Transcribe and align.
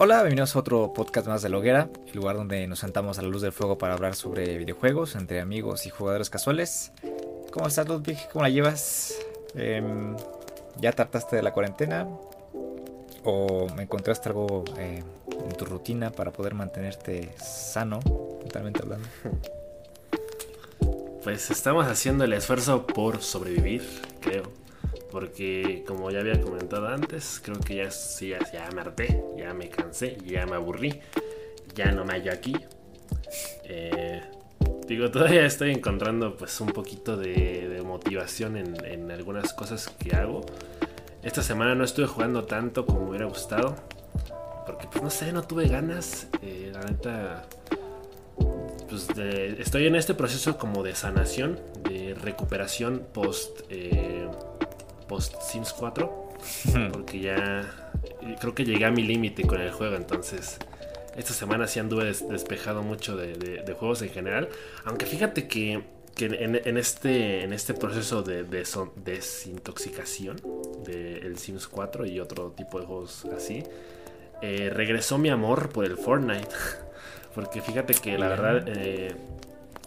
Hola, 0.00 0.18
bienvenidos 0.22 0.54
a 0.54 0.60
otro 0.60 0.92
podcast 0.92 1.26
más 1.26 1.42
de 1.42 1.48
Loguera, 1.48 1.90
el 2.06 2.14
lugar 2.14 2.36
donde 2.36 2.68
nos 2.68 2.78
sentamos 2.78 3.18
a 3.18 3.22
la 3.22 3.26
luz 3.26 3.42
del 3.42 3.50
fuego 3.50 3.78
para 3.78 3.94
hablar 3.94 4.14
sobre 4.14 4.56
videojuegos 4.56 5.16
entre 5.16 5.40
amigos 5.40 5.86
y 5.86 5.90
jugadores 5.90 6.30
casuales. 6.30 6.92
¿Cómo 7.50 7.66
estás, 7.66 7.88
Ludwig? 7.88 8.16
¿Cómo 8.32 8.44
la 8.44 8.48
llevas? 8.48 9.18
Em, 9.56 10.14
¿Ya 10.80 10.92
trataste 10.92 11.34
de 11.34 11.42
la 11.42 11.52
cuarentena? 11.52 12.06
¿O 13.24 13.66
encontraste 13.76 14.28
algo 14.28 14.62
eh, 14.78 15.02
en 15.32 15.56
tu 15.56 15.64
rutina 15.64 16.12
para 16.12 16.30
poder 16.30 16.54
mantenerte 16.54 17.34
sano, 17.36 17.98
mentalmente 18.38 18.80
hablando? 18.80 19.08
Pues 21.24 21.50
estamos 21.50 21.84
haciendo 21.88 22.22
el 22.24 22.32
esfuerzo 22.32 22.86
por 22.86 23.20
sobrevivir, 23.20 23.82
creo. 24.20 24.44
Porque 25.10 25.84
como 25.86 26.10
ya 26.10 26.20
había 26.20 26.40
comentado 26.40 26.86
antes, 26.88 27.40
creo 27.44 27.58
que 27.58 27.74
ya, 27.74 27.88
ya, 27.88 28.38
ya 28.52 28.70
me 28.70 28.80
harté, 28.80 29.22
ya 29.48 29.54
me 29.54 29.70
cansé, 29.70 30.18
ya 30.26 30.44
me 30.44 30.56
aburrí, 30.56 31.00
ya 31.74 31.90
no 31.90 32.04
me 32.04 32.12
hallo 32.12 32.32
aquí. 32.32 32.54
Eh, 33.64 34.20
digo, 34.86 35.10
todavía 35.10 35.46
estoy 35.46 35.70
encontrando 35.70 36.36
pues 36.36 36.60
un 36.60 36.68
poquito 36.68 37.16
de, 37.16 37.82
motivación 37.82 38.58
en, 38.58 39.10
algunas 39.10 39.54
cosas 39.54 39.88
que 39.98 40.14
hago. 40.14 40.44
Esta 41.22 41.42
semana 41.42 41.74
no 41.74 41.82
estuve 41.84 42.06
jugando 42.06 42.44
tanto 42.44 42.84
como 42.84 43.00
me 43.00 43.08
hubiera 43.10 43.24
gustado. 43.24 43.74
Porque 44.66 44.86
pues 44.86 45.02
no 45.02 45.08
sé, 45.08 45.32
no 45.32 45.42
tuve 45.42 45.66
ganas. 45.68 46.28
Eh, 46.42 46.70
la 46.74 46.80
neta... 46.82 47.46
Pues 48.88 49.08
estoy 49.58 49.86
en 49.86 49.96
este 49.96 50.14
proceso 50.14 50.58
como 50.58 50.82
de 50.82 50.94
sanación, 50.94 51.58
de 51.88 52.14
recuperación 52.14 53.06
post... 53.14 53.60
Eh, 53.70 54.28
post 55.08 55.40
Sims 55.40 55.72
4. 55.72 56.28
Porque 56.92 57.20
ya 57.20 57.87
creo 58.40 58.54
que 58.54 58.64
llegué 58.64 58.84
a 58.84 58.90
mi 58.90 59.02
límite 59.02 59.46
con 59.46 59.60
el 59.60 59.70
juego. 59.70 59.96
Entonces, 59.96 60.58
esta 61.16 61.32
semana 61.32 61.66
sí 61.66 61.80
anduve 61.80 62.04
despejado 62.04 62.82
mucho 62.82 63.16
de, 63.16 63.74
juegos 63.78 64.02
en 64.02 64.10
general. 64.10 64.48
Aunque 64.84 65.06
fíjate 65.06 65.48
que, 65.48 65.82
en, 66.18 66.76
este, 66.76 67.44
en 67.44 67.52
este 67.52 67.74
proceso 67.74 68.22
de, 68.22 68.44
desintoxicación 68.44 70.40
del 70.84 71.38
Sims 71.38 71.68
4 71.68 72.06
y 72.06 72.20
otro 72.20 72.50
tipo 72.52 72.80
de 72.80 72.86
juegos 72.86 73.24
así, 73.36 73.64
eh, 74.42 74.70
regresó 74.72 75.18
mi 75.18 75.30
amor 75.30 75.70
por 75.70 75.84
el 75.84 75.96
Fortnite. 75.96 76.48
Porque 77.34 77.60
fíjate 77.60 77.94
que 77.94 78.18
la 78.18 78.28
verdad 78.28 78.64
eh, 78.66 79.14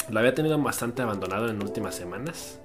lo 0.10 0.20
había 0.20 0.34
tenido 0.34 0.58
bastante 0.58 1.02
abandonado 1.02 1.50
en 1.50 1.62
últimas 1.62 1.96
semanas 1.96 2.60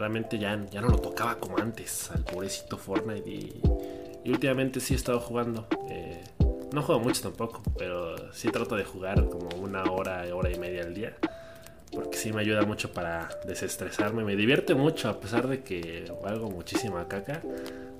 realmente 0.00 0.38
ya, 0.38 0.58
ya 0.70 0.80
no 0.80 0.88
lo 0.88 0.98
tocaba 0.98 1.36
como 1.36 1.58
antes 1.58 2.10
al 2.10 2.24
pobrecito 2.24 2.78
Fortnite 2.78 3.28
y, 3.28 3.60
últimamente 4.26 4.80
sí 4.80 4.94
he 4.94 4.96
estado 4.96 5.20
jugando. 5.20 5.66
Eh, 5.88 6.22
no 6.72 6.82
juego 6.82 7.00
mucho 7.00 7.22
tampoco, 7.22 7.62
pero 7.78 8.32
sí 8.32 8.48
trato 8.50 8.76
de 8.76 8.84
jugar 8.84 9.28
como 9.28 9.48
una 9.60 9.84
hora, 9.84 10.24
hora 10.34 10.50
y 10.50 10.58
media 10.58 10.82
al 10.82 10.94
día. 10.94 11.16
Porque 11.92 12.16
sí 12.16 12.32
me 12.32 12.42
ayuda 12.42 12.62
mucho 12.62 12.92
para 12.92 13.28
desestresarme. 13.46 14.22
Me 14.24 14.36
divierte 14.36 14.74
mucho, 14.74 15.08
a 15.08 15.18
pesar 15.18 15.48
de 15.48 15.62
que 15.62 16.12
valgo 16.22 16.48
muchísima 16.48 17.08
caca. 17.08 17.40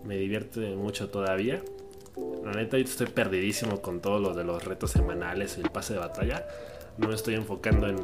Me 0.05 0.17
divierte 0.17 0.77
mucho 0.77 1.09
todavía. 1.09 1.61
La 2.45 2.53
neta, 2.53 2.79
yo 2.79 2.85
estoy 2.85 3.09
perdidísimo 3.09 3.83
con 3.83 4.01
todo 4.01 4.21
lo 4.21 4.35
de 4.35 4.45
los 4.45 4.65
retos 4.65 4.93
semanales 4.93 5.57
y 5.59 5.63
el 5.63 5.71
pase 5.71 5.95
de 5.95 6.01
batalla. 6.01 6.47
No 6.99 7.09
me 7.09 7.15
estoy 7.15 7.35
enfocando 7.35 7.89
en, 7.89 7.99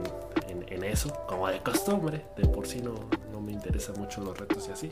en, 0.68 0.84
eso, 0.84 1.12
como 1.28 1.48
de 1.48 1.60
costumbre. 1.60 2.24
De 2.36 2.48
por 2.48 2.66
sí 2.66 2.80
no, 2.80 2.94
no 3.32 3.40
me 3.40 3.52
interesan 3.52 3.94
mucho 3.98 4.20
los 4.22 4.36
retos 4.36 4.66
y 4.68 4.72
así. 4.72 4.90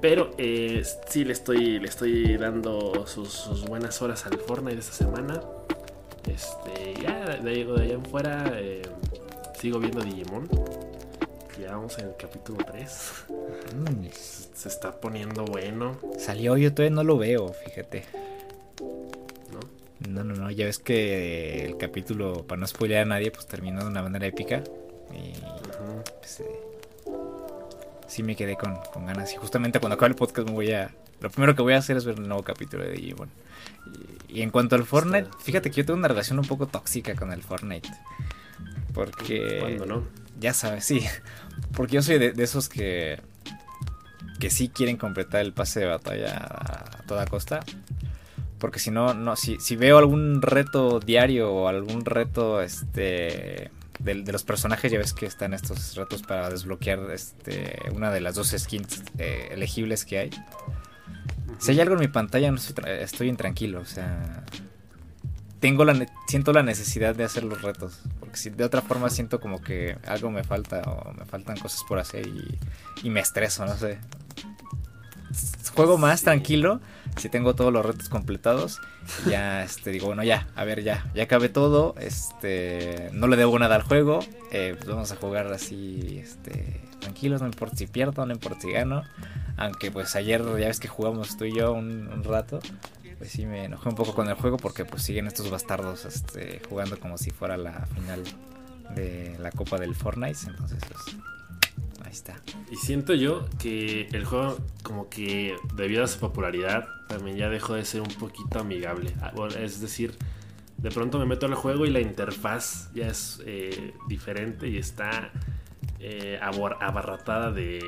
Pero 0.00 0.30
eh, 0.38 0.82
sí 1.08 1.24
le 1.24 1.32
estoy, 1.32 1.78
le 1.78 1.88
estoy 1.88 2.36
dando 2.36 3.06
sus, 3.06 3.64
buenas 3.66 4.00
horas 4.02 4.26
al 4.26 4.38
Fortnite 4.38 4.78
esta 4.78 4.92
semana. 4.92 5.40
Este, 6.26 6.94
ya 7.02 7.38
de, 7.38 7.64
de 7.64 7.82
allá 7.82 7.94
en 7.94 8.04
fuera 8.04 8.52
eh, 8.56 8.82
sigo 9.58 9.78
viendo 9.78 10.02
Digimon. 10.02 10.48
Ya 11.60 11.72
vamos 11.72 11.98
en 11.98 12.08
el 12.08 12.16
capítulo 12.16 12.58
3. 12.64 13.24
Mm. 13.74 14.06
Se 14.12 14.68
está 14.68 14.92
poniendo 15.00 15.44
bueno. 15.44 15.98
Salió, 16.18 16.56
yo 16.56 16.72
todavía 16.72 16.94
no 16.94 17.04
lo 17.04 17.18
veo, 17.18 17.52
fíjate. 17.52 18.04
¿No? 18.80 19.60
No, 20.08 20.24
no, 20.24 20.34
no. 20.34 20.50
Ya 20.50 20.66
ves 20.66 20.78
que 20.78 21.64
el 21.64 21.76
capítulo, 21.78 22.46
para 22.46 22.60
no 22.60 22.66
spoilear 22.66 23.02
a 23.02 23.06
nadie, 23.06 23.30
pues 23.30 23.46
terminó 23.46 23.80
de 23.80 23.86
una 23.86 24.02
manera 24.02 24.26
épica. 24.26 24.62
Y 25.12 25.32
pues, 26.20 26.40
eh, 26.40 26.75
sí 28.08 28.22
me 28.22 28.36
quedé 28.36 28.56
con, 28.56 28.78
ganas. 29.06 29.32
Y 29.32 29.36
justamente 29.36 29.80
cuando 29.80 29.94
acabe 29.94 30.10
el 30.10 30.16
podcast 30.16 30.48
me 30.48 30.54
voy 30.54 30.72
a... 30.72 30.90
Lo 31.20 31.30
primero 31.30 31.54
que 31.54 31.62
voy 31.62 31.72
a 31.72 31.78
hacer 31.78 31.96
es 31.96 32.04
ver 32.04 32.16
el 32.18 32.28
nuevo 32.28 32.42
capítulo 32.42 32.84
de 32.84 32.92
Digimon. 32.92 33.30
Y, 34.28 34.42
en 34.42 34.50
cuanto 34.50 34.76
al 34.76 34.84
Fortnite, 34.84 35.28
fíjate 35.42 35.70
que 35.70 35.76
yo 35.76 35.86
tengo 35.86 35.98
una 35.98 36.08
relación 36.08 36.38
un 36.38 36.46
poco 36.46 36.66
tóxica 36.66 37.14
con 37.14 37.32
el 37.32 37.42
Fortnite. 37.42 37.88
Porque... 38.92 39.58
¿Cuándo 39.60 39.86
no? 39.86 40.04
Ya 40.38 40.52
sabes, 40.52 40.84
sí. 40.84 41.04
Porque 41.74 41.94
yo 41.94 42.02
soy 42.02 42.18
de, 42.18 42.34
esos 42.42 42.68
que... 42.68 43.20
Que 44.38 44.50
sí 44.50 44.68
quieren 44.68 44.98
completar 44.98 45.40
el 45.40 45.54
pase 45.54 45.80
de 45.80 45.86
batalla 45.86 46.36
a 46.36 47.02
toda 47.06 47.26
costa. 47.26 47.60
Porque 48.58 48.78
si 48.78 48.90
no, 48.90 49.14
no, 49.14 49.36
si, 49.36 49.58
si 49.60 49.76
veo 49.76 49.96
algún 49.96 50.42
reto 50.42 51.00
diario 51.00 51.52
o 51.52 51.68
algún 51.68 52.04
reto 52.04 52.60
este 52.60 53.70
de, 53.98 54.14
los 54.14 54.44
personajes 54.44 54.90
ya 54.92 54.98
ves 54.98 55.12
que 55.12 55.26
están 55.26 55.54
estos 55.54 55.94
retos 55.94 56.22
para 56.22 56.50
desbloquear 56.50 57.10
este 57.10 57.78
una 57.92 58.10
de 58.10 58.20
las 58.20 58.34
dos 58.34 58.54
skins 58.56 59.02
eh, 59.18 59.48
elegibles 59.52 60.04
que 60.04 60.18
hay. 60.18 60.30
Si 61.58 61.70
hay 61.70 61.80
algo 61.80 61.94
en 61.94 62.00
mi 62.00 62.08
pantalla 62.08 62.50
no 62.50 62.58
estoy, 62.58 63.28
intranquilo, 63.28 63.80
o 63.80 63.84
sea, 63.86 64.44
tengo 65.60 65.84
la 65.84 66.06
siento 66.28 66.52
la 66.52 66.62
necesidad 66.62 67.14
de 67.14 67.24
hacer 67.24 67.44
los 67.44 67.62
retos, 67.62 68.00
porque 68.20 68.36
si 68.36 68.50
de 68.50 68.64
otra 68.64 68.82
forma 68.82 69.08
siento 69.08 69.40
como 69.40 69.62
que 69.62 69.96
algo 70.06 70.30
me 70.30 70.44
falta 70.44 70.82
o 70.82 71.12
me 71.12 71.24
faltan 71.24 71.56
cosas 71.56 71.82
por 71.88 71.98
hacer 71.98 72.26
y, 72.26 72.58
y 73.02 73.10
me 73.10 73.20
estreso, 73.20 73.64
no 73.64 73.76
sé. 73.76 73.98
Juego 75.74 75.98
más 75.98 76.22
tranquilo 76.22 76.80
si 77.16 77.28
tengo 77.28 77.54
todos 77.54 77.72
los 77.72 77.84
retos 77.84 78.08
completados, 78.08 78.80
ya 79.26 79.62
este, 79.62 79.90
digo, 79.90 80.06
bueno, 80.06 80.22
ya, 80.22 80.46
a 80.54 80.64
ver, 80.64 80.82
ya, 80.82 81.10
ya 81.14 81.24
acabé 81.24 81.48
todo, 81.48 81.94
este, 81.98 83.10
no 83.12 83.26
le 83.26 83.36
debo 83.36 83.58
nada 83.58 83.76
al 83.76 83.82
juego, 83.82 84.20
eh, 84.52 84.74
pues 84.76 84.88
vamos 84.88 85.10
a 85.12 85.16
jugar 85.16 85.52
así, 85.52 86.20
este, 86.22 86.80
tranquilos, 87.00 87.40
no 87.40 87.46
importa 87.46 87.76
si 87.76 87.86
pierdo, 87.86 88.26
no 88.26 88.32
importa 88.32 88.60
si 88.60 88.72
gano, 88.72 89.02
aunque 89.56 89.90
pues 89.90 90.14
ayer 90.14 90.42
ya 90.58 90.66
ves 90.66 90.80
que 90.80 90.88
jugamos 90.88 91.36
tú 91.36 91.44
y 91.44 91.56
yo 91.56 91.72
un, 91.72 92.22
rato, 92.24 92.60
pues 93.18 93.30
sí 93.30 93.46
me 93.46 93.64
enojé 93.64 93.88
un 93.88 93.94
poco 93.94 94.14
con 94.14 94.28
el 94.28 94.34
juego 94.34 94.58
porque 94.58 94.84
pues 94.84 95.02
siguen 95.02 95.26
estos 95.26 95.50
bastardos 95.50 96.04
este, 96.04 96.60
jugando 96.68 97.00
como 97.00 97.16
si 97.16 97.30
fuera 97.30 97.56
la 97.56 97.86
final 97.86 98.22
de 98.94 99.36
la 99.40 99.50
Copa 99.50 99.78
del 99.78 99.94
Fortnite, 99.94 100.38
entonces 100.48 100.80
pues 100.86 101.16
y 102.70 102.76
siento 102.76 103.14
yo 103.14 103.46
que 103.58 104.08
el 104.12 104.24
juego, 104.24 104.58
como 104.82 105.08
que 105.08 105.56
debido 105.74 106.04
a 106.04 106.06
su 106.06 106.18
popularidad, 106.18 106.88
también 107.08 107.36
ya 107.36 107.48
dejó 107.48 107.74
de 107.74 107.84
ser 107.84 108.00
un 108.00 108.14
poquito 108.14 108.58
amigable. 108.58 109.12
Ah, 109.20 109.32
es 109.58 109.80
decir, 109.80 110.16
de 110.78 110.90
pronto 110.90 111.18
me 111.18 111.26
meto 111.26 111.46
al 111.46 111.54
juego 111.54 111.86
y 111.86 111.90
la 111.90 112.00
interfaz 112.00 112.90
ya 112.94 113.08
es 113.08 113.42
eh, 113.46 113.94
diferente 114.08 114.68
y 114.68 114.78
está 114.78 115.30
eh, 116.00 116.38
abarratada 116.40 117.50
de, 117.50 117.80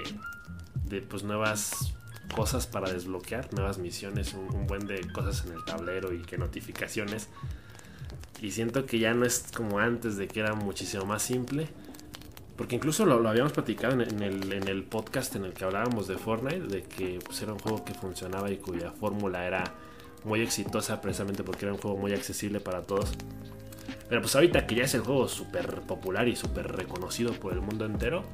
de 0.87 1.03
pues 1.03 1.23
nuevas 1.23 1.95
cosas 2.35 2.67
para 2.67 2.91
desbloquear, 2.91 3.53
nuevas 3.55 3.79
misiones, 3.79 4.35
un, 4.35 4.67
buen 4.67 4.87
de 4.87 5.01
cosas 5.13 5.45
en 5.47 5.53
el 5.53 5.65
tablero 5.65 6.13
y 6.13 6.23
que 6.23 6.39
notificaciones. 6.39 7.29
Y 8.41 8.53
siento 8.53 8.87
que 8.87 8.99
ya 8.99 9.15
no 9.15 9.25
es 9.25 9.47
como 9.55 9.81
antes 9.81 10.17
de 10.17 10.29
que 10.29 10.41
era 10.41 10.55
muchísimo 10.55 11.05
más 11.05 11.23
simple. 11.23 11.69
Porque 12.59 12.75
incluso 12.75 13.07
lo, 13.07 13.27
habíamos 13.29 13.53
platicado 13.53 14.03
en, 14.03 14.21
el, 14.21 14.83
podcast 14.83 15.37
en 15.37 15.45
el 15.45 15.53
que 15.53 15.65
hablábamos 15.65 16.09
de 16.09 16.19
Fortnite, 16.19 16.67
de 16.67 16.83
que 16.83 17.21
pues, 17.25 17.41
era 17.41 17.53
un 17.53 17.61
juego 17.61 17.85
que 17.85 17.95
funcionaba 17.95 18.51
y 18.51 18.57
cuya 18.57 18.91
fórmula 18.91 19.47
era 19.47 19.63
muy 20.25 20.41
exitosa 20.41 21.01
precisamente 21.01 21.45
porque 21.45 21.67
era 21.67 21.73
un 21.73 21.81
juego 21.81 21.97
muy 21.97 22.13
accesible 22.13 22.59
para 22.59 22.83
todos. 22.83 23.13
Pero 24.09 24.23
pues 24.23 24.35
ahorita 24.35 24.67
que 24.67 24.75
ya 24.75 24.83
es 24.83 24.95
el 24.95 25.03
juego 25.03 25.29
súper 25.29 25.83
popular 25.83 26.27
y 26.27 26.35
súper 26.35 26.67
reconocido 26.73 27.33
por 27.33 27.53
el 27.53 27.61
mundo 27.61 27.85
entero, 27.85 28.25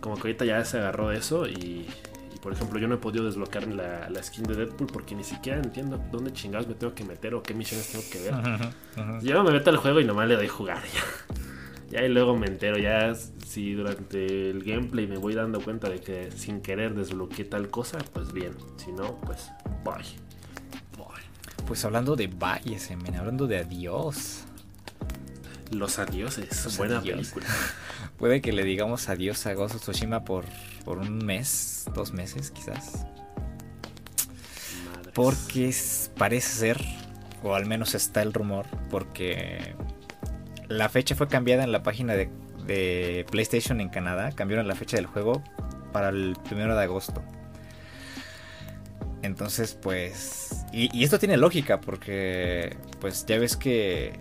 como 0.00 0.16
que 0.16 0.22
ahorita 0.22 0.44
ya 0.44 0.62
se 0.66 0.76
agarró 0.76 1.08
de 1.08 1.16
eso 1.16 1.46
y, 1.46 1.88
por 2.42 2.52
ejemplo 2.52 2.78
yo 2.78 2.88
no 2.88 2.96
he 2.96 2.98
podido 2.98 3.24
desbloquear 3.24 3.68
la, 3.68 4.22
skin 4.22 4.44
de 4.44 4.54
Deadpool 4.54 4.88
porque 4.88 5.14
ni 5.14 5.24
siquiera 5.24 5.58
entiendo 5.58 5.98
dónde 6.10 6.32
chingados 6.34 6.68
me 6.68 6.74
tengo 6.74 6.94
que 6.94 7.04
meter 7.04 7.34
o 7.34 7.42
qué 7.42 7.54
misiones 7.54 7.90
tengo 7.90 8.04
que 8.12 8.20
ver. 8.20 9.22
Yo 9.22 9.42
me 9.42 9.50
meto 9.50 9.70
al 9.70 9.78
juego 9.78 9.98
y 9.98 10.04
nomás 10.04 10.28
le 10.28 10.36
doy 10.36 10.48
jugar 10.48 10.82
ya. 10.94 11.42
Ya 11.92 12.04
y 12.04 12.08
luego 12.08 12.36
me 12.36 12.46
entero, 12.46 12.78
ya 12.78 13.14
si 13.52 13.74
durante 13.74 14.48
el 14.48 14.64
gameplay 14.64 15.06
me 15.06 15.18
voy 15.18 15.34
dando 15.34 15.60
cuenta 15.60 15.90
de 15.90 16.00
que 16.00 16.30
sin 16.32 16.62
querer 16.62 16.94
desbloqueé 16.94 17.44
tal 17.44 17.68
cosa, 17.68 17.98
pues 18.14 18.32
bien. 18.32 18.56
Si 18.78 18.92
no, 18.92 19.20
pues 19.20 19.50
bye. 19.84 19.96
Bye. 20.96 21.66
Pues 21.66 21.84
hablando 21.84 22.16
de 22.16 22.28
bye, 22.28 22.78
men, 23.02 23.14
hablando 23.16 23.46
de 23.46 23.58
adiós. 23.58 24.44
Los 25.70 25.98
adioses, 25.98 26.78
buena 26.78 27.02
película. 27.02 27.46
Puede 28.18 28.40
que 28.40 28.52
le 28.52 28.64
digamos 28.64 29.10
adiós 29.10 29.44
a 29.46 29.52
Ghost 29.52 29.74
of 29.74 29.82
Tsushima 29.82 30.24
por, 30.24 30.46
por 30.86 30.96
un 30.96 31.18
mes, 31.18 31.84
dos 31.94 32.12
meses 32.12 32.50
quizás. 32.52 33.04
Porque 35.12 35.74
parece 36.16 36.48
ser 36.48 36.80
o 37.42 37.54
al 37.54 37.66
menos 37.66 37.94
está 37.94 38.22
el 38.22 38.32
rumor, 38.32 38.64
porque 38.88 39.74
la 40.68 40.88
fecha 40.88 41.14
fue 41.14 41.28
cambiada 41.28 41.64
en 41.64 41.72
la 41.72 41.82
página 41.82 42.14
de, 42.14 42.30
de 42.66 43.26
PlayStation 43.30 43.80
en 43.80 43.88
Canadá, 43.88 44.32
cambiaron 44.32 44.68
la 44.68 44.74
fecha 44.74 44.96
del 44.96 45.06
juego 45.06 45.42
para 45.92 46.08
el 46.08 46.36
primero 46.44 46.76
de 46.76 46.82
agosto. 46.82 47.22
Entonces, 49.22 49.78
pues. 49.80 50.64
Y, 50.72 51.04
esto 51.04 51.18
tiene 51.18 51.36
lógica, 51.36 51.80
porque. 51.80 52.76
Pues 53.00 53.24
ya 53.26 53.38
ves 53.38 53.56
que. 53.56 54.18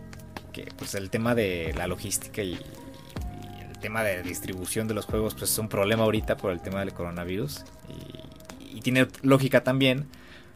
que 0.53 0.67
pues 0.77 0.95
el 0.95 1.09
tema 1.09 1.33
de 1.33 1.73
la 1.75 1.87
logística 1.87 2.43
y, 2.43 2.53
el 2.53 3.79
tema 3.79 4.03
de 4.03 4.21
distribución 4.21 4.87
de 4.87 4.93
los 4.93 5.05
juegos, 5.05 5.33
pues 5.33 5.51
es 5.51 5.57
un 5.57 5.69
problema 5.69 6.03
ahorita 6.03 6.37
por 6.37 6.51
el 6.51 6.61
tema 6.61 6.81
del 6.81 6.93
coronavirus. 6.93 7.63
Y, 7.89 8.77
y 8.77 8.81
tiene 8.81 9.07
lógica 9.23 9.63
también, 9.63 10.07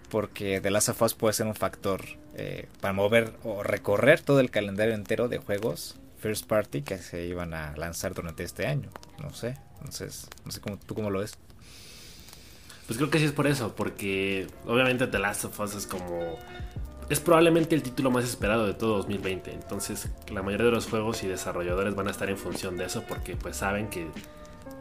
porque 0.09 0.61
The 0.61 0.69
Last 0.69 0.89
of 0.89 1.01
Us 1.01 1.15
puede 1.15 1.33
ser 1.33 1.47
un 1.47 1.55
factor 1.55 2.05
eh, 2.37 2.67
para 2.81 2.93
mover 2.93 3.33
o 3.43 3.63
recorrer 3.63 4.19
todo 4.21 4.41
el 4.41 4.51
calendario 4.51 4.93
entero 4.93 5.27
de 5.27 5.37
juegos 5.37 5.97
first 6.25 6.47
party 6.47 6.81
que 6.81 6.97
se 6.97 7.23
iban 7.27 7.53
a 7.53 7.77
lanzar 7.77 8.15
durante 8.15 8.43
este 8.43 8.65
año. 8.65 8.89
No 9.21 9.31
sé, 9.31 9.59
entonces, 9.75 10.27
no 10.43 10.49
sé 10.49 10.59
cómo, 10.59 10.79
tú 10.79 10.95
cómo 10.95 11.11
lo 11.11 11.19
ves. 11.19 11.37
Pues 12.87 12.97
creo 12.97 13.11
que 13.11 13.19
sí 13.19 13.25
es 13.25 13.31
por 13.31 13.45
eso, 13.45 13.75
porque 13.75 14.47
obviamente 14.65 15.05
The 15.05 15.19
Last 15.19 15.45
of 15.45 15.59
Us 15.59 15.75
es 15.75 15.85
como... 15.85 16.39
Es 17.11 17.19
probablemente 17.19 17.75
el 17.75 17.83
título 17.83 18.09
más 18.09 18.25
esperado 18.25 18.65
de 18.65 18.73
todo 18.73 18.97
2020, 18.97 19.53
entonces 19.53 20.09
la 20.31 20.41
mayoría 20.41 20.65
de 20.65 20.71
los 20.71 20.87
juegos 20.87 21.21
y 21.21 21.27
desarrolladores 21.27 21.93
van 21.93 22.07
a 22.07 22.11
estar 22.11 22.27
en 22.27 22.39
función 22.39 22.75
de 22.75 22.85
eso 22.85 23.03
porque 23.07 23.35
pues 23.35 23.57
saben 23.57 23.87
que, 23.91 24.07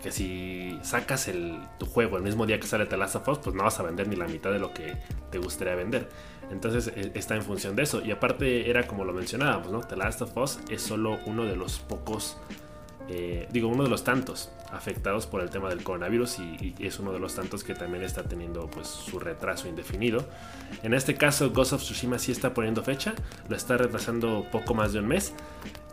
que 0.04 0.12
si 0.12 0.78
sacas 0.82 1.28
el, 1.28 1.58
tu 1.78 1.86
juego 1.86 2.18
el 2.18 2.22
mismo 2.22 2.44
día 2.44 2.60
que 2.60 2.66
sale 2.66 2.84
The 2.84 2.98
Last 2.98 3.16
of 3.16 3.26
Us, 3.26 3.38
pues 3.38 3.56
no 3.56 3.64
vas 3.64 3.80
a 3.80 3.82
vender 3.82 4.06
ni 4.06 4.16
la 4.16 4.28
mitad 4.28 4.52
de 4.52 4.58
lo 4.58 4.74
que 4.74 4.98
te 5.30 5.38
gustaría 5.38 5.74
vender. 5.74 6.10
Entonces 6.50 6.92
e, 6.94 7.12
está 7.14 7.36
en 7.36 7.42
función 7.42 7.74
de 7.74 7.84
eso. 7.84 8.02
Y 8.04 8.10
aparte 8.10 8.68
era 8.68 8.86
como 8.86 9.06
lo 9.06 9.14
mencionábamos, 9.14 9.72
¿no? 9.72 9.80
The 9.80 9.96
Last 9.96 10.20
of 10.20 10.36
Us 10.36 10.58
es 10.68 10.82
solo 10.82 11.18
uno 11.24 11.44
de 11.44 11.56
los 11.56 11.78
pocos 11.78 12.36
eh, 13.08 13.46
digo, 13.50 13.68
uno 13.68 13.82
de 13.82 13.90
los 13.90 14.02
tantos 14.02 14.50
afectados 14.72 15.26
por 15.26 15.42
el 15.42 15.50
tema 15.50 15.68
del 15.68 15.82
coronavirus 15.82 16.38
y, 16.38 16.74
es 16.78 16.98
uno 16.98 17.12
de 17.12 17.18
los 17.18 17.34
tantos 17.34 17.62
que 17.62 17.74
también 17.74 18.02
está 18.02 18.22
teniendo 18.22 18.66
pues 18.68 18.88
su 18.88 19.18
retraso 19.18 19.68
indefinido. 19.68 20.24
En 20.82 20.94
este 20.94 21.14
caso, 21.14 21.50
Ghost 21.50 21.74
of 21.74 21.82
Tsushima 21.82 22.18
sí 22.18 22.32
está 22.32 22.54
poniendo 22.54 22.82
fecha, 22.82 23.14
lo 23.48 23.56
está 23.56 23.76
retrasando 23.76 24.46
poco 24.50 24.74
más 24.74 24.92
de 24.92 25.00
un 25.00 25.06
mes, 25.06 25.34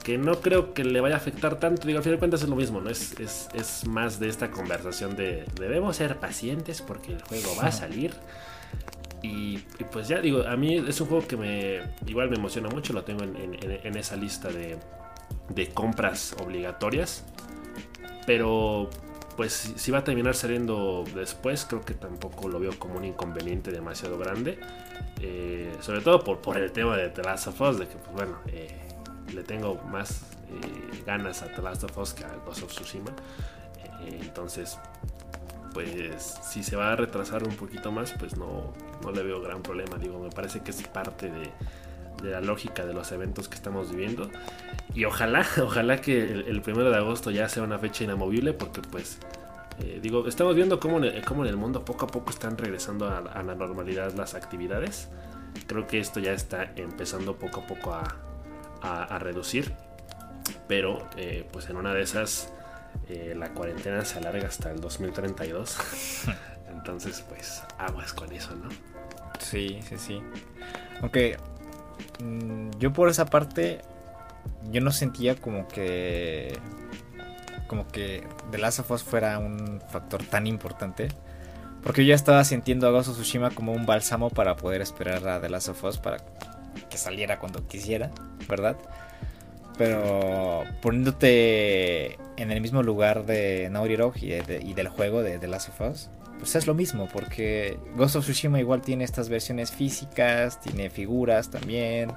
que 0.03 0.17
no 0.17 0.39
creo 0.39 0.73
que 0.73 0.83
le 0.83 1.01
vaya 1.01 1.15
a 1.15 1.17
afectar 1.17 1.59
tanto, 1.59 1.85
digo, 1.85 1.97
al 1.97 2.03
final 2.03 2.15
de 2.15 2.19
cuentas 2.19 2.41
es 2.43 2.49
lo 2.49 2.55
mismo, 2.55 2.79
¿no? 2.79 2.89
Es, 2.89 3.13
es, 3.19 3.87
más 3.87 4.19
de 4.19 4.29
esta 4.29 4.49
conversación 4.49 5.15
de 5.15 5.45
debemos 5.59 5.97
ser 5.97 6.17
pacientes 6.17 6.81
porque 6.81 7.11
el 7.11 7.21
juego 7.21 7.55
va 7.61 7.67
a 7.67 7.71
salir. 7.71 8.13
Y, 9.21 9.59
pues 9.91 10.07
ya 10.07 10.19
digo, 10.19 10.47
a 10.47 10.55
mí 10.55 10.77
es 10.77 10.99
un 10.99 11.07
juego 11.07 11.27
que 11.27 11.37
me 11.37 11.81
igual 12.07 12.29
me 12.29 12.37
emociona 12.37 12.69
mucho, 12.69 12.93
lo 12.93 13.03
tengo 13.03 13.23
en 13.23 13.95
esa 13.95 14.15
lista 14.15 14.49
de, 14.49 14.79
de 15.53 15.69
compras 15.69 16.35
obligatorias. 16.41 17.23
Pero 18.25 18.89
pues 19.35 19.73
si 19.75 19.91
va 19.91 19.99
a 19.99 20.03
terminar 20.03 20.35
saliendo 20.35 21.03
después, 21.15 21.65
creo 21.65 21.81
que 21.81 21.93
tampoco 21.93 22.47
lo 22.47 22.59
veo 22.59 22.77
como 22.77 22.97
un 22.97 23.05
inconveniente 23.05 23.71
demasiado 23.71 24.17
grande. 24.17 24.59
Eh, 25.21 25.71
sobre 25.81 26.01
todo 26.01 26.23
por, 26.23 26.39
por 26.39 26.57
el 26.57 26.71
tema 26.71 26.97
de 26.97 27.09
The 27.09 27.23
Last 27.23 27.47
of 27.47 27.61
Us, 27.61 27.79
de 27.79 27.87
que 27.87 27.95
pues 27.95 28.11
bueno, 28.11 28.37
eh, 28.47 28.77
le 29.33 29.43
tengo 29.43 29.75
más 29.89 30.23
eh, 30.49 31.03
ganas 31.05 31.43
a 31.43 31.47
The 31.47 31.61
Last 31.61 31.83
of 31.83 31.97
Us 31.97 32.13
que 32.13 32.23
a 32.23 32.35
Ghost 32.45 32.63
of 32.63 32.71
Tsushima. 32.71 33.11
entonces, 34.05 34.79
pues 35.73 36.39
si 36.43 36.63
se 36.63 36.75
va 36.75 36.91
a 36.91 36.95
retrasar 36.95 37.43
un 37.43 37.55
poquito 37.55 37.91
más, 37.91 38.13
pues 38.13 38.35
no, 38.35 38.73
no 39.03 39.11
le 39.11 39.23
veo 39.23 39.41
gran 39.41 39.61
problema. 39.61 39.97
Digo, 39.97 40.19
me 40.19 40.29
parece 40.29 40.61
que 40.61 40.71
es 40.71 40.81
parte 40.87 41.29
de, 41.29 41.51
de 42.21 42.31
la 42.31 42.41
lógica 42.41 42.85
de 42.85 42.93
los 42.93 43.11
eventos 43.11 43.49
que 43.49 43.55
estamos 43.55 43.91
viviendo. 43.91 44.29
Y 44.93 45.05
ojalá, 45.05 45.45
ojalá 45.61 46.01
que 46.01 46.21
el, 46.21 46.61
primero 46.61 46.89
de 46.89 46.97
agosto 46.97 47.31
ya 47.31 47.49
sea 47.49 47.63
una 47.63 47.79
fecha 47.79 48.03
inamovible, 48.03 48.53
porque 48.53 48.81
pues, 48.81 49.19
eh, 49.79 49.99
digo, 50.01 50.27
estamos 50.27 50.55
viendo 50.55 50.79
cómo 50.79 50.97
en, 50.97 51.05
el, 51.05 51.23
en, 51.23 51.45
el, 51.45 51.57
mundo 51.57 51.85
poco 51.85 52.05
a 52.05 52.07
poco 52.07 52.29
están 52.29 52.57
regresando 52.57 53.07
a, 53.07 53.43
la 53.43 53.55
normalidad 53.55 54.13
las 54.13 54.35
actividades. 54.35 55.09
Creo 55.67 55.87
que 55.87 55.99
esto 55.99 56.19
ya 56.19 56.33
está 56.33 56.71
empezando 56.75 57.35
poco 57.35 57.61
a 57.61 57.67
poco 57.67 57.93
a, 57.93 59.03
a, 59.03 59.19
reducir. 59.19 59.73
Pero, 60.67 61.07
eh, 61.17 61.47
pues 61.51 61.69
en 61.69 61.75
una 61.75 61.93
de 61.93 62.01
esas, 62.01 62.51
eh, 63.09 63.35
la 63.37 63.53
cuarentena 63.53 64.03
se 64.05 64.19
alarga 64.19 64.47
hasta 64.47 64.71
el 64.71 64.79
2032. 64.79 65.77
Entonces, 66.69 67.23
pues, 67.27 67.61
aguas 67.77 68.13
con 68.13 68.31
eso, 68.31 68.55
¿no? 68.55 68.69
Sí, 69.39 69.79
sí, 69.83 69.97
sí. 69.97 70.21
Aunque 71.01 71.37
Mm, 71.37 71.60
yo 72.79 72.93
por 72.93 73.09
esa 73.09 73.25
parte, 73.25 73.81
yo 74.71 74.81
no 74.81 74.91
sentía 74.91 75.35
como 75.35 75.67
que 75.67 76.57
como 77.67 77.87
que 77.87 78.27
The 78.51 78.57
Last 78.57 78.79
of 78.79 78.91
Us 78.91 79.01
fuera 79.01 79.39
un 79.39 79.81
factor 79.89 80.21
tan 80.23 80.45
importante. 80.45 81.07
Porque 81.83 82.03
yo 82.03 82.09
ya 82.09 82.15
estaba 82.15 82.43
sintiendo 82.43 82.85
a 82.85 82.91
Ghost 82.91 83.09
of 83.09 83.15
Tsushima 83.15 83.49
como 83.51 83.71
un 83.71 83.85
bálsamo 83.85 84.29
para 84.29 84.57
poder 84.57 84.81
esperar 84.81 85.25
a 85.27 85.39
The 85.39 85.49
Last 85.49 85.69
of 85.69 85.83
Us 85.85 85.97
para 85.97 86.17
que 86.89 86.97
saliera 86.97 87.39
cuando 87.39 87.65
quisiera, 87.67 88.11
¿verdad? 88.49 88.75
Pero 89.77 90.65
poniéndote 90.81 92.19
en 92.35 92.51
el 92.51 92.59
mismo 92.59 92.83
lugar 92.83 93.25
de 93.25 93.69
Naughty 93.71 93.95
Dog 93.95 94.17
y, 94.17 94.33
y 94.33 94.73
del 94.73 94.89
juego 94.89 95.23
de 95.23 95.39
The 95.39 95.47
Last 95.47 95.69
of 95.69 95.81
Us, 95.81 96.09
pues 96.41 96.55
es 96.55 96.65
lo 96.65 96.73
mismo, 96.73 97.07
porque 97.07 97.77
Ghost 97.95 98.15
of 98.15 98.23
Tsushima 98.23 98.59
igual 98.59 98.81
tiene 98.81 99.03
estas 99.03 99.29
versiones 99.29 99.71
físicas, 99.71 100.59
tiene 100.59 100.89
figuras 100.89 101.51
también, 101.51 102.11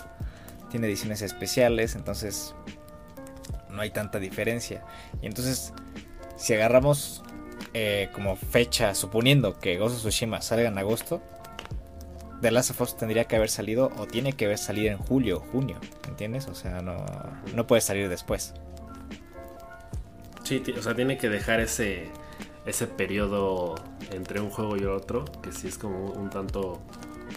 tiene 0.71 0.87
ediciones 0.87 1.21
especiales, 1.21 1.95
entonces 1.95 2.55
no 3.69 3.83
hay 3.83 3.91
tanta 3.91 4.19
diferencia. 4.19 4.83
Y 5.21 5.27
entonces, 5.27 5.75
si 6.37 6.55
agarramos 6.55 7.23
eh, 7.75 8.09
como 8.15 8.35
fecha, 8.35 8.95
suponiendo 8.95 9.59
que 9.59 9.77
Ghost 9.77 9.97
of 9.97 10.01
Tsushima 10.01 10.41
salga 10.41 10.69
en 10.69 10.79
agosto, 10.79 11.21
The 12.41 12.51
Last 12.51 12.71
of 12.71 12.81
Us 12.81 12.97
tendría 12.97 13.27
que 13.27 13.37
haber 13.37 13.51
salido 13.51 13.93
o 13.99 14.07
tiene 14.07 14.33
que 14.33 14.47
haber 14.47 14.59
salido 14.59 14.91
en 14.91 14.99
julio 14.99 15.37
o 15.37 15.41
junio, 15.41 15.77
¿entiendes? 16.09 16.47
O 16.47 16.55
sea, 16.55 16.81
no, 16.81 17.05
no 17.55 17.67
puede 17.67 17.83
salir 17.83 18.09
después. 18.09 18.55
Sí, 20.45 20.63
o 20.79 20.83
sea, 20.83 20.95
tiene 20.95 21.19
que 21.19 21.29
dejar 21.29 21.61
ese 21.61 22.09
ese 22.67 22.87
periodo 22.87 23.75
entre 24.11 24.41
un 24.41 24.51
juego 24.51 24.77
y 24.77 24.85
otro, 24.85 25.25
que 25.43 25.53
sí 25.53 25.69
es 25.69 25.79
como 25.79 26.13
un 26.13 26.31
tanto 26.31 26.81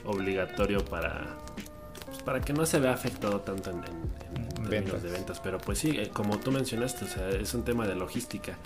obligatorio 0.05 0.83
para, 0.85 1.37
pues, 2.05 2.21
para 2.23 2.41
que 2.41 2.53
no 2.53 2.65
se 2.65 2.79
vea 2.79 2.93
afectado 2.93 3.41
tanto 3.41 3.71
en, 3.71 3.81
términos 4.69 5.03
de 5.03 5.11
ventas. 5.11 5.39
Pero 5.39 5.57
pues 5.59 5.79
sí, 5.79 5.91
eh, 5.97 6.09
como 6.11 6.39
tú 6.39 6.51
mencionaste, 6.51 7.05
o 7.05 7.07
sea, 7.07 7.29
es 7.29 7.53
un 7.53 7.63
tema 7.63 7.87
de 7.87 7.95
logística. 7.95 8.57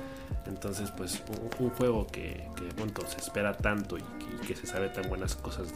Entonces, 0.47 0.91
pues 0.91 1.21
un, 1.59 1.69
juego 1.71 2.07
que, 2.07 2.47
que 2.55 3.07
se 3.07 3.17
espera 3.17 3.55
tanto 3.55 3.97
y, 3.97 4.03
que 4.47 4.55
se 4.55 4.65
sabe 4.65 4.89
tan 4.89 5.07
buenas 5.07 5.35
cosas 5.35 5.73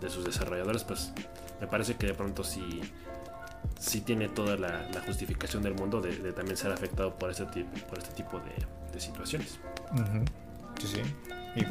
de, 0.00 0.10
sus 0.10 0.24
desarrolladores, 0.24 0.84
pues 0.84 1.12
me 1.60 1.66
parece 1.66 1.96
que 1.96 2.06
de 2.06 2.14
pronto 2.14 2.44
sí, 2.44 2.80
sí 3.78 4.00
tiene 4.00 4.28
toda 4.28 4.56
la, 4.56 4.88
justificación 5.06 5.62
del 5.62 5.74
mundo 5.74 6.00
de, 6.00 6.32
también 6.32 6.56
ser 6.56 6.72
afectado 6.72 7.14
por, 7.14 7.30
ese, 7.30 7.44
por 7.44 7.98
este 7.98 8.12
tipo 8.14 8.40
de 8.92 9.00
situaciones. 9.00 9.58
Sí, 10.80 10.86
sí. 10.86 11.02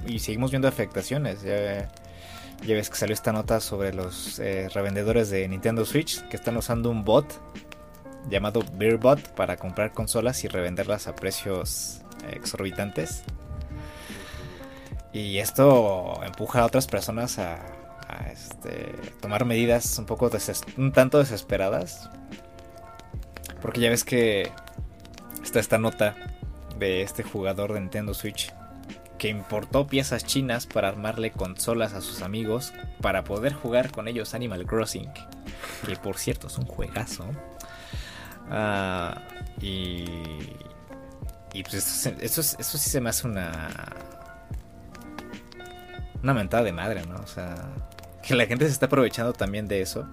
Y, 0.05 0.19
seguimos 0.19 0.51
viendo 0.51 0.67
afectaciones. 0.67 1.41
Ya, 1.43 1.87
ves 2.73 2.89
que 2.89 2.95
salió 2.95 3.13
esta 3.13 3.31
nota 3.31 3.59
sobre 3.59 3.93
los 3.93 4.39
eh, 4.39 4.69
revendedores 4.73 5.29
de 5.29 5.47
Nintendo 5.47 5.85
Switch 5.85 6.21
que 6.27 6.35
están 6.35 6.57
usando 6.57 6.89
un 6.89 7.03
bot 7.05 7.25
llamado 8.29 8.63
BeerBot 8.73 9.35
para 9.35 9.57
comprar 9.57 9.93
consolas 9.93 10.43
y 10.43 10.47
revenderlas 10.47 11.07
a 11.07 11.15
precios 11.15 12.01
exorbitantes. 12.31 13.23
Y 15.13 15.37
esto 15.37 16.19
empuja 16.23 16.61
a 16.61 16.65
otras 16.65 16.87
personas 16.87 17.39
a, 17.39 17.59
este, 18.31 18.93
tomar 19.21 19.45
medidas 19.45 19.97
un 19.99 20.05
poco 20.05 20.29
un 20.77 20.91
tanto 20.91 21.19
desesperadas. 21.19 22.09
Porque 23.61 23.81
ya 23.81 23.89
ves 23.89 24.03
que 24.03 24.51
está 25.43 25.59
esta 25.59 25.77
nota 25.77 26.15
de 26.77 27.01
este 27.01 27.23
jugador 27.23 27.73
de 27.73 27.79
Nintendo 27.79 28.13
Switch 28.13 28.53
que 29.17 29.29
importó 29.29 29.87
piezas 29.87 30.25
chinas 30.25 30.67
para 30.67 30.89
armarle 30.89 31.31
consolas 31.31 31.93
a 31.93 32.01
sus 32.01 32.21
amigos 32.21 32.71
para 33.01 33.23
poder 33.23 33.53
jugar 33.53 33.91
con 33.91 34.07
ellos 34.07 34.35
Animal 34.35 34.65
Crossing, 34.67 35.09
que 35.85 35.95
por 35.95 36.17
cierto 36.17 36.47
es 36.47 36.57
un 36.59 36.65
juegazo. 36.65 37.25
Ah, 38.51 39.23
y, 39.59 40.05
y 41.51 41.63
pues 41.63 41.73
esto, 41.73 42.41
eso 42.41 42.77
sí 42.77 42.89
se 42.89 43.01
me 43.01 43.09
hace 43.09 43.27
una 43.27 43.69
una 46.23 46.33
mentada 46.33 46.63
de 46.63 46.73
madre, 46.73 47.05
¿no? 47.05 47.15
O 47.15 47.27
sea, 47.27 47.55
que 48.27 48.35
la 48.35 48.45
gente 48.45 48.65
se 48.65 48.71
está 48.71 48.87
aprovechando 48.87 49.31
también 49.31 49.67
de 49.67 49.81
eso. 49.81 50.05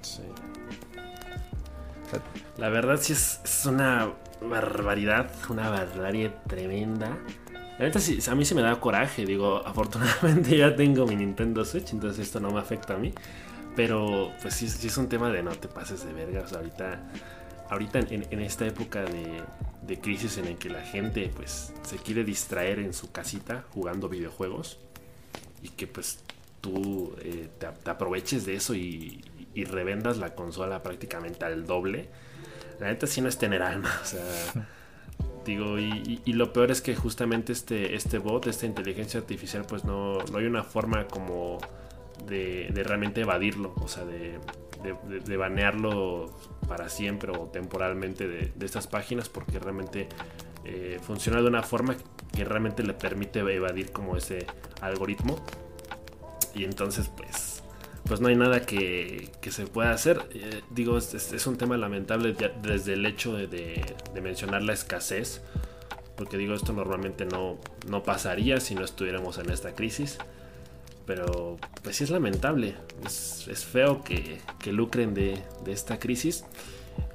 Sí. 0.00 0.22
la 2.56 2.68
verdad 2.68 2.98
sí 3.00 3.12
es, 3.12 3.40
es 3.44 3.66
una 3.66 4.12
barbaridad, 4.40 5.30
una 5.48 5.68
barbarie 5.70 6.30
tremenda. 6.46 7.18
La 7.78 7.86
neta, 7.86 7.98
sí, 7.98 8.18
a 8.28 8.34
mí 8.34 8.44
sí 8.44 8.54
me 8.54 8.62
da 8.62 8.78
coraje. 8.78 9.26
Digo, 9.26 9.56
afortunadamente 9.66 10.56
ya 10.56 10.76
tengo 10.76 11.04
mi 11.06 11.16
Nintendo 11.16 11.64
Switch, 11.64 11.92
entonces 11.92 12.26
esto 12.26 12.38
no 12.38 12.52
me 12.52 12.60
afecta 12.60 12.94
a 12.94 12.96
mí. 12.96 13.12
Pero, 13.74 14.32
pues 14.40 14.54
sí, 14.54 14.68
sí 14.68 14.86
es 14.86 14.96
un 14.96 15.08
tema 15.08 15.30
de 15.30 15.42
no 15.42 15.50
te 15.50 15.66
pases 15.66 16.04
de 16.04 16.12
verga. 16.12 16.42
O 16.42 16.48
sea, 16.48 16.58
ahorita, 16.58 17.10
ahorita 17.70 17.98
en, 17.98 18.26
en 18.30 18.40
esta 18.40 18.66
época 18.66 19.02
de, 19.02 19.42
de, 19.82 19.98
crisis 19.98 20.38
en 20.38 20.46
el 20.46 20.58
que 20.58 20.70
la 20.70 20.82
gente, 20.82 21.30
pues, 21.34 21.72
se 21.82 21.96
quiere 21.96 22.22
distraer 22.22 22.78
en 22.78 22.92
su 22.92 23.10
casita 23.10 23.64
jugando 23.70 24.08
videojuegos 24.08 24.78
y 25.62 25.70
que, 25.70 25.86
pues, 25.86 26.20
tú 26.60 27.14
eh, 27.22 27.48
te, 27.58 27.66
te, 27.66 27.90
aproveches 27.90 28.46
de 28.46 28.54
eso 28.54 28.74
y, 28.74 29.24
y, 29.54 29.64
revendas 29.64 30.18
la 30.18 30.34
consola 30.34 30.82
prácticamente 30.82 31.44
al 31.44 31.66
doble. 31.66 32.08
La 32.78 32.88
neta, 32.88 33.06
sí 33.06 33.20
no 33.20 33.28
es 33.28 33.38
tener 33.38 33.62
alma. 33.62 33.90
O 34.02 34.06
sea. 34.06 34.68
Digo, 35.44 35.78
y, 35.78 36.20
y, 36.24 36.32
lo 36.34 36.52
peor 36.52 36.70
es 36.70 36.82
que 36.82 36.94
justamente 36.94 37.52
este, 37.52 37.94
este 37.94 38.18
bot, 38.18 38.46
esta 38.46 38.66
inteligencia 38.66 39.20
artificial, 39.20 39.64
pues 39.66 39.84
no, 39.84 40.18
no 40.30 40.38
hay 40.38 40.44
una 40.44 40.62
forma 40.62 41.06
como 41.08 41.58
de, 42.26 42.68
de 42.72 42.84
realmente 42.84 43.22
evadirlo, 43.22 43.72
o 43.76 43.88
sea, 43.88 44.04
de, 44.04 44.38
de, 44.82 45.20
de, 45.20 45.36
banearlo 45.36 46.30
para 46.68 46.90
siempre 46.90 47.32
o 47.32 47.46
temporalmente 47.46 48.28
de, 48.28 48.52
estas 48.64 48.86
páginas, 48.86 49.30
porque 49.30 49.58
realmente 49.58 50.08
eh, 50.64 50.98
funciona 51.02 51.40
de 51.40 51.48
una 51.48 51.62
forma 51.62 51.96
que 52.32 52.44
realmente 52.44 52.82
le 52.82 52.92
permite 52.92 53.40
evadir 53.40 53.92
como 53.92 54.16
ese 54.16 54.46
algoritmo. 54.82 55.36
Y 56.54 56.64
entonces, 56.64 57.10
pues, 57.16 57.62
pues 58.06 58.20
no 58.20 58.28
hay 58.28 58.36
nada 58.36 58.62
que, 58.62 59.30
que 59.40 59.50
se 59.50 59.66
pueda 59.66 59.92
hacer. 59.92 60.20
Eh, 60.34 60.62
digo, 60.70 60.98
es, 60.98 61.14
es, 61.14 61.46
un 61.46 61.56
tema 61.56 61.76
lamentable 61.76 62.34
desde 62.62 62.94
el 62.94 63.06
hecho 63.06 63.34
de, 63.34 63.46
de, 63.46 64.20
mencionar 64.20 64.62
la 64.62 64.72
escasez, 64.72 65.42
porque 66.16 66.36
digo, 66.36 66.54
esto 66.54 66.72
normalmente 66.72 67.24
no, 67.24 67.58
no 67.88 68.02
pasaría 68.02 68.60
si 68.60 68.74
no 68.74 68.84
estuviéramos 68.84 69.38
en 69.38 69.50
esta 69.50 69.74
crisis. 69.74 70.18
Pero 71.06 71.56
pues 71.82 71.96
sí 71.96 72.04
es 72.04 72.10
lamentable, 72.10 72.74
es, 73.04 73.48
es 73.48 73.64
feo 73.64 74.02
que, 74.04 74.38
que 74.60 74.72
lucren 74.72 75.14
de, 75.14 75.42
de, 75.64 75.72
esta 75.72 75.98
crisis. 75.98 76.44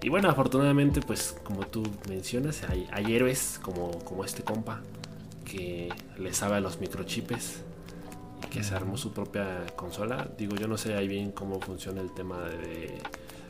Y 0.02 0.10
bueno, 0.10 0.30
afortunadamente, 0.30 1.02
pues 1.02 1.36
como 1.44 1.66
tú 1.68 1.84
mencionas, 2.10 2.64
hay, 2.68 2.88
hay 2.92 3.16
héroes 3.16 3.60
como, 3.62 3.92
como 4.04 4.26
este 4.26 4.44
compa 4.44 4.82
que 5.46 5.90
le 6.18 6.34
sabe 6.34 6.56
a 6.56 6.60
los 6.60 6.80
microchips 6.82 7.62
que 8.56 8.64
se 8.64 8.74
armó 8.74 8.96
su 8.96 9.12
propia 9.12 9.66
consola. 9.76 10.30
Digo, 10.38 10.56
yo 10.56 10.66
no 10.70 10.78
sé 10.78 10.96
ahí 10.96 11.10
bien 11.10 11.34
cómo 11.34 11.60
funciona 11.60 12.00
el 12.00 12.12
tema 12.14 12.40
de, 12.40 13.02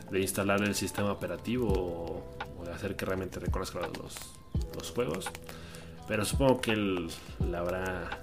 de 0.09 0.19
instalar 0.19 0.63
el 0.63 0.73
sistema 0.73 1.11
operativo 1.11 1.67
o, 1.71 2.23
o, 2.59 2.65
de 2.65 2.71
hacer 2.71 2.95
que 2.95 3.05
realmente 3.05 3.39
reconozca 3.39 3.81
los, 3.81 4.15
los 4.75 4.89
juegos. 4.89 5.29
Pero 6.07 6.25
supongo 6.25 6.59
que 6.59 6.71
él 6.71 7.07
la 7.51 7.59
habrá, 7.59 8.19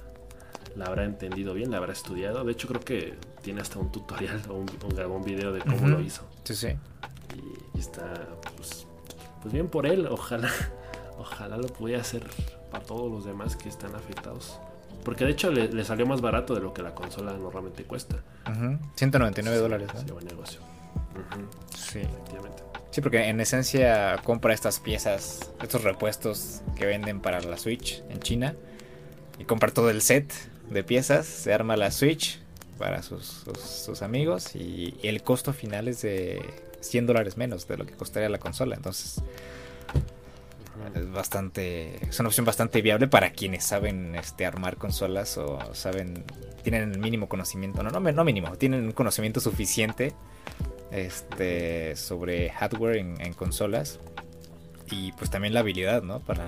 la 0.75 0.87
habrá 0.87 1.05
entendido 1.05 1.55
bien, 1.55 1.71
la 1.71 1.77
habrá 1.77 1.93
estudiado. 1.93 2.43
De 2.43 2.51
hecho, 2.51 2.67
creo 2.67 2.81
que 2.81 3.15
tiene 3.43 3.61
hasta 3.61 3.79
un 3.79 3.93
tutorial 3.93 4.43
o 4.49 4.55
un, 4.55 4.67
un, 4.85 5.01
un 5.13 5.23
video 5.23 5.53
de 5.53 5.61
cómo 5.61 5.77
uh 5.77 5.81
-huh. 5.83 5.89
lo 5.89 6.01
hizo. 6.01 6.25
Sí, 6.43 6.57
sí. 6.57 6.69
Y, 7.37 7.79
y 7.79 7.81
está, 7.81 8.27
pues, 8.57 8.89
pues, 9.41 9.55
bien 9.55 9.69
por 9.69 9.87
él. 9.87 10.09
Ojalá, 10.11 10.51
ojalá 11.17 11.59
lo 11.59 11.69
pudiera 11.69 12.03
hacer 12.03 12.29
para 12.73 12.83
todos 12.85 13.09
los 13.09 13.25
demás 13.25 13.55
que 13.55 13.69
están 13.69 13.95
afectados. 13.95 14.59
Porque 15.05 15.25
de 15.25 15.33
hecho 15.33 15.51
le, 15.51 15.69
le, 15.69 15.85
salió 15.85 16.07
más 16.07 16.21
barato 16.21 16.55
de 16.55 16.61
lo 16.61 16.73
que 16.73 16.83
la 16.83 16.95
consola 16.95 17.33
normalmente 17.33 17.85
cuesta. 17.85 18.17
Uh 18.47 18.51
-huh. 18.51 18.79
199 18.97 19.57
sí, 19.57 19.63
dólares. 19.63 19.89
¿no? 19.95 20.01
Sí, 20.01 20.07
buen 20.13 20.27
negocio. 20.27 20.61
Uh 20.61 21.35
-huh. 21.35 21.77
Sí. 21.77 21.99
Efectivamente. 22.01 22.63
Sí, 22.91 23.01
porque 23.01 23.29
en 23.29 23.41
esencia 23.41 24.19
compra 24.23 24.53
estas 24.53 24.79
piezas, 24.79 25.51
estos 25.63 25.83
repuestos 25.83 26.63
que 26.77 26.87
venden 26.87 27.21
para 27.21 27.41
la 27.41 27.57
Switch 27.57 28.03
en 28.11 28.21
China. 28.21 28.55
Y 29.39 29.45
compra 29.45 29.73
todo 29.73 29.91
el 29.91 30.03
set 30.03 30.33
de 30.71 30.85
piezas, 30.85 31.27
se 31.27 31.53
arma 31.53 31.77
la 31.77 31.91
Switch 31.91 32.39
para 32.79 33.03
sus, 33.03 33.25
sus, 33.25 33.59
sus 33.59 34.03
amigos. 34.03 34.55
Y, 34.55 34.95
y, 35.03 35.09
el 35.09 35.23
costo 35.23 35.53
final 35.53 35.89
es 35.89 36.03
de 36.03 36.43
100 36.81 37.07
dólares 37.07 37.37
menos 37.37 37.67
de 37.67 37.77
lo 37.79 37.87
que 37.87 37.95
costaría 37.95 38.29
la 38.29 38.39
consola. 38.39 38.77
Entonces 38.77 39.23
es 40.95 41.11
bastante 41.11 42.05
es 42.07 42.19
una 42.19 42.29
opción 42.29 42.47
bastante 42.47 42.83
viable 42.83 43.09
para 43.09 43.33
quienes 43.33 43.65
saben 43.65 44.15
este 44.15 44.47
armar 44.47 44.77
consolas 44.77 45.37
o 45.39 45.59
saben 45.75 46.25
tienen 46.63 46.93
el 46.93 46.99
mínimo 46.99 47.29
conocimiento 47.29 47.83
no 47.83 47.91
no, 47.91 48.01
no 48.01 48.25
mínimo 48.25 48.57
tienen 48.57 48.85
un 48.85 48.93
conocimiento 48.93 49.41
suficiente 49.41 50.15
este 50.93 51.97
sobre 51.97 52.51
hardware 52.51 52.97
en, 52.97 53.33
consolas 53.33 53.99
y 54.91 55.13
pues 55.13 55.31
también 55.31 55.55
la 55.55 55.61
habilidad 55.61 56.03
no 56.03 56.21
para 56.21 56.47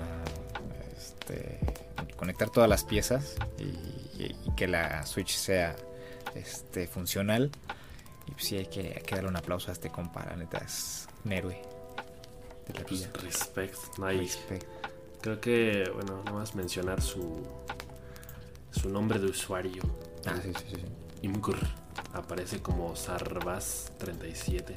este, 0.96 1.58
conectar 2.16 2.50
todas 2.50 2.68
las 2.68 2.84
piezas 2.84 3.36
y, 3.58 4.34
que 4.56 4.68
la 4.68 5.04
switch 5.04 5.34
sea 5.34 5.74
este 6.36 6.86
funcional. 6.86 7.50
Y 8.28 8.30
pues 8.30 8.44
sí 8.44 8.56
hay 8.56 8.66
que, 8.66 8.94
hay 8.96 9.02
que 9.02 9.16
darle 9.16 9.30
un 9.30 9.36
aplauso 9.36 9.70
a 9.70 9.72
este 9.72 9.90
compa 9.90 10.24
la 10.24 10.36
neta 10.36 10.58
es 10.58 11.08
un 11.24 11.32
héroe 11.32 11.73
pues 12.88 13.12
respect, 13.22 13.98
no 13.98 14.06
hay. 14.06 14.18
Respect. 14.18 14.66
Creo 15.20 15.40
que, 15.40 15.90
bueno, 15.94 16.22
nada 16.24 16.32
más 16.32 16.54
mencionar 16.54 17.00
su 17.00 17.42
su 18.74 18.88
nombre 18.88 19.18
de 19.18 19.26
usuario. 19.26 19.82
Ah, 20.26 20.34
sí, 20.42 20.52
sí, 20.58 20.76
sí. 20.76 20.82
Imgur. 21.22 21.58
Aparece 22.12 22.60
como 22.60 22.94
Sarvas37. 22.94 24.76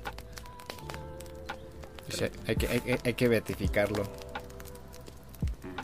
Sí, 2.09 2.25
hay, 2.47 2.55
que, 2.55 2.67
hay, 2.67 2.99
hay, 3.03 3.13
que 3.13 3.27
beatificarlo. 3.27 4.03
Uh 4.03 5.67
-huh, 5.67 5.81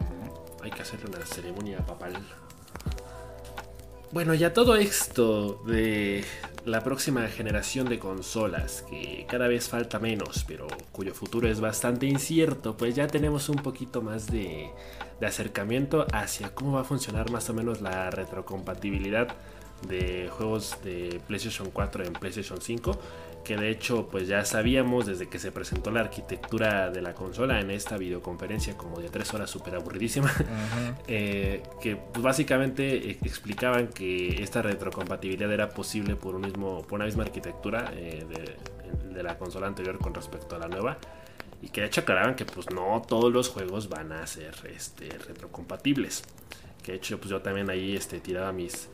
uh 0.00 0.60
-huh. 0.60 0.64
Hay 0.64 0.70
que 0.70 0.82
hacerle 0.82 1.06
una 1.16 1.26
ceremonia 1.26 1.84
papal. 1.84 2.14
Bueno, 4.10 4.32
ya 4.32 4.54
todo 4.54 4.76
esto 4.76 5.62
de 5.66 6.24
la 6.64 6.82
próxima 6.82 7.26
generación 7.28 7.90
de 7.90 7.98
consolas, 7.98 8.82
que 8.88 9.26
cada 9.28 9.48
vez 9.48 9.68
falta 9.68 9.98
menos, 9.98 10.44
pero 10.48 10.66
cuyo 10.92 11.12
futuro 11.12 11.46
es 11.46 11.60
bastante 11.60 12.06
incierto, 12.06 12.74
pues 12.74 12.94
ya 12.94 13.06
tenemos 13.06 13.50
un 13.50 13.56
poquito 13.56 14.00
más 14.00 14.26
de, 14.26 14.70
de 15.20 15.26
acercamiento 15.26 16.06
hacia 16.10 16.54
cómo 16.54 16.72
va 16.72 16.80
a 16.80 16.84
funcionar 16.84 17.30
más 17.30 17.50
o 17.50 17.54
menos 17.54 17.82
la 17.82 18.10
retrocompatibilidad 18.10 19.28
de 19.86 20.30
juegos 20.30 20.78
de 20.82 21.20
PlayStation 21.26 21.70
4 21.70 22.04
en 22.04 22.12
PlayStation 22.14 22.62
5 22.62 22.98
que 23.44 23.56
de 23.56 23.70
hecho 23.70 24.08
pues 24.08 24.28
ya 24.28 24.44
sabíamos 24.44 25.06
desde 25.06 25.28
que 25.28 25.38
se 25.38 25.52
presentó 25.52 25.90
la 25.90 26.00
arquitectura 26.00 26.90
de 26.90 27.00
la 27.00 27.14
consola 27.14 27.60
en 27.60 27.70
esta 27.70 27.96
videoconferencia 27.96 28.76
como 28.76 29.00
de 29.00 29.08
tres 29.08 29.32
horas 29.34 29.50
súper 29.50 29.74
aburridísima 29.74 30.26
uh 30.26 30.42
-huh. 30.42 30.94
eh, 31.06 31.62
que 31.80 31.96
pues, 31.96 32.22
básicamente 32.22 33.10
explicaban 33.10 33.88
que 33.88 34.42
esta 34.42 34.62
retrocompatibilidad 34.62 35.50
era 35.52 35.68
posible 35.70 36.16
por, 36.16 36.34
un 36.34 36.42
mismo, 36.42 36.82
por 36.82 36.96
una 36.96 37.06
misma 37.06 37.24
arquitectura 37.24 37.90
eh, 37.94 38.26
de, 38.28 39.14
de, 39.14 39.22
la 39.22 39.38
consola 39.38 39.66
anterior 39.66 39.98
con 39.98 40.14
respecto 40.14 40.56
a 40.56 40.58
la 40.58 40.68
nueva 40.68 40.98
y 41.60 41.68
que 41.70 41.80
de 41.80 41.88
hecho 41.88 42.02
aclaraban 42.02 42.34
que 42.36 42.44
pues 42.44 42.70
no 42.70 43.02
todos 43.06 43.32
los 43.32 43.48
juegos 43.48 43.88
van 43.88 44.12
a 44.12 44.26
ser 44.26 44.54
este, 44.74 45.08
retrocompatibles 45.08 46.22
que 46.82 46.92
de 46.92 46.98
hecho 46.98 47.18
pues 47.18 47.30
yo 47.30 47.40
también 47.42 47.68
ahí 47.70 47.96
este, 47.96 48.20
tiraba 48.20 48.52
mis 48.52 48.88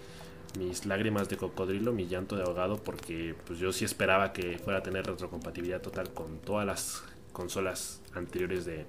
mis 0.58 0.87
lágrimas 0.87 1.28
de 1.28 1.37
cocodrilo, 1.37 1.92
mi 1.92 2.06
llanto 2.06 2.37
de 2.37 2.42
ahogado, 2.42 2.76
porque 2.82 3.34
pues 3.46 3.58
yo 3.58 3.73
sí 3.73 3.84
esperaba 3.84 4.32
que 4.32 4.58
fuera 4.58 4.80
a 4.80 4.82
tener 4.82 5.06
retrocompatibilidad 5.06 5.80
total 5.80 6.11
con 6.11 6.38
todas 6.38 6.66
las 6.66 7.04
consolas 7.32 8.00
anteriores 8.14 8.64
de, 8.64 8.87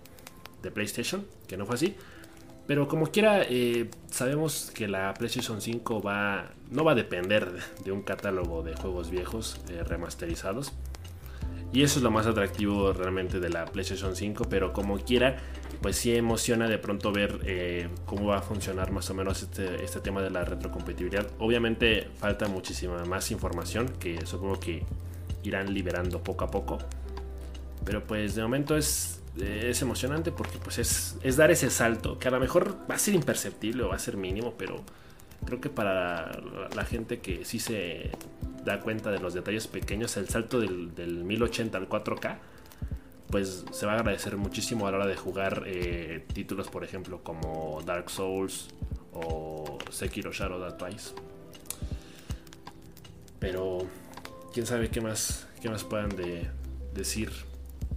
de 0.61 0.71
PlayStation, 0.71 1.25
que 1.47 1.57
no 1.57 1.65
fue 1.65 1.75
así. 1.75 1.95
Pero 2.67 2.87
como 2.87 3.07
quiera, 3.07 3.43
eh, 3.43 3.89
sabemos 4.09 4.71
que 4.73 4.87
la 4.87 5.13
PlayStation 5.13 5.61
5 5.61 6.01
va, 6.01 6.51
no 6.71 6.83
va 6.83 6.93
a 6.93 6.95
depender 6.95 7.51
de 7.83 7.91
un 7.91 8.01
catálogo 8.01 8.63
de 8.63 8.75
juegos 8.75 9.11
viejos 9.11 9.61
eh, 9.69 9.83
remasterizados. 9.83 10.73
Y 11.71 11.83
eso 11.83 11.99
es 11.99 12.03
lo 12.03 12.09
más 12.09 12.25
atractivo 12.25 12.93
realmente 12.93 13.39
de 13.39 13.49
la 13.49 13.65
PlayStation 13.65 14.15
5, 14.15 14.45
pero 14.49 14.73
como 14.73 14.97
quiera, 14.97 15.37
pues 15.81 15.97
sí 15.97 16.15
emociona 16.15 16.67
de 16.67 16.77
pronto 16.77 17.11
ver 17.11 17.39
eh, 17.45 17.89
cómo 18.05 18.27
va 18.27 18.37
a 18.37 18.41
funcionar 18.41 18.91
más 18.91 19.09
o 19.09 19.13
menos 19.13 19.43
este, 19.43 19.83
este, 19.83 19.99
tema 19.99 20.21
de 20.21 20.29
la 20.29 20.43
retrocompatibilidad. 20.43 21.27
Obviamente 21.39 22.07
falta 22.19 22.47
muchísima 22.47 23.03
más 23.05 23.31
información 23.31 23.89
que 23.99 24.25
supongo 24.25 24.59
que 24.59 24.83
irán 25.43 25.73
liberando 25.73 26.21
poco 26.23 26.45
a 26.45 26.51
poco. 26.51 26.77
Pero 27.83 28.03
pues 28.03 28.35
de 28.35 28.41
momento 28.41 28.75
es, 28.75 29.21
es 29.39 29.81
emocionante 29.81 30.31
porque 30.31 30.57
pues 30.57 30.79
es, 30.79 31.17
es 31.21 31.37
dar 31.37 31.51
ese 31.51 31.69
salto 31.69 32.17
que 32.19 32.27
a 32.27 32.31
lo 32.31 32.39
mejor 32.39 32.77
va 32.89 32.95
a 32.95 32.99
ser 32.99 33.13
imperceptible 33.13 33.83
o 33.83 33.89
va 33.89 33.95
a 33.95 33.99
ser 33.99 34.17
mínimo, 34.17 34.55
pero 34.57 34.83
creo 35.45 35.61
que 35.61 35.69
para 35.69 36.31
la 36.75 36.85
gente 36.85 37.19
que 37.19 37.45
sí 37.45 37.59
se 37.59 38.11
da 38.63 38.79
cuenta 38.79 39.11
de 39.11 39.19
los 39.19 39.33
detalles 39.33 39.67
pequeños, 39.67 40.17
el 40.17 40.27
salto 40.27 40.59
del, 40.59 40.95
del 40.95 41.23
1080 41.23 41.77
al 41.77 41.87
4K 41.87 42.37
pues 43.29 43.65
se 43.71 43.85
va 43.85 43.93
a 43.93 43.95
agradecer 43.95 44.37
muchísimo 44.37 44.87
a 44.87 44.91
la 44.91 44.97
hora 44.97 45.07
de 45.07 45.15
jugar 45.15 45.63
eh, 45.65 46.25
títulos, 46.33 46.69
por 46.69 46.83
ejemplo, 46.83 47.23
como 47.23 47.81
Dark 47.85 48.09
Souls 48.09 48.67
o 49.13 49.77
Sekiro 49.91 50.31
Shadow 50.31 50.63
Die 50.63 50.77
Twice. 50.77 51.13
Pero 53.39 53.79
quién 54.53 54.65
sabe 54.65 54.89
qué 54.89 55.01
más, 55.01 55.47
qué 55.61 55.69
más 55.69 55.83
puedan 55.83 56.09
de, 56.09 56.47
decir 56.93 57.31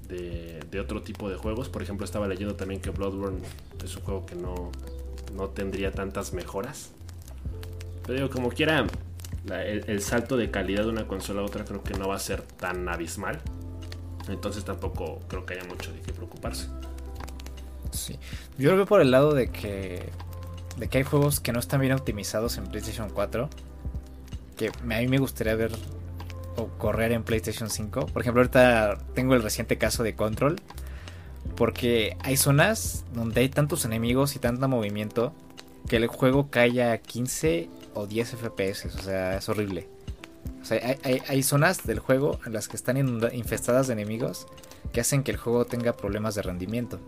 de, 0.09 0.61
de, 0.71 0.81
otro 0.81 1.03
tipo 1.03 1.29
de 1.29 1.37
juegos. 1.37 1.69
Por 1.69 1.83
ejemplo, 1.83 2.05
estaba 2.05 2.27
leyendo 2.29 2.57
también 2.57 2.81
que 2.81 2.91
Bloodborne 2.91 3.41
es 3.85 3.97
un 3.97 4.03
juego 4.03 4.27
que 4.27 4.35
no, 4.35 4.71
no 5.35 5.49
tendría 5.51 5.93
tantas 5.93 6.33
mejoras. 6.33 6.91
Pero 8.03 8.15
digo, 8.15 8.31
como 8.31 8.49
quiera, 8.51 8.87
el, 9.51 10.01
salto 10.03 10.37
de 10.37 10.51
calidad 10.51 10.85
de 10.85 10.91
una 10.91 11.07
consola 11.07 11.43
a 11.43 11.45
otra 11.45 11.65
creo 11.65 11.83
que 11.83 11.95
no 11.95 12.09
va 12.09 12.17
a 12.17 12.19
ser 12.19 12.43
tan 12.43 12.89
abismal. 12.89 13.41
Entonces 14.29 14.65
tampoco 14.65 15.21
creo 15.29 15.47
que 15.47 15.55
haya 15.55 15.65
mucho 15.65 15.93
de 15.93 16.01
qué 16.01 16.13
preocuparse. 16.13 16.69
Sí. 17.91 18.19
Yo 18.59 18.71
lo 18.71 18.77
veo 18.77 18.87
por 18.87 19.01
el 19.01 19.11
lado 19.11 19.33
de 19.33 19.51
que, 19.51 20.11
de 20.77 20.89
que 20.89 20.99
hay 20.99 21.05
juegos 21.05 21.41
que 21.41 21.53
no 21.53 21.59
están 21.59 21.81
bien 21.81 21.93
optimizados 21.93 22.59
en 22.59 22.65
PlayStation 22.67 23.11
4. 23.11 23.49
Que 24.57 24.69
a 24.69 24.85
mí 24.85 25.09
me 25.09 25.19
gustaría 25.19 25.55
ver 25.55 25.73
o 26.57 26.67
correr 26.79 27.13
en 27.13 27.23
PlayStation 27.23 27.71
5. 27.71 28.07
Por 28.07 28.23
ejemplo, 28.23 28.43
ahorita 28.43 28.99
tengo 29.15 29.35
el 29.35 29.43
reciente 29.43 29.79
caso 29.79 30.03
de 30.03 30.15
Control. 30.15 30.57
Porque 31.57 32.17
hay 32.21 32.37
zonas 32.37 33.05
donde 33.15 33.41
hay 33.41 33.49
tantos 33.49 33.85
enemigos 33.85 34.37
y 34.37 34.39
tanto 34.39 34.69
movimiento 34.69 35.33
que 35.89 35.97
el 35.97 36.07
juego 36.07 36.51
cae 36.51 36.83
a 36.83 36.99
15 36.99 37.71
o 37.95 38.07
10 38.07 38.37
FPS. 38.37 38.87
O 38.87 39.03
sea, 39.03 39.37
es 39.39 39.49
horrible. 39.49 39.89
Hay, 41.29 41.43
zonas 41.43 41.87
del 41.87 41.99
juego 41.99 42.41
en 42.45 42.53
las 42.53 42.69
que 42.69 42.77
están 42.77 42.97
infestadas 43.33 43.87
de 43.87 43.95
enemigos 43.95 44.47
que 44.93 45.01
hacen 45.01 45.23
que 45.23 45.31
el 45.31 45.37
juego 45.37 45.65
tenga 45.65 45.95
problemas 45.95 46.35
de 46.35 46.43
rendimiento. 46.43 47.01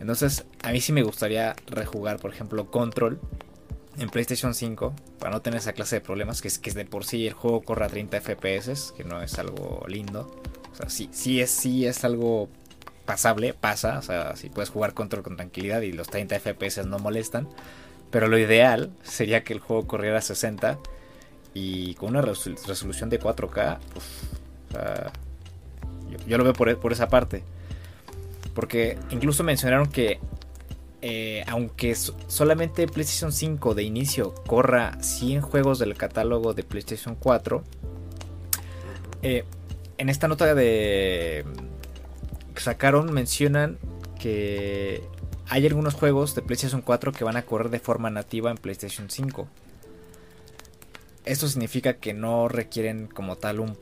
Entonces, 0.00 0.44
a 0.62 0.72
mí 0.72 0.80
sí 0.80 0.92
me 0.92 1.02
gustaría 1.02 1.54
rejugar, 1.66 2.18
por 2.18 2.32
ejemplo, 2.32 2.70
Control 2.70 3.20
en 3.98 4.10
PlayStation 4.10 4.54
5 4.54 4.94
para 5.18 5.32
no 5.32 5.40
tener 5.40 5.58
esa 5.58 5.72
clase 5.72 5.96
de 5.96 6.00
problemas. 6.00 6.42
Que 6.42 6.48
es 6.48 6.58
que 6.58 6.70
de 6.72 6.84
por 6.84 7.04
sí 7.04 7.26
el 7.26 7.32
juego 7.32 7.62
corra 7.62 7.86
a 7.86 7.88
30 7.88 8.20
FPS, 8.20 8.92
que 8.96 9.04
no 9.04 9.22
es 9.22 9.38
algo 9.38 9.84
lindo. 9.88 10.30
O 10.72 10.76
sea, 10.76 10.90
sí, 10.90 11.40
es, 11.40 11.64
es 11.64 12.04
algo 12.04 12.48
pasable, 13.04 13.54
pasa. 13.54 13.98
O 13.98 14.02
sea, 14.02 14.36
si 14.36 14.50
puedes 14.50 14.70
jugar 14.70 14.94
Control 14.94 15.22
con 15.22 15.36
tranquilidad 15.36 15.80
y 15.82 15.92
los 15.92 16.08
30 16.08 16.38
FPS 16.40 16.86
no 16.86 16.98
molestan. 16.98 17.48
Pero 18.10 18.28
lo 18.28 18.38
ideal 18.38 18.90
sería 19.02 19.44
que 19.44 19.52
el 19.52 19.60
juego 19.60 19.86
corriera 19.86 20.18
a 20.18 20.22
60 20.22 20.78
y 21.56 21.94
con 21.94 22.10
una 22.10 22.20
resolución 22.20 23.08
de 23.08 23.18
4K. 23.18 23.78
yo, 26.26 26.36
lo 26.36 26.44
veo 26.44 26.52
por, 26.52 26.78
por 26.78 26.92
esa 26.92 27.08
parte. 27.08 27.42
Porque 28.54 28.98
incluso 29.10 29.42
mencionaron 29.42 29.86
que 29.86 30.20
eh, 31.00 31.44
aunque 31.46 31.94
solamente 31.94 32.86
PlayStation 32.86 33.32
5 33.32 33.74
de 33.74 33.84
inicio 33.84 34.34
corra 34.46 35.02
100 35.02 35.40
juegos 35.40 35.78
del 35.78 35.94
catálogo 35.94 36.52
de 36.52 36.62
PlayStation 36.62 37.14
4, 37.14 37.64
eh, 39.22 39.44
en 39.96 40.08
esta 40.10 40.28
nota 40.28 40.54
de 40.54 41.46
sacaron 42.56 43.14
mencionan 43.14 43.78
que 44.20 45.02
hay 45.48 45.66
algunos 45.66 45.94
juegos 45.94 46.34
de 46.34 46.42
PlayStation 46.42 46.82
4 46.82 47.12
que 47.12 47.24
van 47.24 47.36
a 47.36 47.42
correr 47.42 47.70
de 47.70 47.78
forma 47.78 48.10
nativa 48.10 48.50
en 48.50 48.58
PlayStation 48.58 49.08
5. 49.08 49.48
Esto 51.26 51.48
significa 51.48 51.94
que 51.94 52.14
no 52.14 52.48
requieren 52.48 53.08
como 53.08 53.36
tal 53.36 53.58
un 53.58 53.76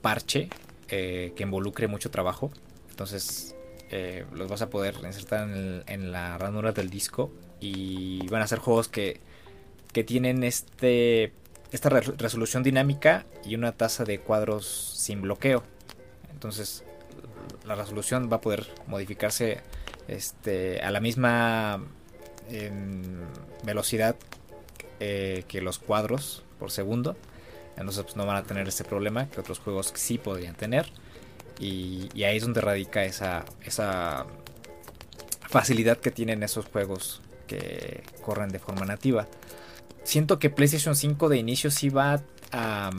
parche 0.00 0.48
eh, 0.88 1.32
que 1.36 1.42
involucre 1.42 1.88
mucho 1.88 2.10
trabajo. 2.10 2.50
Entonces 2.88 3.54
eh, 3.90 4.24
los 4.32 4.48
vas 4.48 4.62
a 4.62 4.70
poder 4.70 4.96
insertar 5.04 5.48
en, 5.86 6.12
la 6.12 6.38
ranura 6.38 6.72
del 6.72 6.88
disco 6.88 7.30
y 7.60 8.26
van 8.28 8.40
a 8.40 8.46
ser 8.46 8.60
juegos 8.60 8.88
que, 8.88 9.20
que 9.92 10.04
tienen 10.04 10.42
este 10.42 11.32
esta 11.70 11.90
resolución 11.90 12.62
dinámica 12.62 13.26
y 13.44 13.56
una 13.56 13.72
tasa 13.72 14.04
de 14.04 14.20
cuadros 14.20 14.66
sin 14.96 15.20
bloqueo. 15.22 15.64
Entonces 16.32 16.84
la 17.66 17.74
resolución 17.74 18.30
va 18.32 18.36
a 18.36 18.40
poder 18.40 18.72
modificarse 18.86 19.60
este, 20.08 20.80
a 20.80 20.90
la 20.90 21.00
misma 21.00 21.82
velocidad 23.64 24.16
eh, 25.00 25.44
que 25.48 25.60
los 25.60 25.78
cuadros 25.78 26.44
por 26.64 26.70
segundo. 26.70 27.14
Entonces 27.76 28.04
pues, 28.04 28.16
no 28.16 28.24
van 28.24 28.36
a 28.36 28.42
tener 28.44 28.66
este 28.66 28.84
problema 28.84 29.28
que 29.28 29.38
otros 29.38 29.58
juegos 29.58 29.92
sí 29.94 30.16
podrían 30.16 30.54
tener. 30.54 30.90
Y, 31.60 32.08
ahí 32.24 32.38
es 32.38 32.42
donde 32.42 32.62
radica 32.62 33.04
esa, 33.04 33.44
esa 33.62 34.24
facilidad 35.46 35.98
que 35.98 36.10
tienen 36.10 36.42
esos 36.42 36.64
juegos 36.64 37.20
que 37.46 38.02
corren 38.22 38.48
de 38.48 38.58
forma 38.58 38.86
nativa. 38.86 39.26
Siento 40.04 40.38
que 40.38 40.48
PlayStation 40.48 40.96
5 40.96 41.28
de 41.28 41.36
inicio 41.36 41.70
sí 41.70 41.90
va 41.90 42.22
a, 42.50 42.90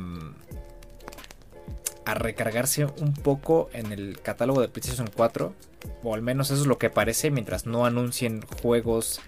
a 2.05 2.13
recargarse 2.13 2.85
un 2.85 3.13
poco 3.13 3.71
en 3.73 3.91
el 3.91 4.21
catálogo 4.21 4.61
de 4.61 4.67
PlayStation 4.67 5.09
4. 5.13 5.53
O 6.03 6.13
al 6.13 6.21
menos 6.21 6.51
eso 6.51 6.61
es 6.61 6.67
lo 6.67 6.77
que 6.77 6.91
parece 6.91 7.31
mientras 7.31 7.65
no 7.65 7.87
anuncien 7.87 8.41
juegos 8.61 9.21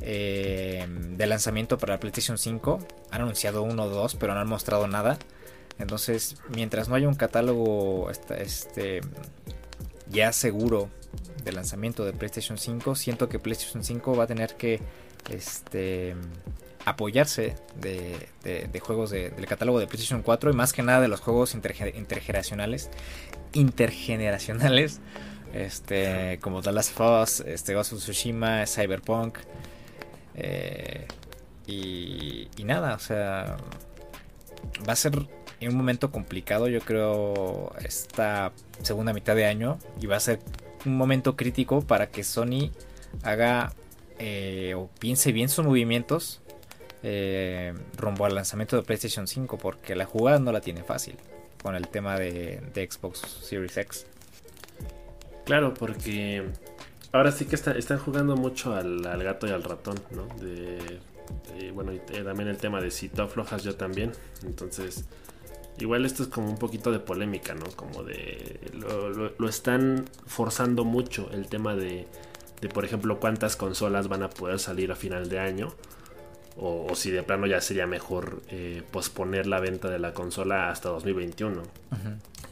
eh, 0.00 0.86
de 0.88 1.26
lanzamiento 1.26 1.78
para 1.78 2.00
PlayStation 2.00 2.38
5. 2.38 2.78
Han 3.10 3.20
anunciado 3.20 3.62
uno 3.62 3.84
o 3.84 3.88
dos, 3.88 4.14
pero 4.14 4.34
no 4.34 4.40
han 4.40 4.48
mostrado 4.48 4.86
nada. 4.86 5.18
Entonces, 5.78 6.36
mientras 6.54 6.88
no 6.88 6.94
haya 6.94 7.08
un 7.08 7.14
catálogo 7.14 8.10
este, 8.10 9.00
ya 10.08 10.32
seguro 10.32 10.88
de 11.44 11.52
lanzamiento 11.52 12.04
de 12.04 12.12
PlayStation 12.12 12.58
5, 12.58 12.94
siento 12.94 13.28
que 13.28 13.38
PlayStation 13.38 13.82
5 13.82 14.16
va 14.16 14.24
a 14.24 14.26
tener 14.26 14.54
que 14.54 14.80
este, 15.30 16.14
apoyarse 16.84 17.56
de, 17.80 18.28
juegos 18.80 19.10
del 19.10 19.46
catálogo 19.46 19.78
de 19.78 19.86
PlayStation 19.86 20.22
4 20.22 20.50
y 20.50 20.54
más 20.54 20.72
que 20.72 20.82
nada 20.82 21.00
de 21.00 21.08
los 21.08 21.20
juegos 21.20 21.54
intergeneracionales, 21.54 22.90
intergeneracionales, 23.52 25.00
este, 25.54 26.38
como 26.40 26.62
The 26.62 26.72
Last 26.72 26.98
of 27.00 27.40
este, 27.46 27.74
Ghost 27.74 27.94
of 27.94 27.98
Tsushima, 28.00 28.66
Cyberpunk. 28.66 29.38
Eh, 30.34 31.06
y, 31.66 32.48
y 32.56 32.64
nada, 32.64 32.94
o 32.94 32.98
sea, 32.98 33.56
va 34.86 34.92
a 34.92 34.96
ser 34.96 35.12
en 35.60 35.70
un 35.70 35.76
momento 35.76 36.10
complicado, 36.10 36.68
yo 36.68 36.80
creo, 36.80 37.72
esta 37.82 38.52
segunda 38.82 39.12
mitad 39.12 39.34
de 39.34 39.46
año. 39.46 39.78
Y 40.00 40.06
va 40.06 40.16
a 40.16 40.20
ser 40.20 40.40
un 40.84 40.96
momento 40.96 41.36
crítico 41.36 41.80
para 41.80 42.08
que 42.08 42.24
Sony 42.24 42.70
haga 43.22 43.72
eh, 44.18 44.74
o 44.76 44.88
piense 44.98 45.32
bien 45.32 45.48
sus 45.48 45.64
movimientos 45.64 46.40
eh, 47.02 47.74
rumbo 47.96 48.26
al 48.26 48.34
lanzamiento 48.34 48.76
de 48.76 48.82
PlayStation 48.82 49.26
5. 49.26 49.58
Porque 49.58 49.94
la 49.94 50.04
jugada 50.04 50.38
no 50.38 50.52
la 50.52 50.60
tiene 50.60 50.82
fácil 50.82 51.16
con 51.62 51.74
el 51.76 51.88
tema 51.88 52.18
de, 52.18 52.60
Xbox 52.74 53.20
Series 53.20 53.76
X. 53.76 54.06
Claro, 55.44 55.74
porque 55.74 56.44
ahora 57.14 57.32
sí 57.32 57.46
que 57.46 57.54
están 57.56 57.98
jugando 57.98 58.36
mucho 58.36 58.74
al, 58.74 59.00
gato 59.22 59.46
y 59.46 59.50
al 59.50 59.62
ratón, 59.62 59.94
¿no? 60.10 60.26
De, 60.44 61.00
bueno, 61.72 61.92
y 61.92 61.98
también 61.98 62.48
el 62.48 62.58
tema 62.58 62.80
de 62.80 62.90
si 62.90 63.08
tú 63.08 63.22
aflojas 63.22 63.62
yo 63.62 63.76
también. 63.76 64.12
Entonces, 64.42 65.06
Igual 65.78 66.04
esto 66.04 66.22
es 66.22 66.28
como 66.28 66.48
un 66.48 66.56
poquito 66.56 66.92
de 66.92 67.00
polémica, 67.00 67.54
¿no? 67.54 67.64
Como 67.74 68.04
de... 68.04 68.60
Lo, 69.38 69.48
están 69.48 70.04
forzando 70.24 70.84
mucho 70.84 71.28
el 71.32 71.48
tema 71.48 71.74
de, 71.74 72.06
de, 72.60 72.68
por 72.68 72.84
ejemplo, 72.84 73.18
cuántas 73.18 73.56
consolas 73.56 74.06
van 74.06 74.22
a 74.22 74.30
poder 74.30 74.60
salir 74.60 74.92
a 74.92 74.94
final 74.94 75.28
de 75.28 75.40
año. 75.40 75.74
O, 76.56 76.94
si 76.94 77.10
de 77.10 77.24
plano 77.24 77.48
ya 77.48 77.60
sería 77.60 77.88
mejor 77.88 78.40
eh, 78.50 78.84
posponer 78.92 79.48
la 79.48 79.58
venta 79.58 79.90
de 79.90 79.98
la 79.98 80.14
consola 80.14 80.70
hasta 80.70 80.90
2021. 80.90 81.62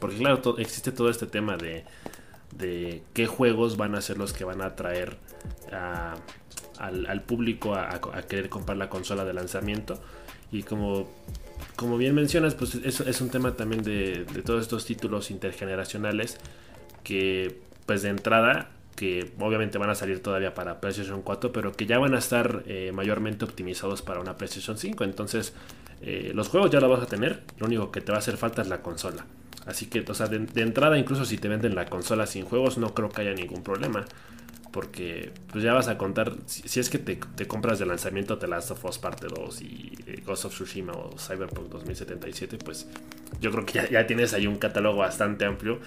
Porque 0.01 0.17
claro, 0.17 0.59
existe 0.59 0.91
todo 0.91 1.09
este 1.09 1.27
tema 1.27 1.57
de, 1.57 1.85
de 2.59 3.03
qué 3.15 3.27
juegos 3.27 3.77
van 3.77 3.95
a 3.95 4.01
ser 4.01 4.19
los 4.19 4.33
que 4.33 4.45
van 4.45 4.63
a 4.63 4.67
atraer 4.67 5.17
al, 6.79 7.23
público 7.23 7.75
a, 7.75 8.01
querer 8.29 8.49
comprar 8.49 8.77
la 8.77 8.89
consola 8.89 9.25
de 9.25 9.33
lanzamiento. 9.33 10.01
Y 10.51 10.63
como 10.63 11.09
como 11.77 11.97
bien 11.97 12.15
mencionas, 12.15 12.55
pues 12.55 12.75
eso 12.75 13.05
es 13.05 13.21
un 13.21 13.31
tema 13.31 13.57
también 13.57 13.83
de, 13.83 14.27
todos 14.45 14.63
estos 14.63 14.85
títulos 14.85 15.31
intergeneracionales 15.31 16.39
que 17.03 17.59
pues 17.87 18.03
de 18.03 18.11
entrada 18.11 18.71
que 18.95 19.33
obviamente 19.41 19.79
van 19.79 19.91
a 19.91 19.95
salir 19.95 20.23
todavía 20.23 20.55
para 20.55 20.81
PlayStation 20.81 21.23
4, 21.23 21.51
pero 21.51 21.73
que 21.73 21.87
ya 21.87 21.99
van 21.99 22.15
a 22.15 22.19
estar 22.19 22.63
eh, 22.67 22.93
mayormente 22.93 23.45
optimizados 23.45 24.03
para 24.03 24.21
una 24.21 24.37
PlayStation 24.37 24.77
5. 24.77 25.03
Entonces, 25.03 25.55
eh, 26.03 26.33
los 26.35 26.49
juegos 26.49 26.71
ya 26.71 26.79
los 26.79 26.91
vas 26.91 27.01
a 27.01 27.07
tener, 27.07 27.43
lo 27.59 27.67
único 27.67 27.91
que 27.91 28.01
te 28.01 28.13
va 28.13 28.19
a 28.19 28.21
hacer 28.21 28.37
falta 28.37 28.63
es 28.63 28.69
la 28.69 28.83
consola. 28.83 29.25
Así 29.67 29.87
que, 29.87 30.05
o 30.07 30.15
sea, 30.15 30.27
de, 30.27 30.63
entrada, 30.63 30.99
incluso 30.99 31.25
si 31.25 31.39
te 31.39 31.49
venden 31.49 31.75
la 31.75 31.87
consola 31.87 32.27
sin 32.27 32.45
juegos, 32.45 32.79
no 32.79 32.95
creo 32.95 33.09
que 33.11 33.23
haya 33.23 33.35
ningún 33.35 33.63
problema 33.63 34.05
porque 34.73 35.33
pues 35.51 35.63
ya 35.63 35.75
vas 35.75 35.89
a 35.89 35.99
contar, 35.99 36.35
si, 36.47 36.81
es 36.81 36.89
que 36.89 36.99
te, 36.99 37.47
compras 37.47 37.79
de 37.79 37.87
lanzamiento 37.87 38.39
The 38.39 38.49
Last 38.49 38.71
of 38.71 38.85
Us 38.87 38.99
Parte 38.99 39.27
2 39.29 39.61
y 39.61 39.93
eh, 40.07 40.23
Ghost 40.25 40.47
of 40.47 40.55
Tsushima 40.55 40.93
o 40.93 41.15
Cyberpunk 41.19 41.69
2077, 41.69 42.57
pues 42.57 42.89
yo 43.41 43.51
creo 43.51 43.67
que 43.67 43.87
ya, 43.91 44.07
tienes 44.07 44.33
ahí 44.33 44.47
un 44.47 44.57
catálogo 44.57 44.97
bastante 44.97 45.45
amplio 45.45 45.79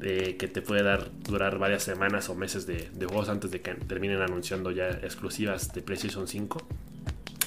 de, 0.00 0.36
que 0.36 0.48
te 0.48 0.62
puede 0.62 0.82
dar 0.82 1.10
durar 1.22 1.58
varias 1.58 1.84
semanas 1.84 2.28
o 2.28 2.34
meses 2.34 2.66
de, 2.66 2.90
juegos 3.06 3.28
antes 3.28 3.52
de 3.52 3.60
que 3.60 3.72
terminen 3.74 4.20
anunciando 4.20 4.72
ya 4.72 4.88
exclusivas 4.88 5.72
de 5.72 5.82
PlayStation 5.82 6.26
5. 6.26 6.58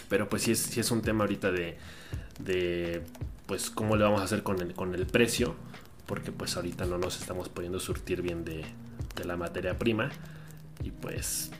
Pero 0.07 0.29
pues 0.29 0.43
sí 0.43 0.53
es, 0.53 0.59
sí 0.59 0.79
es 0.79 0.89
un 0.89 1.01
tema 1.01 1.25
ahorita 1.25 1.51
de, 1.51 1.77
de 2.39 3.01
pues 3.45 3.69
cómo 3.69 3.97
le 3.97 4.05
vamos 4.05 4.21
a 4.21 4.23
hacer 4.23 4.41
con 4.41 4.61
el, 4.61 4.73
con 4.73 4.95
el 4.95 5.05
precio, 5.05 5.55
porque 6.07 6.31
pues 6.31 6.55
ahorita 6.55 6.85
no 6.85 6.97
nos 6.97 7.19
estamos 7.19 7.49
pudiendo 7.49 7.79
surtir 7.79 8.21
bien 8.21 8.43
de, 8.45 8.63
de 9.15 9.25
la 9.25 9.37
materia 9.37 9.77
prima. 9.77 10.09
Y 10.83 10.91
pues 10.91 11.51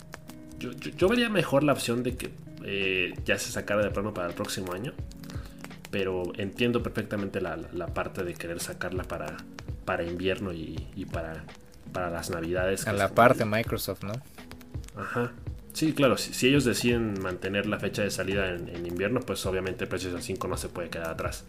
yo, 0.59 1.09
vería 1.09 1.29
mejor 1.29 1.63
la 1.63 1.73
opción 1.73 2.03
de 2.03 2.15
que 2.15 2.31
eh, 2.63 3.13
ya 3.25 3.37
se 3.37 3.51
sacara 3.51 3.83
de 3.83 3.91
plano 3.91 4.13
para 4.13 4.29
el 4.29 4.33
próximo 4.33 4.73
año. 4.73 4.93
Pero 5.91 6.33
entiendo 6.37 6.83
perfectamente 6.83 7.39
la, 7.39 7.57
parte 7.93 8.23
de 8.23 8.33
querer 8.33 8.59
sacarla 8.59 9.03
para, 9.03 9.37
para 9.85 10.03
invierno 10.03 10.51
y, 10.51 11.07
para, 11.11 11.45
para 11.93 12.09
las 12.09 12.29
navidades. 12.29 12.87
A 12.87 12.93
la 12.93 13.09
parte 13.09 13.39
de 13.39 13.45
Microsoft, 13.45 14.03
¿no? 14.03 14.13
Ajá. 14.95 15.31
Sí, 15.71 15.93
claro, 15.93 16.17
si, 16.17 16.47
ellos 16.47 16.65
deciden 16.65 17.21
mantener 17.21 17.67
la 17.67 17.79
fecha 17.79 18.01
de 18.01 18.09
salida 18.09 18.49
en, 18.49 18.85
invierno, 18.85 19.19
pues 19.19 19.45
obviamente 19.45 19.85
PlayStation 19.85 20.21
5 20.21 20.47
no 20.47 20.57
se 20.57 20.69
puede 20.69 20.89
quedar 20.89 21.11
atrás. 21.11 21.45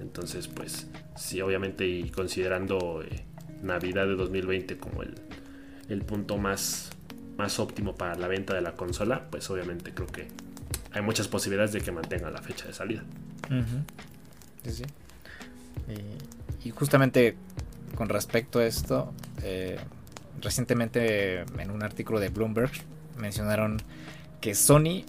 Entonces, 0.00 0.48
pues 0.48 0.86
sí, 1.16 1.40
obviamente 1.40 1.86
y 1.86 2.10
considerando 2.10 3.02
eh, 3.02 3.24
Navidad 3.62 4.06
de 4.06 4.16
2020 4.16 4.78
como 4.78 5.02
el, 5.02 5.14
el 5.88 6.02
punto 6.02 6.36
más, 6.36 6.90
más 7.36 7.58
óptimo 7.58 7.94
para 7.94 8.14
la 8.16 8.28
venta 8.28 8.54
de 8.54 8.60
la 8.60 8.72
consola, 8.72 9.28
pues 9.30 9.48
obviamente 9.50 9.92
creo 9.92 10.06
que 10.06 10.28
hay 10.92 11.02
muchas 11.02 11.28
posibilidades 11.28 11.72
de 11.72 11.80
que 11.80 11.92
mantengan 11.92 12.32
la 12.32 12.42
fecha 12.42 12.66
de 12.66 12.72
salida. 12.72 13.04
sí, 14.64 14.70
sí. 14.70 14.84
Y, 16.64 16.70
justamente 16.70 17.36
con 17.94 18.08
respecto 18.08 18.58
a 18.58 18.66
esto, 18.66 19.12
eh, 19.42 19.78
recientemente 20.40 21.40
en 21.40 21.70
un 21.70 21.82
artículo 21.82 22.18
de 22.18 22.28
Bloomberg 22.28 22.72
mencionaron 23.16 23.80
que 24.40 24.54
Sony 24.54 25.04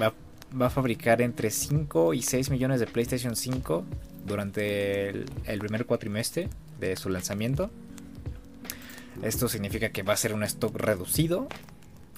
va, 0.00 0.12
va, 0.60 0.66
a 0.66 0.70
fabricar 0.70 1.22
entre 1.22 1.50
5 1.50 2.12
y 2.14 2.22
6 2.22 2.50
millones 2.50 2.80
de 2.80 2.86
PlayStation 2.86 3.34
5 3.34 3.84
durante 4.28 5.08
el, 5.10 5.58
primer 5.58 5.86
cuatrimestre 5.86 6.48
de 6.78 6.96
su 6.96 7.08
lanzamiento. 7.08 7.70
Esto 9.22 9.48
significa 9.48 9.90
que 9.90 10.02
va 10.02 10.12
a 10.12 10.16
ser 10.16 10.32
un 10.32 10.44
stock 10.44 10.76
reducido. 10.76 11.48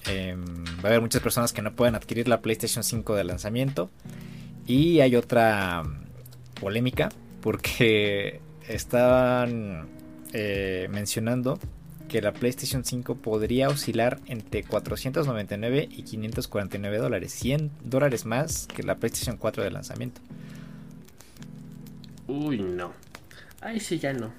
Em, 0.05 0.43
va 0.65 0.83
a 0.83 0.87
haber 0.87 1.01
muchas 1.01 1.21
personas 1.21 1.53
que 1.53 1.61
no 1.61 1.73
pueden 1.73 1.95
adquirir 1.95 2.27
la 2.27 2.41
PlayStation 2.41 2.83
5 2.83 3.15
de 3.15 3.23
lanzamiento. 3.23 3.89
Y 4.67 4.99
hay 4.99 5.15
otra 5.15 5.83
polémica 6.59 7.09
porque 7.41 8.39
estaban 8.67 9.87
eh, 10.33 10.87
mencionando 10.91 11.59
que 12.11 12.21
la 12.21 12.33
PlayStation 12.33 12.83
5 12.83 13.15
podría 13.15 13.69
oscilar 13.69 14.19
entre 14.25 14.63
499 14.63 15.87
y 15.89 16.03
549 16.03 16.97
dólares, 16.97 17.31
100 17.31 17.71
dólares 17.85 18.25
más 18.25 18.67
que 18.67 18.83
la 18.83 18.95
PlayStation 18.95 19.37
4 19.37 19.63
de 19.63 19.71
lanzamiento. 19.71 20.19
Uy, 22.31 22.59
no. 22.59 22.93
Ahí 23.59 23.79
sí 23.81 23.99
ya 23.99 24.13
no. 24.13 24.31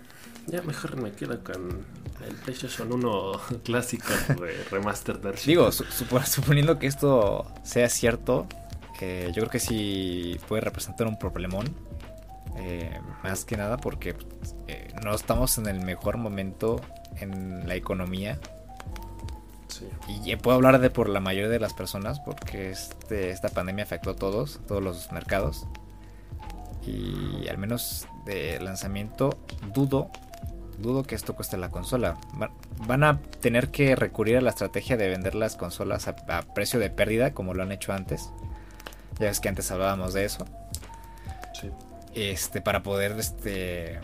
Ya 0.46 0.62
mejor 0.62 0.96
me 0.96 1.12
quedo 1.12 1.44
con 1.44 1.84
el 2.26 2.34
PlayStation 2.36 2.90
1 2.90 3.32
clásico 3.64 4.08
de 4.40 4.64
Remastered 4.70 5.20
version. 5.20 5.46
Digo, 5.46 5.70
suponiendo 5.70 6.78
que 6.78 6.86
esto 6.86 7.52
sea 7.64 7.90
cierto, 7.90 8.46
eh, 9.00 9.26
yo 9.28 9.42
creo 9.42 9.50
que 9.50 9.58
sí 9.58 10.40
puede 10.48 10.62
representar 10.62 11.06
un 11.06 11.18
problemón. 11.18 11.66
Eh, 12.56 12.98
más 13.22 13.44
que 13.44 13.56
nada 13.56 13.76
porque 13.78 14.14
eh, 14.68 14.92
no 15.02 15.14
estamos 15.14 15.56
en 15.58 15.66
el 15.66 15.80
mejor 15.80 16.16
momento 16.16 16.80
en 17.16 17.68
la 17.68 17.74
economía. 17.74 18.38
Sí. 19.68 19.86
Y 20.24 20.36
puedo 20.36 20.56
hablar 20.56 20.80
de 20.80 20.88
por 20.88 21.08
la 21.08 21.20
mayoría 21.20 21.50
de 21.50 21.60
las 21.60 21.74
personas 21.74 22.20
porque 22.20 22.70
este, 22.70 23.30
esta 23.30 23.48
pandemia 23.48 23.84
afectó 23.84 24.10
a 24.10 24.16
todos, 24.16 24.60
todos 24.66 24.82
los 24.82 25.12
mercados 25.12 25.66
y 26.86 27.48
al 27.48 27.58
menos 27.58 28.06
de 28.24 28.60
lanzamiento 28.60 29.38
dudo 29.72 30.10
dudo 30.78 31.04
que 31.04 31.14
esto 31.14 31.34
cueste 31.34 31.56
la 31.56 31.70
consola. 31.70 32.16
Van 32.86 33.04
a 33.04 33.20
tener 33.40 33.70
que 33.70 33.96
recurrir 33.96 34.36
a 34.36 34.40
la 34.40 34.50
estrategia 34.50 34.96
de 34.96 35.08
vender 35.08 35.34
las 35.34 35.56
consolas 35.56 36.08
a, 36.08 36.42
precio 36.54 36.78
de 36.78 36.90
pérdida, 36.90 37.32
como 37.32 37.54
lo 37.54 37.62
han 37.62 37.72
hecho 37.72 37.92
antes. 37.92 38.30
Ya 39.18 39.26
ves 39.26 39.40
que 39.40 39.48
antes 39.48 39.70
hablábamos 39.70 40.12
de 40.12 40.24
eso. 40.24 40.44
Sí. 41.58 41.70
Este, 42.14 42.60
para 42.60 42.82
poder 42.82 43.12
este 43.18 44.00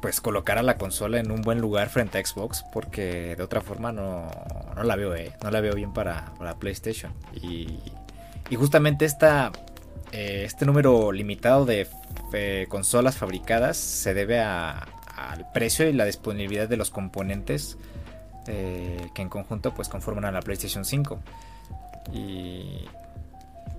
pues 0.00 0.20
colocar 0.20 0.58
a 0.58 0.62
la 0.62 0.76
consola 0.76 1.18
en 1.18 1.30
un 1.30 1.40
buen 1.40 1.60
lugar 1.60 1.88
frente 1.88 2.18
a 2.18 2.24
Xbox, 2.24 2.64
porque 2.72 3.34
de 3.34 3.42
otra 3.42 3.60
forma 3.60 3.92
no, 3.92 4.28
no 4.76 4.82
la 4.84 4.94
veo, 4.94 5.14
eh, 5.16 5.32
no 5.42 5.50
la 5.50 5.60
veo 5.60 5.74
bien 5.74 5.92
para, 5.92 6.32
para 6.38 6.54
PlayStation. 6.56 7.12
Y, 7.34 7.80
y 8.50 8.56
justamente 8.56 9.04
esta 9.04 9.50
eh, 10.16 10.44
este 10.46 10.64
número 10.64 11.12
limitado 11.12 11.66
de 11.66 11.86
eh, 12.32 12.64
consolas 12.70 13.18
fabricadas 13.18 13.76
se 13.76 14.14
debe 14.14 14.40
al 14.40 15.52
precio 15.52 15.86
y 15.86 15.92
la 15.92 16.06
disponibilidad 16.06 16.66
de 16.66 16.78
los 16.78 16.88
componentes 16.88 17.76
eh, 18.46 19.10
que 19.14 19.20
en 19.20 19.28
conjunto 19.28 19.74
pues 19.74 19.90
conforman 19.90 20.24
a 20.24 20.32
la 20.32 20.40
PlayStation 20.40 20.86
5. 20.86 21.20
Y, 22.14 22.86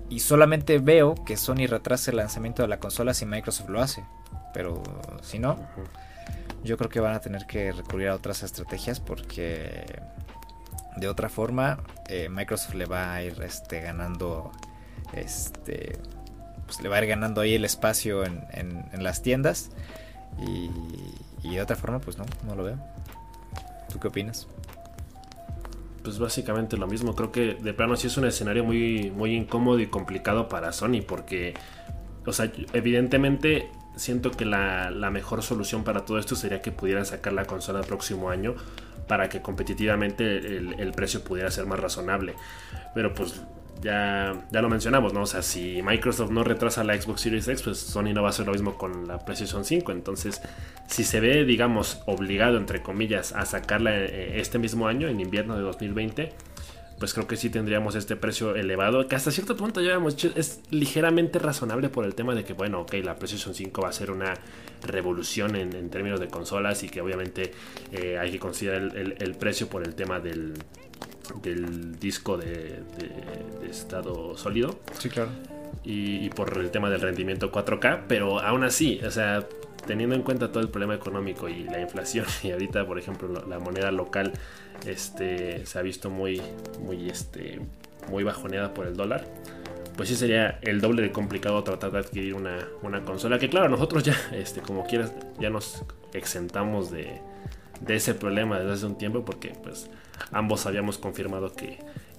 y 0.08 0.20
solamente 0.20 0.78
veo 0.78 1.16
que 1.24 1.36
Sony 1.36 1.66
retrasa 1.66 2.12
el 2.12 2.18
lanzamiento 2.18 2.62
de 2.62 2.68
la 2.68 2.78
consola 2.78 3.14
si 3.14 3.26
Microsoft 3.26 3.68
lo 3.68 3.80
hace. 3.80 4.04
Pero 4.54 4.80
si 5.22 5.40
no, 5.40 5.58
yo 6.62 6.76
creo 6.76 6.88
que 6.88 7.00
van 7.00 7.16
a 7.16 7.20
tener 7.20 7.46
que 7.46 7.72
recurrir 7.72 8.10
a 8.10 8.14
otras 8.14 8.44
estrategias 8.44 9.00
porque 9.00 10.00
de 10.94 11.08
otra 11.08 11.28
forma 11.28 11.80
Microsoft 12.30 12.74
le 12.74 12.86
va 12.86 13.12
a 13.12 13.24
ir 13.24 13.42
este, 13.42 13.80
ganando 13.80 14.52
este 15.12 15.98
pues 16.68 16.82
le 16.82 16.90
va 16.90 16.96
a 16.96 17.02
ir 17.02 17.08
ganando 17.08 17.40
ahí 17.40 17.54
el 17.54 17.64
espacio 17.64 18.26
en, 18.26 18.84
las 19.02 19.22
tiendas. 19.22 19.70
Y, 20.38 21.48
de 21.48 21.62
otra 21.62 21.76
forma, 21.76 21.98
pues 21.98 22.18
no, 22.18 22.26
no 22.46 22.54
lo 22.54 22.62
veo. 22.62 22.78
¿Tú 23.90 23.98
qué 23.98 24.08
opinas? 24.08 24.46
Pues 26.04 26.18
básicamente 26.18 26.76
lo 26.76 26.86
mismo. 26.86 27.14
Creo 27.14 27.32
que 27.32 27.54
de 27.54 27.72
plano 27.72 27.96
sí 27.96 28.08
es 28.08 28.18
un 28.18 28.26
escenario 28.26 28.64
muy, 28.64 29.10
muy 29.10 29.34
incómodo 29.34 29.80
y 29.80 29.86
complicado 29.86 30.50
para 30.50 30.72
Sony. 30.72 31.00
Porque, 31.06 31.54
o 32.26 32.34
sea, 32.34 32.52
evidentemente 32.74 33.70
siento 33.96 34.30
que 34.30 34.44
la, 34.44 34.90
mejor 35.10 35.42
solución 35.42 35.84
para 35.84 36.04
todo 36.04 36.18
esto 36.18 36.36
sería 36.36 36.60
que 36.60 36.70
pudieran 36.70 37.06
sacar 37.06 37.32
la 37.32 37.46
consola 37.46 37.80
el 37.80 37.86
próximo 37.86 38.28
año 38.28 38.54
para 39.06 39.30
que 39.30 39.40
competitivamente 39.40 40.36
el, 40.36 40.92
precio 40.92 41.24
pudiera 41.24 41.50
ser 41.50 41.64
más 41.64 41.80
razonable. 41.80 42.34
Pero 42.94 43.14
pues 43.14 43.40
ya, 43.82 44.46
ya 44.50 44.62
lo 44.62 44.68
mencionamos, 44.68 45.12
¿no? 45.12 45.22
O 45.22 45.26
sea, 45.26 45.42
si 45.42 45.82
Microsoft 45.82 46.30
no 46.30 46.44
retrasa 46.44 46.84
la 46.84 47.00
Xbox 47.00 47.20
Series 47.20 47.48
X, 47.48 47.62
pues 47.62 47.78
Sony 47.78 48.12
no 48.14 48.22
va 48.22 48.28
a 48.28 48.30
hacer 48.30 48.46
lo 48.46 48.52
mismo 48.52 48.76
con 48.76 49.06
la 49.06 49.18
PlayStation 49.18 49.64
5. 49.64 49.92
Entonces, 49.92 50.40
si 50.86 51.04
se 51.04 51.20
ve, 51.20 51.44
digamos, 51.44 52.02
obligado, 52.06 52.56
entre 52.56 52.82
comillas, 52.82 53.32
a 53.32 53.44
sacarla 53.44 53.96
eh, 53.96 54.40
este 54.40 54.58
mismo 54.58 54.88
año, 54.88 55.08
en 55.08 55.20
invierno 55.20 55.56
de 55.56 55.62
2020, 55.62 56.32
pues 56.98 57.14
creo 57.14 57.28
que 57.28 57.36
sí 57.36 57.48
tendríamos 57.48 57.94
este 57.94 58.16
precio 58.16 58.56
elevado, 58.56 59.06
que 59.06 59.14
hasta 59.14 59.30
cierto 59.30 59.56
punto 59.56 59.80
ya 59.80 59.92
hemos 59.92 60.16
dicho, 60.16 60.32
es 60.34 60.60
ligeramente 60.70 61.38
razonable 61.38 61.88
por 61.88 62.04
el 62.04 62.14
tema 62.14 62.34
de 62.34 62.44
que, 62.44 62.54
bueno, 62.54 62.80
ok, 62.80 62.94
la 63.04 63.14
PlayStation 63.14 63.54
5 63.54 63.82
va 63.82 63.88
a 63.88 63.92
ser 63.92 64.10
una 64.10 64.34
revolución 64.82 65.54
en, 65.54 65.90
términos 65.90 66.18
de 66.18 66.28
consolas 66.28 66.82
y 66.82 66.88
que 66.88 67.00
obviamente 67.00 67.52
eh, 67.92 68.18
hay 68.18 68.32
que 68.32 68.38
considerar 68.40 68.90
el 68.96 69.34
precio 69.36 69.68
por 69.68 69.84
el 69.86 69.94
tema 69.94 70.18
del 70.18 70.54
del 71.42 71.98
disco 71.98 72.36
de, 72.36 72.82
estado 73.68 74.36
sólido. 74.36 74.78
Sí, 74.98 75.08
claro. 75.08 75.30
Y, 75.84 76.30
por 76.30 76.56
el 76.58 76.70
tema 76.70 76.90
del 76.90 77.00
rendimiento 77.00 77.50
4K, 77.50 78.04
pero 78.08 78.40
aún 78.40 78.64
así, 78.64 79.00
o 79.04 79.10
sea, 79.10 79.46
teniendo 79.86 80.14
en 80.14 80.22
cuenta 80.22 80.50
todo 80.50 80.62
el 80.62 80.68
problema 80.68 80.94
económico 80.94 81.48
y 81.48 81.64
la 81.64 81.80
inflación, 81.80 82.26
y 82.42 82.50
ahorita, 82.50 82.86
por 82.86 82.98
ejemplo, 82.98 83.44
la 83.46 83.58
moneda 83.58 83.90
local 83.90 84.32
este, 84.86 85.64
se 85.66 85.78
ha 85.78 85.82
visto 85.82 86.10
muy, 86.10 86.42
muy, 86.80 87.08
este, 87.08 87.60
muy 88.10 88.24
bajoneada 88.24 88.74
por 88.74 88.86
el 88.86 88.96
dólar 88.96 89.26
pues 89.98 90.10
sí 90.10 90.14
sería 90.14 90.60
el 90.62 90.80
doble 90.80 91.02
de 91.02 91.10
complicado 91.10 91.64
tratar 91.64 91.90
de 91.90 91.98
adquirir 91.98 92.34
una, 92.34 92.68
una, 92.82 93.02
consola. 93.02 93.36
Que 93.40 93.50
claro, 93.50 93.68
nosotros 93.68 94.04
ya, 94.04 94.14
este, 94.30 94.60
como 94.60 94.86
quieras, 94.86 95.12
ya 95.40 95.50
nos 95.50 95.84
exentamos 96.14 96.92
de, 96.92 97.20
de 97.80 97.96
ese 97.96 98.14
problema 98.14 98.58
desde 98.58 98.72
hace 98.72 98.86
un 98.86 98.98
tiempo 98.98 99.24
porque 99.24 99.52
pues 99.62 99.90
ambos 100.32 100.66
habíamos 100.66 100.98
confirmado 100.98 101.52
que, 101.52 101.78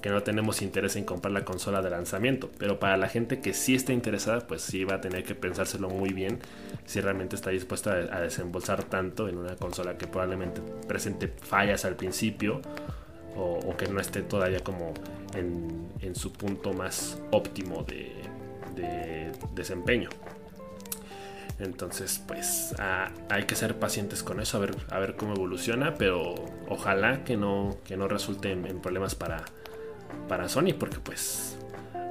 no 0.10 0.24
tenemos 0.24 0.62
interés 0.62 0.96
en 0.96 1.04
comprar 1.04 1.34
la 1.34 1.44
consola 1.44 1.82
de 1.82 1.90
lanzamiento. 1.90 2.50
Pero 2.58 2.80
para 2.80 2.96
la 2.98 3.10
gente 3.10 3.42
que 3.42 3.54
sí 3.54 3.76
está 3.76 3.92
interesada, 3.92 4.48
pues 4.48 4.62
sí 4.62 4.86
va 4.86 4.96
a 4.96 5.02
tener 5.02 5.24
que 5.24 5.36
pensárselo 5.36 5.90
muy 5.90 6.14
bien 6.14 6.40
si 6.86 7.02
realmente 7.02 7.36
está 7.36 7.50
dispuesta 7.50 7.92
a, 7.92 8.22
desembolsar 8.22 8.86
tanto 8.86 9.28
en 9.28 9.38
una 9.38 9.56
consola 9.58 9.98
que 9.98 10.08
probablemente 10.08 10.62
presente 10.88 11.28
fallas 11.28 11.84
al 11.86 11.96
principio 11.96 12.62
o, 13.36 13.76
que 13.78 13.88
no 13.88 14.00
esté 14.00 14.22
todavía 14.22 14.62
como 14.62 14.94
en, 15.36 16.16
su 16.16 16.34
punto 16.34 16.74
más 16.74 17.22
óptimo 17.32 17.84
de 17.84 19.32
desempeño. 19.54 20.10
Entonces, 21.60 22.24
pues 22.26 22.74
hay 23.30 23.44
que 23.44 23.56
ser 23.56 23.78
pacientes 23.80 24.24
con 24.24 24.40
eso, 24.40 24.58
a 24.58 24.62
ver, 24.62 24.76
a 24.90 25.00
ver 25.00 25.16
cómo 25.16 25.34
evoluciona, 25.34 25.96
pero 25.96 26.36
ojalá 26.70 27.24
que 27.26 27.36
no, 27.36 27.78
que 27.86 27.98
no 27.98 28.08
resulte 28.08 28.52
en, 28.52 28.80
problemas 28.80 29.16
para, 29.16 29.44
para 30.30 30.48
Sony, 30.48 30.74
porque 30.80 31.00
pues 31.00 31.58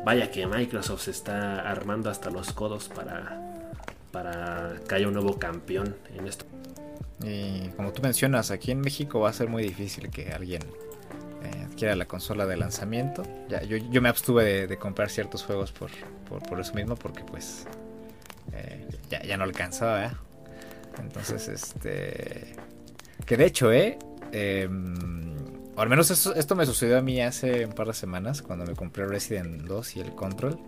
vaya 0.04 0.30
que 0.30 0.46
Microsoft 0.46 1.02
se 1.02 1.12
está 1.12 1.60
armando 1.68 2.10
hasta 2.10 2.30
los 2.30 2.52
codos 2.52 2.90
para, 2.90 3.72
para 4.12 4.74
que 4.86 4.94
haya 4.94 5.08
un 5.08 5.14
nuevo 5.14 5.38
campeón 5.38 5.96
en 6.14 6.26
esto. 6.26 6.44
Y 7.22 7.68
como 7.70 7.92
tú 7.92 8.02
mencionas, 8.02 8.50
aquí 8.50 8.70
en 8.70 8.80
México 8.80 9.20
va 9.20 9.30
a 9.30 9.32
ser 9.32 9.48
muy 9.48 9.62
difícil 9.62 10.10
que 10.10 10.30
alguien 10.32 10.62
eh, 11.42 11.66
siquiera 11.70 11.96
la 11.96 12.06
consola 12.06 12.46
de 12.46 12.56
lanzamiento. 12.56 13.22
Ya, 13.48 13.62
yo, 13.62 13.76
yo 13.76 14.02
me 14.02 14.08
abstuve 14.08 14.66
de, 14.66 14.76
comprar 14.76 15.10
ciertos 15.10 15.44
juegos 15.44 15.72
por, 15.72 15.90
por, 16.28 16.60
eso 16.60 16.74
mismo, 16.74 16.96
porque 16.96 17.24
pues 17.24 17.66
eh, 18.52 18.86
ya, 19.10 19.22
ya, 19.22 19.36
no 19.36 19.44
alcanzaba, 19.44 20.06
¿eh? 20.06 20.10
Entonces, 20.98 21.48
este... 21.48 22.54
Que 23.26 23.36
de 23.36 23.46
hecho, 23.46 23.72
¿eh? 23.72 23.98
Em, 24.32 25.36
o 25.76 25.80
al 25.80 25.88
menos 25.88 26.10
esto, 26.10 26.56
me 26.56 26.66
sucedió 26.66 26.98
a 26.98 27.02
mí 27.02 27.20
hace 27.20 27.66
un 27.66 27.72
par 27.72 27.86
de 27.86 27.94
semanas, 27.94 28.42
cuando 28.42 28.64
me 28.64 28.74
compré 28.74 29.06
Resident 29.06 29.62
2 29.62 29.96
y 29.96 30.00
el 30.00 30.14
Control. 30.14 30.58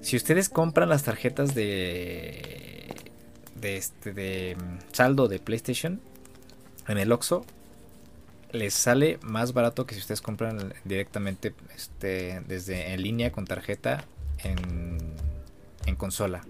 Si 0.00 0.16
ustedes 0.16 0.48
compran 0.48 0.88
las 0.88 1.02
tarjetas 1.04 1.54
de... 1.54 2.94
De 3.54 3.76
este... 3.76 4.12
De 4.12 4.56
mm, 4.56 4.92
saldo 4.92 5.28
de 5.28 5.38
PlayStation 5.38 6.00
en 6.88 6.98
el 6.98 7.12
Oxxo 7.12 7.44
les 8.52 8.74
sale 8.74 9.18
más 9.22 9.52
barato 9.52 9.86
que 9.86 9.94
si 9.94 10.00
ustedes 10.00 10.20
compran 10.20 10.72
directamente 10.84 11.54
este, 11.74 12.42
desde 12.46 12.92
en 12.92 13.02
línea 13.02 13.32
con 13.32 13.44
tarjeta 13.44 14.04
en, 14.42 14.98
en 15.86 15.96
consola. 15.96 16.42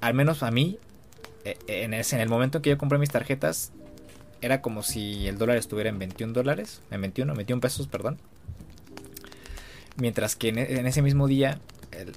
Al 0.00 0.14
menos 0.14 0.42
a 0.42 0.50
mí, 0.50 0.78
e, 1.44 1.56
en, 1.66 1.94
ese, 1.94 2.16
en 2.16 2.22
el 2.22 2.28
momento 2.28 2.58
en 2.58 2.62
que 2.62 2.70
yo 2.70 2.78
compré 2.78 2.98
mis 2.98 3.10
tarjetas, 3.10 3.72
era 4.40 4.60
como 4.60 4.82
si 4.82 5.26
el 5.26 5.38
dólar 5.38 5.56
estuviera 5.56 5.90
en 5.90 5.98
21 5.98 6.32
dólares, 6.32 6.82
en 6.90 7.00
21, 7.00 7.34
21 7.34 7.60
pesos, 7.60 7.88
perdón. 7.88 8.18
Mientras 9.96 10.36
que 10.36 10.48
en, 10.48 10.58
e, 10.58 10.88
ese 10.88 11.02
mismo 11.02 11.26
día 11.26 11.60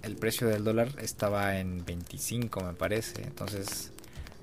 el, 0.03 0.15
precio 0.15 0.47
del 0.47 0.63
dólar 0.63 0.89
estaba 1.01 1.57
en 1.57 1.83
25, 1.85 2.61
me 2.61 2.73
parece. 2.73 3.23
Entonces 3.23 3.91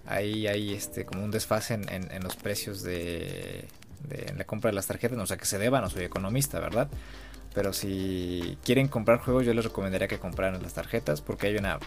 ahí 0.07 0.47
hay 0.47 0.75
este 0.75 1.05
como 1.05 1.25
un 1.25 1.31
desfase 1.31 1.75
en 1.75 2.23
los 2.23 2.37
precios 2.37 2.83
de, 2.83 3.69
de 4.05 4.35
la 4.37 4.45
compra 4.45 4.71
de 4.71 4.75
las 4.75 4.87
tarjetas, 4.87 5.19
no 5.19 5.27
sé 5.27 5.37
que 5.37 5.45
se 5.45 5.59
deba, 5.59 5.81
no 5.81 5.91
soy 5.91 6.05
economista, 6.05 6.61
¿verdad? 6.61 6.89
Pero 7.59 7.73
si 7.73 8.57
quieren 8.65 8.87
comprar 8.87 9.19
juegos, 9.19 9.45
yo 9.45 9.53
les 9.53 9.65
recomendaría 9.65 10.07
que 10.07 10.21
compraran 10.21 10.63
las 10.63 10.75
tarjetas 10.75 11.21
porque 11.21 11.49
hay 11.49 11.57
una 11.57 11.81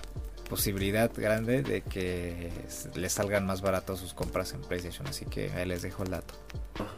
posibilidad 0.49 1.09
grande 1.15 1.63
de 1.63 1.81
que 1.81 2.51
les 2.95 3.13
salgan 3.13 3.45
más 3.45 3.61
baratos 3.61 4.01
sus 4.01 4.13
compras 4.13 4.51
en 4.51 4.59
PlayStation. 4.59 5.07
Así 5.07 5.23
que 5.23 5.49
ahí 5.51 5.65
les 5.65 5.81
dejo 5.81 6.03
el 6.03 6.09
dato. 6.09 6.33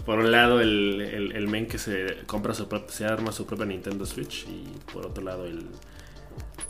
Por 0.07 0.17
un 0.17 0.31
lado, 0.31 0.59
el, 0.59 1.01
el, 1.35 1.47
men 1.49 1.67
que 1.67 1.77
se 1.77 2.23
compra 2.25 2.55
su 2.55 2.67
se 2.87 3.05
arma 3.05 3.31
su 3.31 3.45
propia 3.45 3.67
Nintendo 3.67 4.07
Switch. 4.07 4.47
Y 4.47 4.75
por 4.91 5.05
otro 5.05 5.23
lado, 5.23 5.45
el, 5.45 5.69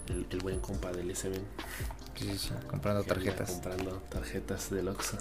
el, 0.10 0.40
buen 0.40 0.60
compa 0.60 0.92
del 0.92 1.16
SB. 1.16 1.40
Sí, 2.16 2.38
sí, 2.38 2.50
comprando 2.68 3.04
tarjetas. 3.04 3.52
Comprando 3.52 3.92
tarjetas 4.10 4.70
de 4.70 4.88
Oxxo. 4.88 5.18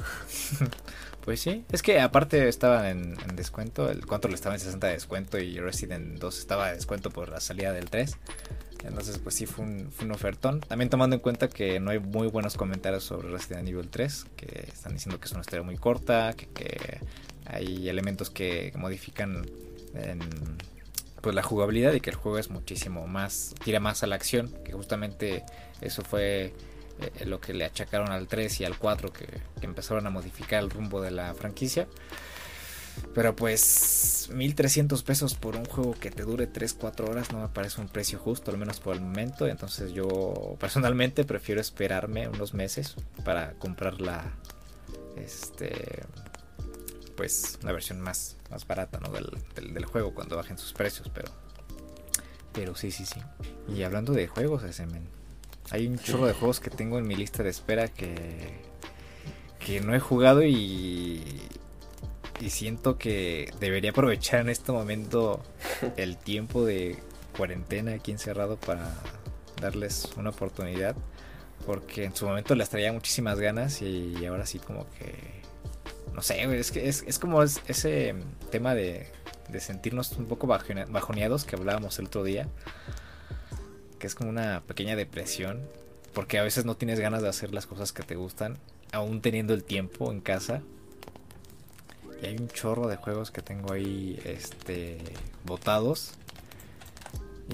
pues 1.24 1.40
sí, 1.40 1.64
es 1.72 1.82
que 1.82 2.00
aparte 2.00 2.48
estaban 2.48 2.86
en, 2.86 3.36
descuento, 3.36 3.90
el 3.90 4.06
Control 4.06 4.34
estaba 4.34 4.54
en 4.54 4.60
60 4.60 4.86
de 4.86 4.92
descuento 4.92 5.38
y 5.38 5.58
Resident 5.58 6.18
2 6.18 6.38
estaba 6.38 6.68
de 6.68 6.74
descuento 6.74 7.10
por 7.10 7.28
la 7.28 7.40
salida 7.40 7.72
del 7.72 7.90
3. 7.90 8.16
Entonces 8.84 9.18
pues 9.18 9.36
sí 9.36 9.46
fue 9.46 9.64
un, 9.64 9.90
fue 9.90 10.06
un 10.06 10.12
ofertón. 10.12 10.60
También 10.60 10.90
tomando 10.90 11.14
en 11.14 11.20
cuenta 11.20 11.48
que 11.48 11.80
no 11.80 11.90
hay 11.90 11.98
muy 11.98 12.28
buenos 12.28 12.56
comentarios 12.56 13.04
sobre 13.04 13.28
Resident 13.30 13.68
Evil 13.68 13.88
3, 13.88 14.26
que 14.36 14.68
están 14.72 14.92
diciendo 14.94 15.18
que 15.18 15.26
es 15.26 15.32
una 15.32 15.40
historia 15.40 15.62
muy 15.62 15.76
corta, 15.76 16.34
que, 16.34 16.46
que 16.48 17.00
hay 17.46 17.88
elementos 17.88 18.30
que 18.30 18.72
modifican 18.76 19.46
en 19.94 20.20
pues 21.20 21.36
la 21.36 21.42
jugabilidad 21.42 21.92
y 21.92 22.00
que 22.00 22.10
el 22.10 22.16
juego 22.16 22.38
es 22.38 22.50
muchísimo 22.50 23.06
más, 23.06 23.54
tira 23.64 23.78
más 23.78 24.02
a 24.02 24.08
la 24.08 24.16
acción, 24.16 24.52
que 24.64 24.72
justamente 24.72 25.44
eso 25.80 26.02
fue 26.02 26.52
eh, 27.00 27.24
lo 27.26 27.40
que 27.40 27.54
le 27.54 27.64
achacaron 27.64 28.10
al 28.10 28.28
3 28.28 28.60
y 28.60 28.64
al 28.64 28.78
4 28.78 29.12
que, 29.12 29.26
empezaron 29.62 30.06
a 30.06 30.10
modificar 30.10 30.62
el 30.62 30.70
rumbo 30.70 31.00
de 31.00 31.10
la 31.10 31.34
franquicia. 31.34 31.86
Pero 33.14 33.34
pues 33.34 34.28
1300 34.34 35.02
pesos 35.02 35.34
por 35.34 35.56
un 35.56 35.64
juego 35.64 35.94
que 35.98 36.10
te 36.10 36.24
dure 36.24 36.52
3-4 36.52 37.08
horas 37.08 37.32
no 37.32 37.40
me 37.40 37.48
parece 37.48 37.80
un 37.80 37.88
precio 37.88 38.18
justo, 38.18 38.50
al 38.50 38.58
menos 38.58 38.80
por 38.80 38.94
el 38.94 39.00
momento. 39.00 39.46
Entonces 39.46 39.92
yo 39.92 40.56
personalmente 40.60 41.24
prefiero 41.26 41.60
esperarme 41.60 42.28
unos 42.28 42.52
meses 42.52 42.94
para 43.24 43.52
comprar 43.54 44.00
la, 44.00 44.32
este, 45.16 46.02
pues 47.16 47.58
una 47.62 47.72
versión 47.72 48.00
más, 48.00 48.36
más 48.50 48.66
barata 48.66 49.00
¿no? 49.00 49.10
del, 49.10 49.72
del, 49.72 49.84
juego 49.86 50.14
cuando 50.14 50.36
bajen 50.36 50.58
sus 50.58 50.72
precios. 50.72 51.10
Pero, 51.14 51.30
pero 52.52 52.74
sí, 52.74 52.90
sí, 52.90 53.06
sí. 53.06 53.20
Y 53.74 53.82
hablando 53.84 54.12
de 54.12 54.28
juegos, 54.28 54.64
ese 54.64 54.86
men, 54.86 55.08
hay 55.70 55.86
un 55.86 55.98
chorro 55.98 56.26
de 56.26 56.34
juegos 56.34 56.60
que 56.60 56.70
tengo 56.70 56.98
en 56.98 57.06
mi 57.06 57.16
lista 57.16 57.42
de 57.42 57.50
espera 57.50 57.88
que, 57.88 58.60
que 59.58 59.80
no 59.80 59.94
he 59.94 60.00
jugado 60.00 60.42
y, 60.42 61.22
y 62.40 62.50
siento 62.50 62.98
que 62.98 63.52
debería 63.60 63.90
aprovechar 63.90 64.40
en 64.40 64.48
este 64.48 64.72
momento 64.72 65.42
el 65.96 66.16
tiempo 66.16 66.64
de 66.64 66.98
cuarentena 67.36 67.92
aquí 67.92 68.10
encerrado 68.10 68.56
para 68.56 68.94
darles 69.60 70.10
una 70.16 70.30
oportunidad. 70.30 70.96
Porque 71.64 72.04
en 72.04 72.16
su 72.16 72.26
momento 72.26 72.56
les 72.56 72.68
traía 72.68 72.92
muchísimas 72.92 73.38
ganas 73.38 73.82
y 73.82 74.26
ahora 74.26 74.46
sí 74.46 74.58
como 74.58 74.84
que... 74.98 75.42
No 76.12 76.20
sé, 76.20 76.42
es 76.58 76.72
que 76.72 76.88
es, 76.88 77.18
como 77.18 77.42
ese 77.42 78.14
tema 78.50 78.74
de, 78.74 79.06
de 79.48 79.60
sentirnos 79.60 80.12
un 80.12 80.26
poco 80.26 80.46
bajoneados 80.46 81.44
que 81.44 81.56
hablábamos 81.56 81.98
el 81.98 82.06
otro 82.06 82.24
día 82.24 82.48
que 84.02 84.08
es 84.08 84.16
como 84.16 84.30
una 84.30 84.62
pequeña 84.66 84.96
depresión, 84.96 85.60
porque 86.12 86.40
a 86.40 86.42
veces 86.42 86.64
no 86.64 86.76
tienes 86.76 86.98
ganas 86.98 87.22
de 87.22 87.28
hacer 87.28 87.54
las 87.54 87.66
cosas 87.66 87.92
que 87.92 88.02
te 88.02 88.16
gustan, 88.16 88.58
aún 88.90 89.20
teniendo 89.20 89.54
el 89.54 89.62
tiempo 89.62 90.10
en 90.10 90.20
casa. 90.20 90.60
Y 92.20 92.26
hay 92.26 92.36
un 92.36 92.48
chorro 92.48 92.88
de 92.88 92.96
juegos 92.96 93.30
que 93.30 93.42
tengo 93.42 93.72
ahí 93.72 94.20
este 94.24 94.98
botados. 95.44 96.14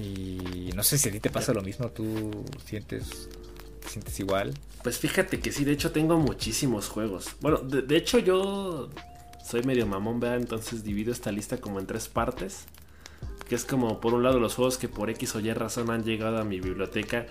Y 0.01 0.71
no 0.75 0.81
sé 0.81 0.97
si 0.97 1.09
a 1.09 1.11
ti 1.11 1.19
te 1.19 1.29
pasa 1.29 1.53
lo 1.53 1.61
mismo, 1.61 1.91
tú 1.91 2.43
sientes 2.65 3.29
sientes 3.85 4.19
igual. 4.19 4.55
Pues 4.81 4.97
fíjate 4.97 5.39
que 5.39 5.51
sí, 5.51 5.65
de 5.65 5.73
hecho 5.73 5.91
tengo 5.91 6.17
muchísimos 6.17 6.87
juegos. 6.87 7.35
Bueno, 7.41 7.59
de, 7.59 7.95
hecho 7.95 8.17
yo 8.17 8.89
soy 9.45 9.61
medio 9.61 9.85
mamón, 9.85 10.19
¿verdad? 10.19 10.37
Entonces 10.37 10.83
divido 10.83 11.11
esta 11.11 11.31
lista 11.31 11.57
como 11.57 11.79
en 11.79 11.85
tres 11.85 12.07
partes 12.07 12.65
que 13.49 13.55
es 13.55 13.65
como 13.65 13.99
por 13.99 14.13
un 14.13 14.21
lado 14.21 14.39
los 14.39 14.53
juegos 14.53 14.77
que 14.77 14.87
por 14.87 15.09
X 15.09 15.35
o 15.35 15.39
Y 15.39 15.51
razón 15.53 15.89
han 15.89 16.03
llegado 16.03 16.37
a 16.37 16.43
mi 16.43 16.59
biblioteca, 16.59 17.25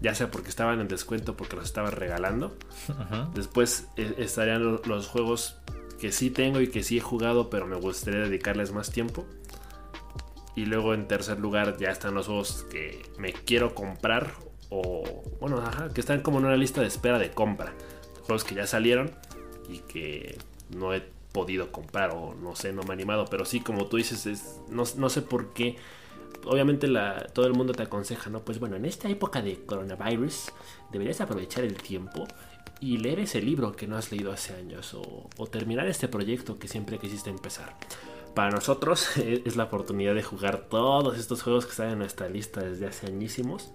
ya 0.00 0.14
sea 0.14 0.30
porque 0.30 0.48
estaban 0.48 0.80
en 0.80 0.86
descuento 0.86 1.36
porque 1.36 1.56
los 1.56 1.64
estaba 1.64 1.90
regalando. 1.90 2.56
Después 3.34 3.88
eh, 3.96 4.14
estarían 4.18 4.80
los 4.86 5.08
juegos 5.08 5.56
que 5.98 6.12
sí 6.12 6.30
tengo 6.30 6.60
y 6.60 6.68
que 6.68 6.84
sí 6.84 6.98
he 6.98 7.00
jugado, 7.00 7.50
pero 7.50 7.66
me 7.66 7.74
gustaría 7.74 8.20
dedicarles 8.20 8.70
más 8.70 8.92
tiempo. 8.92 9.26
Y 10.54 10.66
luego 10.66 10.94
en 10.94 11.08
tercer 11.08 11.40
lugar 11.40 11.76
ya 11.76 11.90
están 11.90 12.14
los 12.14 12.26
juegos 12.26 12.64
que 12.70 13.02
me 13.18 13.32
quiero 13.32 13.74
comprar 13.74 14.32
o 14.70 15.24
bueno, 15.40 15.58
ajá, 15.58 15.88
que 15.92 16.00
están 16.00 16.20
como 16.20 16.38
en 16.38 16.44
una 16.44 16.56
lista 16.56 16.82
de 16.82 16.86
espera 16.86 17.18
de 17.18 17.32
compra. 17.32 17.74
Juegos 18.22 18.44
que 18.44 18.54
ya 18.54 18.68
salieron 18.68 19.10
y 19.68 19.78
que 19.80 20.38
no 20.70 20.94
he 20.94 21.13
podido 21.34 21.72
comprar 21.72 22.12
o 22.12 22.34
no 22.36 22.54
sé, 22.54 22.72
no 22.72 22.84
me 22.84 22.90
ha 22.90 22.92
animado, 22.92 23.26
pero 23.28 23.44
sí, 23.44 23.58
como 23.58 23.86
tú 23.86 23.96
dices, 23.96 24.24
es, 24.24 24.60
no, 24.68 24.86
sé 24.86 25.20
por 25.20 25.52
qué. 25.52 25.76
Obviamente 26.46 26.86
la, 26.86 27.26
todo 27.26 27.46
el 27.46 27.54
mundo 27.54 27.72
te 27.72 27.82
aconseja, 27.82 28.30
¿no? 28.30 28.44
Pues 28.44 28.60
bueno, 28.60 28.76
en 28.76 28.84
esta 28.84 29.08
época 29.08 29.42
de 29.42 29.64
coronavirus 29.66 30.52
deberías 30.92 31.20
aprovechar 31.20 31.64
el 31.64 31.74
tiempo 31.74 32.28
y 32.80 32.98
leer 32.98 33.18
ese 33.18 33.42
libro 33.42 33.72
que 33.72 33.88
no 33.88 33.96
has 33.96 34.12
leído 34.12 34.30
hace 34.30 34.54
años 34.54 34.94
o, 34.94 35.28
o 35.36 35.46
terminar 35.48 35.88
este 35.88 36.06
proyecto 36.06 36.58
que 36.58 36.68
siempre 36.68 36.98
quisiste 36.98 37.30
empezar. 37.30 37.76
Para 38.34 38.50
nosotros 38.50 39.16
es 39.16 39.56
la 39.56 39.64
oportunidad 39.64 40.14
de 40.14 40.22
jugar 40.22 40.68
todos 40.70 41.18
estos 41.18 41.42
juegos 41.42 41.64
que 41.64 41.72
están 41.72 41.90
en 41.90 41.98
nuestra 41.98 42.28
lista 42.28 42.62
desde 42.62 42.86
hace 42.86 43.08
añísimos 43.08 43.72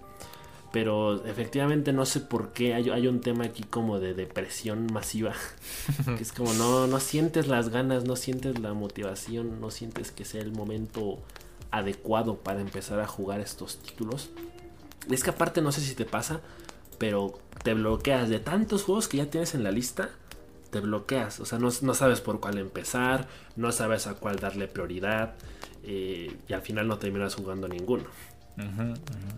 pero 0.72 1.24
efectivamente 1.24 1.92
no 1.92 2.06
sé 2.06 2.20
por 2.20 2.52
qué 2.52 2.74
hay, 2.74 2.90
hay, 2.90 3.06
un 3.08 3.20
tema 3.20 3.44
aquí 3.44 3.64
como 3.64 3.98
de 3.98 4.14
depresión 4.14 4.86
masiva. 4.92 5.32
que 6.16 6.22
es 6.22 6.32
como 6.32 6.52
no, 6.54 6.86
no 6.86 7.00
sientes 7.00 7.48
las 7.48 7.70
ganas, 7.70 8.04
no 8.04 8.16
sientes 8.16 8.58
la 8.60 8.72
motivación, 8.72 9.60
no 9.60 9.70
sientes 9.70 10.12
que 10.12 10.24
sea 10.24 10.40
el 10.40 10.52
momento 10.52 11.18
adecuado 11.70 12.36
para 12.36 12.60
empezar 12.60 13.00
a 13.00 13.06
jugar 13.06 13.40
estos 13.40 13.78
títulos. 13.78 14.30
Es 15.10 15.24
que 15.24 15.30
aparte 15.30 15.62
no 15.62 15.72
sé 15.72 15.80
si 15.80 15.94
te 15.94 16.04
pasa, 16.04 16.40
pero 16.98 17.38
te 17.62 17.74
bloqueas 17.74 18.28
de 18.28 18.38
tantos 18.38 18.84
juegos 18.84 19.08
que 19.08 19.18
ya 19.18 19.26
tienes 19.26 19.54
en 19.54 19.64
la 19.64 19.72
lista. 19.72 20.10
Te 20.70 20.78
bloqueas, 20.78 21.40
o 21.40 21.46
sea, 21.46 21.58
no, 21.58 21.70
sabes 21.70 22.20
por 22.20 22.38
cuál 22.38 22.58
empezar, 22.58 23.26
no 23.56 23.72
sabes 23.72 24.06
a 24.06 24.14
cuál 24.14 24.36
darle 24.36 24.68
prioridad 24.68 25.34
eh, 25.82 26.36
y 26.46 26.52
al 26.52 26.62
final 26.62 26.86
no 26.86 26.98
terminas 26.98 27.34
jugando 27.34 27.66
ninguno. 27.66 28.04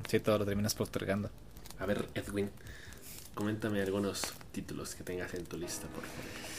Sí, 0.08 0.20
todo 0.20 0.38
lo 0.38 0.44
terminas 0.44 0.74
postergando. 0.74 1.30
A 1.78 1.86
ver, 1.86 2.06
Edwin, 2.14 2.50
coméntame 3.34 3.80
algunos 3.80 4.34
títulos 4.52 4.94
que 4.94 5.04
tengas 5.04 5.34
en 5.34 5.44
tu 5.44 5.56
lista, 5.56 5.86
por 5.88 6.04
favor. 6.04 6.52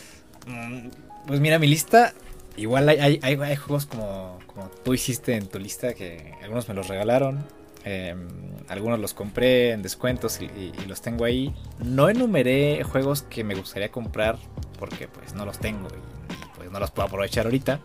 Mm, 0.46 0.90
pues 1.28 1.40
mira, 1.40 1.60
mi 1.60 1.68
lista, 1.68 2.14
igual 2.58 2.90
hay, 2.90 3.20
hay, 3.22 3.56
juegos 3.56 3.86
como, 3.86 4.40
como, 4.48 4.70
tú 4.84 4.94
hiciste 4.94 5.36
en 5.36 5.48
tu 5.48 5.60
lista, 5.60 5.94
que 5.94 6.34
algunos 6.42 6.68
me 6.68 6.74
los 6.74 6.88
regalaron, 6.88 7.46
em, 7.86 8.28
algunos 8.68 9.00
los 9.00 9.14
compré 9.14 9.72
en 9.72 9.82
descuentos 9.82 10.40
y, 10.42 10.72
los 10.88 11.02
tengo 11.02 11.26
ahí. 11.26 11.54
No 11.80 12.10
enumeré 12.10 12.84
juegos 12.84 13.22
que 13.24 13.44
me 13.44 13.56
gustaría 13.56 13.92
comprar 13.92 14.38
porque 14.80 15.08
pues 15.08 15.34
no 15.34 15.46
los 15.46 15.60
tengo 15.60 15.88
y, 15.88 16.58
pues 16.58 16.72
no 16.72 16.80
los 16.80 16.92
puedo 16.92 17.08
aprovechar 17.08 17.46
ahorita. 17.46 17.80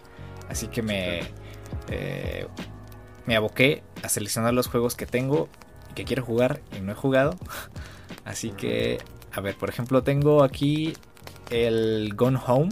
Así 0.49 0.69
que 0.69 0.83
me, 0.83 1.21
eh, 1.91 2.47
me 3.29 3.37
aboqué 3.37 3.83
a 4.03 4.09
seleccionar 4.09 4.55
los 4.55 4.69
juegos 4.69 4.97
que 4.97 5.05
tengo 5.05 5.51
y 5.91 5.93
que 5.93 6.05
quiero 6.05 6.25
jugar 6.25 6.63
y 6.75 6.81
no 6.81 6.93
he 6.93 6.95
jugado. 6.95 7.37
Así 8.25 8.53
que, 8.53 9.03
a 9.33 9.43
ver, 9.43 9.55
por 9.55 9.69
ejemplo, 9.69 10.03
tengo 10.03 10.43
aquí 10.43 10.95
el 11.51 12.15
Gone 12.17 12.39
Home, 12.47 12.71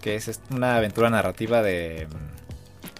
que 0.00 0.14
es 0.14 0.40
una 0.50 0.76
aventura 0.76 1.10
narrativa 1.10 1.60
de 1.60 2.06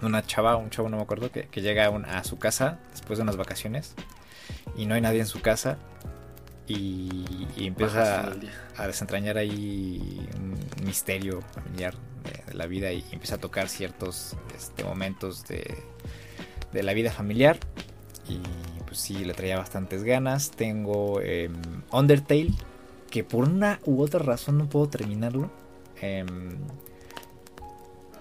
una 0.02 0.26
chava, 0.26 0.56
un 0.56 0.70
chavo 0.70 0.88
no 0.88 0.96
me 0.96 1.04
acuerdo, 1.04 1.30
que, 1.30 1.48
llega 1.62 1.86
a, 1.86 2.24
su 2.24 2.40
casa 2.40 2.80
después 2.90 3.18
de 3.18 3.22
unas 3.22 3.36
vacaciones 3.36 3.94
y 4.76 4.86
no 4.86 4.96
hay 4.96 5.00
nadie 5.00 5.20
en 5.20 5.26
su 5.26 5.40
casa 5.40 5.78
y, 6.66 7.46
empieza 7.56 8.32
a, 8.76 8.86
desentrañar 8.88 9.38
ahí 9.38 10.28
un 10.34 10.84
misterio 10.84 11.40
familiar 11.52 11.94
de, 12.48 12.54
la 12.54 12.66
vida 12.66 12.90
y 12.90 13.04
empieza 13.12 13.36
a 13.36 13.38
tocar 13.38 13.68
ciertos 13.68 14.36
este, 14.56 14.82
momentos 14.82 15.44
de, 15.44 15.84
de, 16.74 16.82
la 16.82 16.92
vida 16.92 17.10
familiar 17.10 17.58
y 18.28 18.40
pues 18.86 18.98
sí, 18.98 19.24
le 19.24 19.34
traía 19.34 19.56
bastantes 19.56 20.04
ganas. 20.04 20.50
Tengo 20.50 21.20
eh, 21.22 21.50
Undertale, 21.90 22.52
que 23.10 23.24
por 23.24 23.48
una 23.48 23.80
u 23.84 24.02
otra 24.02 24.20
razón 24.20 24.58
no 24.58 24.68
puedo 24.68 24.88
terminarlo. 24.88 25.50
Em, 26.00 26.58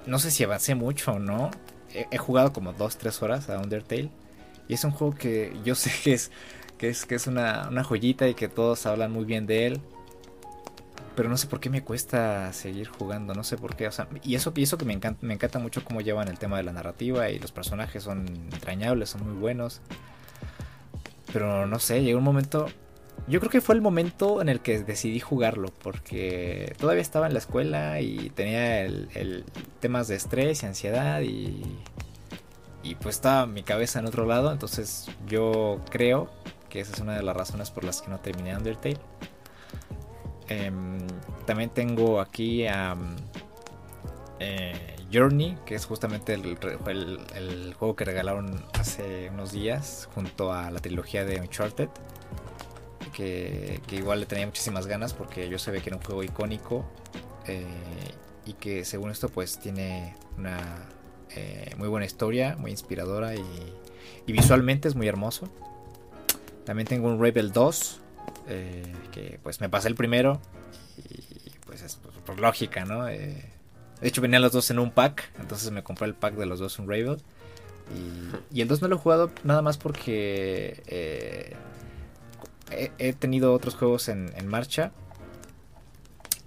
no 0.05 0.19
sé 0.19 0.31
si 0.31 0.43
avancé 0.43 0.75
mucho 0.75 1.13
o 1.13 1.19
no. 1.19 1.51
He, 1.93 2.17
jugado 2.17 2.53
como 2.53 2.73
2-3 2.73 3.21
horas 3.21 3.49
a 3.49 3.59
Undertale. 3.59 4.09
Y 4.67 4.73
es 4.73 4.83
un 4.83 4.91
juego 4.91 5.15
que 5.15 5.55
yo 5.63 5.75
sé 5.75 5.91
que 6.03 6.13
es, 6.13 6.31
que 6.77 6.89
es, 6.89 7.05
que 7.05 7.15
es 7.15 7.27
una, 7.27 7.67
una 7.69 7.83
joyita 7.83 8.27
y 8.27 8.33
que 8.33 8.47
todos 8.47 8.85
hablan 8.85 9.11
muy 9.11 9.25
bien 9.25 9.45
de 9.45 9.67
él 9.67 9.81
pero 11.15 11.30
no 11.30 11.38
sé 11.38 11.47
por 11.47 11.60
qué 11.60 11.69
me 11.69 11.84
cuesta 11.84 12.52
seguir 12.54 12.88
jugando, 12.88 13.34
no 13.34 13.43
sé 13.43 13.58
por 13.58 13.76
qué, 13.76 13.88
o 13.88 13.91
sea, 13.91 14.08
y 14.23 14.36
eso, 14.36 14.52
eso 14.56 14.78
que 14.78 14.86
me 14.86 14.93
encanta, 14.93 15.26
me 15.26 15.34
encanta 15.34 15.60
mucho 15.60 15.84
cómo 15.84 16.02
llevan 16.02 16.28
el 16.28 16.39
tema 16.39 16.58
de 16.58 16.63
la 16.63 16.73
narrativa 16.73 17.30
y 17.30 17.39
los 17.39 17.52
personajes 17.52 18.04
son 18.04 18.28
entrañables, 18.52 19.10
son 19.10 19.23
muy 19.28 19.39
buenos. 19.39 19.82
Pero 21.32 21.65
no 21.65 21.80
sé, 21.80 22.04
llegó 22.04 22.19
un 22.19 22.23
momento, 22.23 22.67
yo 23.28 23.39
creo 23.39 23.52
que 23.52 23.62
fue 23.62 23.76
el 23.76 23.82
momento 23.82 24.41
en 24.41 24.49
el 24.49 24.60
que 24.62 24.84
decidí 24.84 25.19
jugarlo, 25.19 25.69
porque 25.82 26.76
todavía 26.80 27.02
estaba 27.02 27.28
en 27.28 27.34
la 27.34 27.39
escuela 27.39 28.02
y 28.02 28.30
tenía 28.32 28.82
el, 28.82 29.45
temas 29.80 30.08
de 30.08 30.15
estrés 30.15 30.63
y 30.63 30.65
ansiedad 30.65 31.21
y, 31.21 31.63
y 32.84 32.95
pues 32.95 33.15
estaba 33.15 33.45
mi 33.45 33.63
cabeza 33.63 33.99
en 33.99 34.08
otro 34.08 34.26
lado, 34.26 34.52
entonces 34.52 35.10
yo 35.28 35.80
creo 35.89 36.30
que 36.69 36.80
esa 36.80 36.93
es 36.93 36.99
una 36.99 37.15
de 37.15 37.23
las 37.23 37.36
razones 37.36 37.69
por 37.69 37.84
las 37.84 38.02
que 38.02 38.10
no 38.10 38.19
terminé 38.19 38.56
Undertale. 38.56 38.97
Em, 40.49 40.99
también 41.45 41.69
tengo 41.69 42.19
aquí 42.19 42.67
a 42.67 42.95
eh, 44.39 44.95
Journey, 45.12 45.58
que 45.65 45.75
es 45.75 45.86
justamente 45.86 46.34
el, 46.34 47.73
juego 47.77 47.95
que 47.95 48.03
regalaron 48.03 48.65
hace 48.73 49.29
unos 49.29 49.51
días 49.51 50.10
junto 50.13 50.51
a 50.51 50.71
la 50.71 50.79
trilogía 50.79 51.23
de 51.23 51.39
Uncharted. 51.39 51.89
Que, 53.13 53.79
igual 53.91 54.21
le 54.21 54.25
tenía 54.25 54.47
muchísimas 54.47 54.88
ganas 54.88 55.13
porque 55.13 55.47
yo 55.47 55.60
sabía 55.60 55.82
que 55.82 55.89
era 55.89 55.97
un 55.97 56.03
juego 56.03 56.23
icónico 56.23 56.84
eh, 57.45 57.67
y 58.45 58.53
que 58.53 58.86
según 58.86 59.12
esto 59.12 59.29
pues 59.29 59.60
tiene 59.60 60.15
una 60.36 60.58
eh, 61.36 61.75
muy 61.77 61.88
buena 61.89 62.08
historia, 62.08 62.56
muy 62.58 62.71
inspiradora 62.71 63.36
y, 63.36 63.45
y, 64.25 64.32
visualmente 64.32 64.88
es 64.88 64.95
muy 64.95 65.08
hermoso. 65.08 65.47
También 66.65 66.88
tengo 66.88 67.08
un 67.08 67.21
Rebel 67.21 67.51
2 67.51 68.01
eh, 68.47 68.93
que 69.12 69.39
pues 69.41 69.62
me 69.62 69.69
pasé 69.69 69.88
el 69.88 69.95
primero 69.95 70.39
y 70.97 71.49
pues 71.65 71.81
es 71.81 71.95
pues, 71.95 72.15
por 72.25 72.39
lógica, 72.39 72.86
¿no? 72.86 73.07
Eh, 73.07 73.45
de 74.01 74.07
hecho 74.07 74.21
venían 74.21 74.41
los 74.41 74.51
dos 74.51 74.69
en 74.69 74.79
un 74.79 74.91
pack, 74.91 75.31
entonces 75.39 75.71
me 75.71 75.83
compré 75.83 76.07
el 76.07 76.13
pack 76.13 76.36
de 76.36 76.45
los 76.45 76.59
dos 76.59 76.77
un 76.79 76.89
Ravel. 76.89 77.21
Y, 78.51 78.62
el 78.62 78.67
2 78.67 78.81
no 78.81 78.88
lo 78.88 78.95
he 78.95 78.99
jugado 78.99 79.31
nada 79.43 79.62
más 79.62 79.77
porque 79.77 80.81
eh, 80.88 81.53
he, 82.97 83.13
tenido 83.13 83.53
otros 83.53 83.75
juegos 83.75 84.09
en, 84.09 84.47
marcha. 84.47 84.91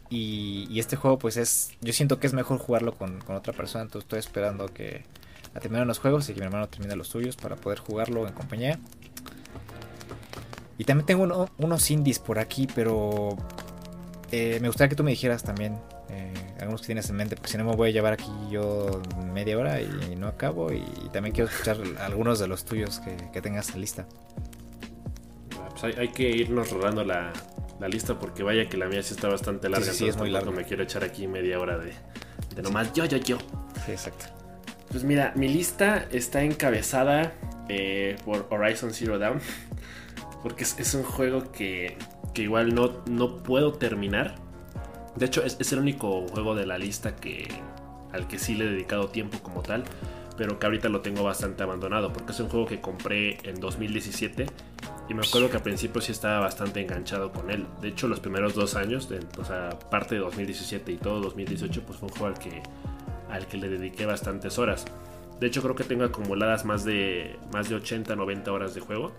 Y, 0.08 0.78
este 0.78 0.96
juego 0.96 1.18
pues 1.18 1.36
es, 1.36 1.72
yo 1.80 1.92
siento 1.92 2.18
que 2.18 2.26
es 2.26 2.32
mejor 2.32 2.58
jugarlo 2.58 2.94
con, 2.94 3.20
otra 3.28 3.52
persona, 3.52 3.84
entonces 3.84 4.06
estoy 4.06 4.18
esperando 4.18 4.66
que 4.66 5.04
a 5.54 5.60
terminar 5.60 5.86
los 5.86 5.98
juegos 5.98 6.28
y 6.28 6.34
que 6.34 6.40
mi 6.40 6.46
hermano 6.46 6.68
termine 6.68 6.96
los 6.96 7.08
suyos 7.08 7.36
para 7.36 7.56
poder 7.56 7.78
jugarlo 7.78 8.26
en 8.26 8.34
compañía. 8.34 8.78
Y 10.78 10.84
también 10.84 11.06
tengo 11.06 11.48
unos 11.58 11.90
indies 11.90 12.18
por 12.18 12.38
aquí, 12.38 12.68
pero 12.74 13.36
eh, 14.30 14.58
me 14.60 14.68
gustaría 14.68 14.90
que 14.90 14.96
tú 14.96 15.04
me 15.04 15.10
dijeras 15.10 15.42
también 15.42 15.78
eh, 16.10 16.32
algunos 16.60 16.80
que 16.82 16.86
tienes 16.86 17.08
en 17.08 17.16
mente, 17.16 17.36
porque 17.36 17.50
si 17.50 17.58
no 17.58 17.64
me 17.64 17.74
voy 17.74 17.90
a 17.90 17.92
llevar 17.92 18.12
aquí 18.12 18.30
yo 18.50 19.00
media 19.32 19.58
hora 19.58 19.80
y 19.80 20.16
no 20.16 20.26
acabo. 20.26 20.72
Y, 20.72 20.82
también 21.12 21.34
quiero 21.34 21.50
escuchar 21.50 21.78
algunos 22.00 22.38
de 22.38 22.48
los 22.48 22.64
tuyos 22.64 23.00
que, 23.00 23.40
tengas 23.40 23.70
en 23.70 23.80
lista. 23.80 24.06
Pues 25.80 25.96
hay, 25.96 26.08
que 26.08 26.28
irnos 26.28 26.70
rodando 26.70 27.04
la, 27.04 27.32
lista 27.88 28.18
porque 28.18 28.42
vaya 28.42 28.68
que 28.68 28.76
la 28.76 28.86
mía 28.86 29.02
sí 29.02 29.14
está 29.14 29.28
bastante 29.28 29.68
larga. 29.68 29.92
Sí, 29.92 30.08
es 30.08 30.16
muy 30.16 30.30
larga. 30.30 30.50
Me 30.50 30.64
quiero 30.64 30.82
echar 30.82 31.04
aquí 31.04 31.26
media 31.26 31.58
hora 31.58 31.78
de, 31.78 31.92
de 32.54 32.62
nomás 32.62 32.92
yo, 32.92 33.04
yo, 33.06 33.16
yo. 33.18 33.38
Sí, 33.84 33.92
exacto. 33.92 34.26
Pues 34.90 35.04
mira, 35.04 35.32
mi 35.36 35.48
lista 35.48 36.06
está 36.10 36.42
encabezada 36.42 37.32
eh, 37.68 38.16
por 38.24 38.46
Horizon 38.50 38.92
Zero 38.92 39.18
Dawn. 39.18 39.40
Porque 40.42 40.64
es, 40.64 40.94
un 40.94 41.02
juego 41.02 41.50
que, 41.52 41.96
igual 42.34 42.74
no, 42.74 43.02
no 43.06 43.38
puedo 43.38 43.72
terminar. 43.72 44.34
De 45.16 45.26
hecho, 45.26 45.42
es, 45.42 45.72
el 45.72 45.78
único 45.78 46.26
juego 46.28 46.54
de 46.54 46.66
la 46.66 46.78
lista 46.78 47.16
que, 47.16 47.48
al 48.12 48.28
que 48.28 48.38
sí 48.38 48.54
le 48.54 48.66
he 48.66 48.68
dedicado 48.68 49.08
tiempo 49.08 49.38
como 49.42 49.62
tal. 49.62 49.84
Pero 50.36 50.58
que 50.58 50.66
ahorita 50.66 50.88
lo 50.90 51.00
tengo 51.00 51.22
bastante 51.22 51.62
abandonado. 51.62 52.12
Porque 52.12 52.32
es 52.32 52.40
un 52.40 52.48
juego 52.48 52.66
que 52.66 52.80
compré 52.80 53.38
en 53.44 53.58
2017. 53.58 54.46
Y 55.08 55.14
me 55.14 55.24
acuerdo 55.24 55.48
que 55.48 55.56
al 55.56 55.62
principio 55.62 56.00
sí 56.00 56.12
estaba 56.12 56.40
bastante 56.40 56.80
enganchado 56.80 57.32
con 57.32 57.50
él. 57.50 57.66
De 57.80 57.88
hecho, 57.88 58.08
los 58.08 58.20
primeros 58.20 58.54
dos 58.54 58.74
años, 58.74 59.08
o 59.38 59.44
sea, 59.44 59.70
parte 59.90 60.16
de 60.16 60.20
2017 60.20 60.92
y 60.92 60.96
todo 60.96 61.20
2018, 61.20 61.82
pues 61.86 61.98
fue 61.98 62.08
un 62.08 62.14
juego 62.14 62.26
al 62.26 62.38
que, 62.38 62.62
al 63.30 63.46
que 63.46 63.56
le 63.56 63.68
dediqué 63.68 64.04
bastantes 64.04 64.58
horas. 64.58 64.84
De 65.40 65.46
hecho, 65.46 65.62
creo 65.62 65.74
que 65.74 65.84
tengo 65.84 66.04
acumuladas 66.04 66.64
más 66.64 66.84
de, 66.84 67.38
más 67.52 67.68
de 67.68 67.76
80, 67.76 68.16
90 68.16 68.52
horas 68.52 68.74
de 68.74 68.80
juego. 68.80 69.12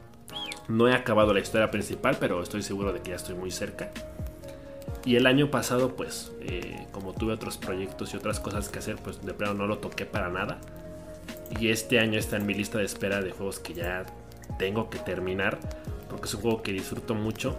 No 0.68 0.88
he 0.88 0.94
acabado 0.94 1.34
la 1.34 1.40
historia 1.40 1.72
principal, 1.72 2.18
pero 2.20 2.42
estoy 2.44 2.62
seguro 2.62 2.92
de 2.92 3.02
que 3.02 3.12
ya 3.12 3.16
estoy 3.16 3.36
muy 3.36 3.52
cerca. 3.52 3.90
Y 5.06 5.16
el 5.16 5.26
año 5.26 5.50
pasado, 5.50 5.96
pues, 5.96 6.34
eh, 6.42 6.86
como 6.92 7.14
tuve 7.14 7.34
otros 7.34 7.58
proyectos 7.58 8.14
y 8.14 8.18
otras 8.18 8.42
cosas 8.42 8.68
que 8.68 8.80
hacer, 8.80 8.98
pues 8.98 9.26
de 9.26 9.34
plano 9.34 9.54
no 9.54 9.68
lo 9.68 9.78
toqué 9.78 10.06
para 10.06 10.30
nada. 10.30 10.60
Y 11.60 11.70
este 11.70 12.00
año 12.00 12.20
está 12.20 12.36
en 12.36 12.46
mi 12.46 12.54
lista 12.54 12.78
de 12.78 12.86
espera 12.86 13.22
de 13.22 13.32
juegos 13.32 13.60
que 13.60 13.74
ya 13.74 14.06
tengo 14.60 14.90
que 14.90 15.00
terminar, 15.00 15.58
porque 16.10 16.26
es 16.26 16.34
un 16.34 16.42
juego 16.42 16.62
que 16.62 16.74
disfruto 16.74 17.16
mucho. 17.16 17.56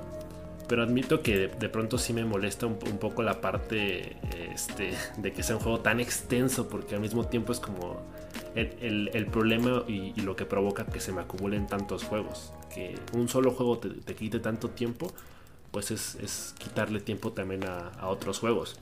Pero 0.69 0.83
admito 0.83 1.23
que 1.23 1.49
de, 1.49 1.69
pronto 1.71 1.97
sí 1.97 2.13
me 2.13 2.27
molesta 2.27 2.67
un, 2.67 2.77
poco 2.77 3.23
la 3.23 3.41
parte 3.41 4.19
este, 4.53 4.91
de 5.17 5.33
que 5.33 5.43
sea 5.43 5.57
un 5.57 5.63
juego 5.63 5.81
tan 5.81 6.01
extenso, 6.01 6.69
porque 6.69 6.97
al 6.97 7.01
mismo 7.01 7.27
tiempo 7.27 7.53
es 7.53 7.61
como 7.61 8.03
el, 8.61 9.27
problema 9.27 9.85
y, 9.87 10.21
lo 10.21 10.37
que 10.37 10.45
provoca 10.45 10.87
que 10.87 11.01
se 11.01 11.13
me 11.13 11.21
acumulen 11.21 11.67
tantos 11.67 12.05
juegos. 12.05 12.53
Que 12.75 12.99
un 13.13 13.29
solo 13.29 13.53
juego 13.53 13.79
te, 13.79 14.15
quite 14.15 14.41
tanto 14.41 14.71
tiempo, 14.71 15.13
pues 15.71 15.91
es, 15.91 16.55
quitarle 16.59 17.01
tiempo 17.01 17.33
también 17.33 17.65
a, 17.65 18.07
otros 18.09 18.39
juegos. 18.39 18.77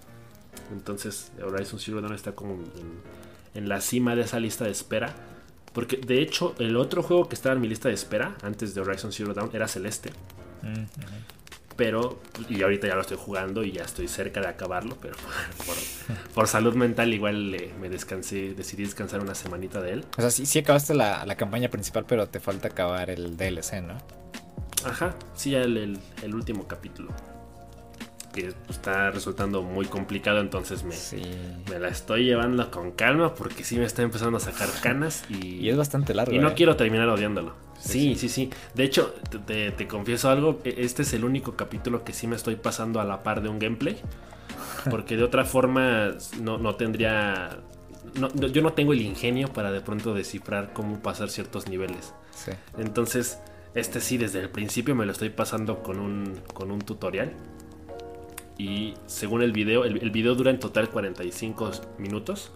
Entonces 0.72 1.32
Horizon 1.42 1.78
Zero 1.78 2.00
Dawn 2.00 2.14
está 2.14 2.32
como 2.32 2.58
en, 3.54 3.68
la 3.68 3.80
cima 3.80 4.16
de 4.16 4.22
esa 4.22 4.40
lista 4.40 4.64
de 4.64 4.70
espera. 4.70 5.14
Porque 5.72 5.98
de 5.98 6.22
hecho 6.22 6.54
el 6.58 6.76
otro 6.76 7.02
juego 7.02 7.28
que 7.28 7.34
estaba 7.34 7.54
en 7.54 7.60
mi 7.60 7.68
lista 7.68 7.88
de 7.88 7.94
espera 7.94 8.36
antes 8.42 8.74
de 8.74 8.80
Horizon 8.80 9.12
Zero 9.12 9.34
Dawn 9.34 9.50
era 9.52 9.68
Celeste. 9.68 10.10
Mm, 10.62 10.84
pero, 11.76 12.18
y 12.48 12.62
ahorita 12.62 12.88
ya 12.88 12.94
lo 12.94 13.02
estoy 13.02 13.18
jugando 13.18 13.62
y 13.62 13.72
ya 13.72 13.82
estoy 13.82 14.08
cerca 14.08 14.40
de 14.40 14.48
acabarlo, 14.48 14.96
pero 15.00 15.14
por, 16.34 16.48
salud 16.48 16.74
mental 16.74 17.12
igual 17.12 17.56
me 17.80 17.88
descansé, 17.88 18.54
decidí 18.54 18.84
descansar 18.84 19.20
una 19.20 19.34
semanita 19.34 19.80
de 19.80 19.92
él. 19.92 20.04
O 20.16 20.20
sea, 20.20 20.30
sí, 20.30 20.46
sí 20.46 20.58
acabaste 20.58 20.94
la, 20.94 21.36
campaña 21.36 21.68
principal, 21.68 22.06
pero 22.08 22.28
te 22.28 22.40
falta 22.40 22.68
acabar 22.68 23.10
el 23.10 23.36
DLC, 23.36 23.82
¿no? 23.82 23.98
Ajá, 24.84 25.14
sí, 25.34 25.50
ya 25.50 25.62
el, 25.62 25.98
último 26.32 26.66
capítulo. 26.66 27.10
Que 28.32 28.52
está 28.68 29.10
resultando 29.10 29.62
muy 29.62 29.86
complicado, 29.86 30.40
entonces 30.40 30.84
me, 30.84 30.94
me 31.70 31.78
la 31.78 31.88
estoy 31.88 32.24
llevando 32.24 32.70
con 32.70 32.92
calma 32.92 33.34
porque 33.34 33.64
sí 33.64 33.78
me 33.78 33.84
está 33.84 34.02
empezando 34.02 34.36
a 34.36 34.40
sacar 34.40 34.68
canas 34.82 35.24
y, 35.28 35.56
y 35.56 35.70
es 35.70 35.76
bastante 35.76 36.14
largo. 36.14 36.34
Y 36.34 36.38
no 36.38 36.50
¿eh? 36.50 36.54
quiero 36.54 36.76
terminar 36.76 37.08
odiándolo. 37.08 37.65
Sí, 37.78 38.14
sí, 38.16 38.28
sí. 38.28 38.50
De 38.74 38.84
hecho, 38.84 39.14
te, 39.46 39.88
confieso 39.88 40.30
algo, 40.30 40.60
e, 40.64 40.74
este 40.78 41.02
es 41.02 41.12
el 41.12 41.24
único 41.24 41.56
capítulo 41.56 42.04
que 42.04 42.12
sí 42.12 42.26
me 42.26 42.36
estoy 42.36 42.56
pasando 42.56 43.00
a 43.00 43.04
la 43.04 43.22
par 43.22 43.42
de 43.42 43.48
un 43.48 43.58
gameplay. 43.58 44.00
Porque 44.90 45.16
de 45.16 45.24
otra 45.24 45.44
forma 45.44 46.14
no, 46.40 46.74
tendría... 46.76 47.58
yo 48.14 48.62
no 48.62 48.72
tengo 48.72 48.92
el 48.92 49.00
ingenio 49.00 49.52
para 49.52 49.72
de 49.72 49.80
pronto 49.80 50.14
descifrar 50.14 50.72
cómo 50.72 51.00
pasar 51.00 51.28
ciertos 51.28 51.68
niveles. 51.68 52.14
Entonces, 52.78 53.38
este 53.74 54.00
sí, 54.00 54.16
desde 54.16 54.40
el 54.40 54.50
principio 54.50 54.94
me 54.94 55.06
lo 55.06 55.12
estoy 55.12 55.30
pasando 55.30 55.82
con 55.82 55.98
un, 55.98 56.40
con 56.54 56.70
un 56.70 56.80
tutorial. 56.80 57.32
Y 58.58 58.94
según 59.06 59.42
el 59.42 59.52
video, 59.52 59.84
el, 59.84 59.98
el 60.02 60.10
video 60.10 60.34
dura 60.34 60.50
en 60.50 60.58
total 60.60 60.88
45 60.88 61.72
minutos. 61.98 62.52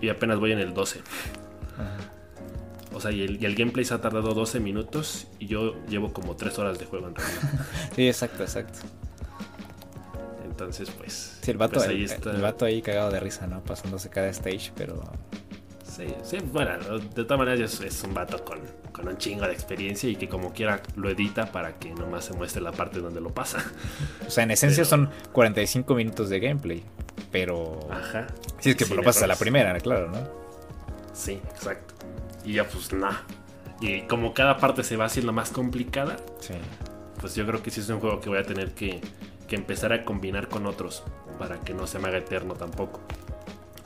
y 0.00 0.08
apenas 0.08 0.38
voy 0.38 0.52
en 0.52 0.58
el 0.58 0.74
12. 0.74 1.00
O 2.94 3.00
sea, 3.00 3.10
y 3.10 3.22
el, 3.22 3.54
gameplay 3.54 3.84
se 3.84 3.94
ha 3.94 4.00
tardado 4.00 4.34
12 4.34 4.60
minutos 4.60 5.26
y 5.38 5.46
yo 5.46 5.74
llevo 5.88 6.12
como 6.12 6.36
3 6.36 6.58
horas 6.58 6.78
de 6.78 6.86
juego 6.86 7.08
en 7.08 7.14
realidad. 7.14 7.66
sí, 7.94 8.06
exacto, 8.06 8.42
exacto. 8.42 8.80
Entonces, 10.44 10.90
pues. 10.90 11.38
Sí, 11.42 11.50
el 11.50 11.58
vato, 11.58 11.74
pues 11.74 11.88
ahí 11.88 12.06
el 12.06 12.42
vato 12.42 12.64
ahí 12.64 12.80
cagado 12.80 13.10
de 13.10 13.20
risa, 13.20 13.46
¿no? 13.46 13.62
Pasándose 13.64 14.08
cada 14.08 14.28
stage, 14.28 14.72
pero 14.76 15.02
Sí, 15.94 16.06
sí, 16.24 16.38
bueno, 16.52 16.98
de 16.98 17.24
todas 17.24 17.38
maneras 17.38 17.80
es, 17.80 18.02
un 18.02 18.14
vato 18.14 18.44
con, 18.44 18.58
un 19.06 19.16
chingo 19.16 19.46
de 19.46 19.52
experiencia 19.52 20.10
y 20.10 20.16
que 20.16 20.28
como 20.28 20.52
quiera 20.52 20.82
lo 20.96 21.08
edita 21.08 21.52
para 21.52 21.78
que 21.78 21.90
nomás 21.94 22.24
se 22.24 22.32
muestre 22.32 22.60
la 22.62 22.72
parte 22.72 22.98
donde 22.98 23.20
lo 23.20 23.32
pasa. 23.32 23.64
O 24.26 24.30
sea, 24.30 24.42
en 24.42 24.50
esencia 24.50 24.84
son 24.84 25.08
45 25.30 25.94
minutos 25.94 26.30
de 26.30 26.40
gameplay, 26.40 26.82
pero... 27.30 27.78
Ajá. 27.92 28.26
Sí, 28.58 28.70
es 28.70 28.76
que 28.76 28.92
lo 28.92 29.04
pasas 29.04 29.22
a 29.22 29.26
la 29.28 29.36
primera, 29.36 29.78
claro, 29.78 30.10
¿no? 30.10 30.18
Sí, 31.12 31.40
exacto. 31.48 31.93
Y 32.44 32.54
ya 32.54 32.68
pues 32.68 32.92
nada. 32.92 33.22
Y 33.80 34.02
como 34.02 34.34
cada 34.34 34.58
parte 34.58 34.82
se 34.82 34.96
va 34.96 35.06
haciendo 35.06 35.32
más 35.32 35.50
complicada, 35.50 36.16
sí. 36.40 36.54
pues 37.20 37.34
yo 37.34 37.46
creo 37.46 37.62
que 37.62 37.70
sí 37.70 37.80
es 37.80 37.88
un 37.88 38.00
juego 38.00 38.20
que 38.20 38.28
voy 38.28 38.38
a 38.38 38.44
tener 38.44 38.74
que, 38.74 39.00
que 39.48 39.56
empezar 39.56 39.92
a 39.92 40.04
combinar 40.04 40.48
con 40.48 40.66
otros 40.66 41.02
para 41.38 41.60
que 41.60 41.74
no 41.74 41.86
se 41.86 41.98
me 41.98 42.08
haga 42.08 42.18
eterno 42.18 42.54
tampoco. 42.54 43.00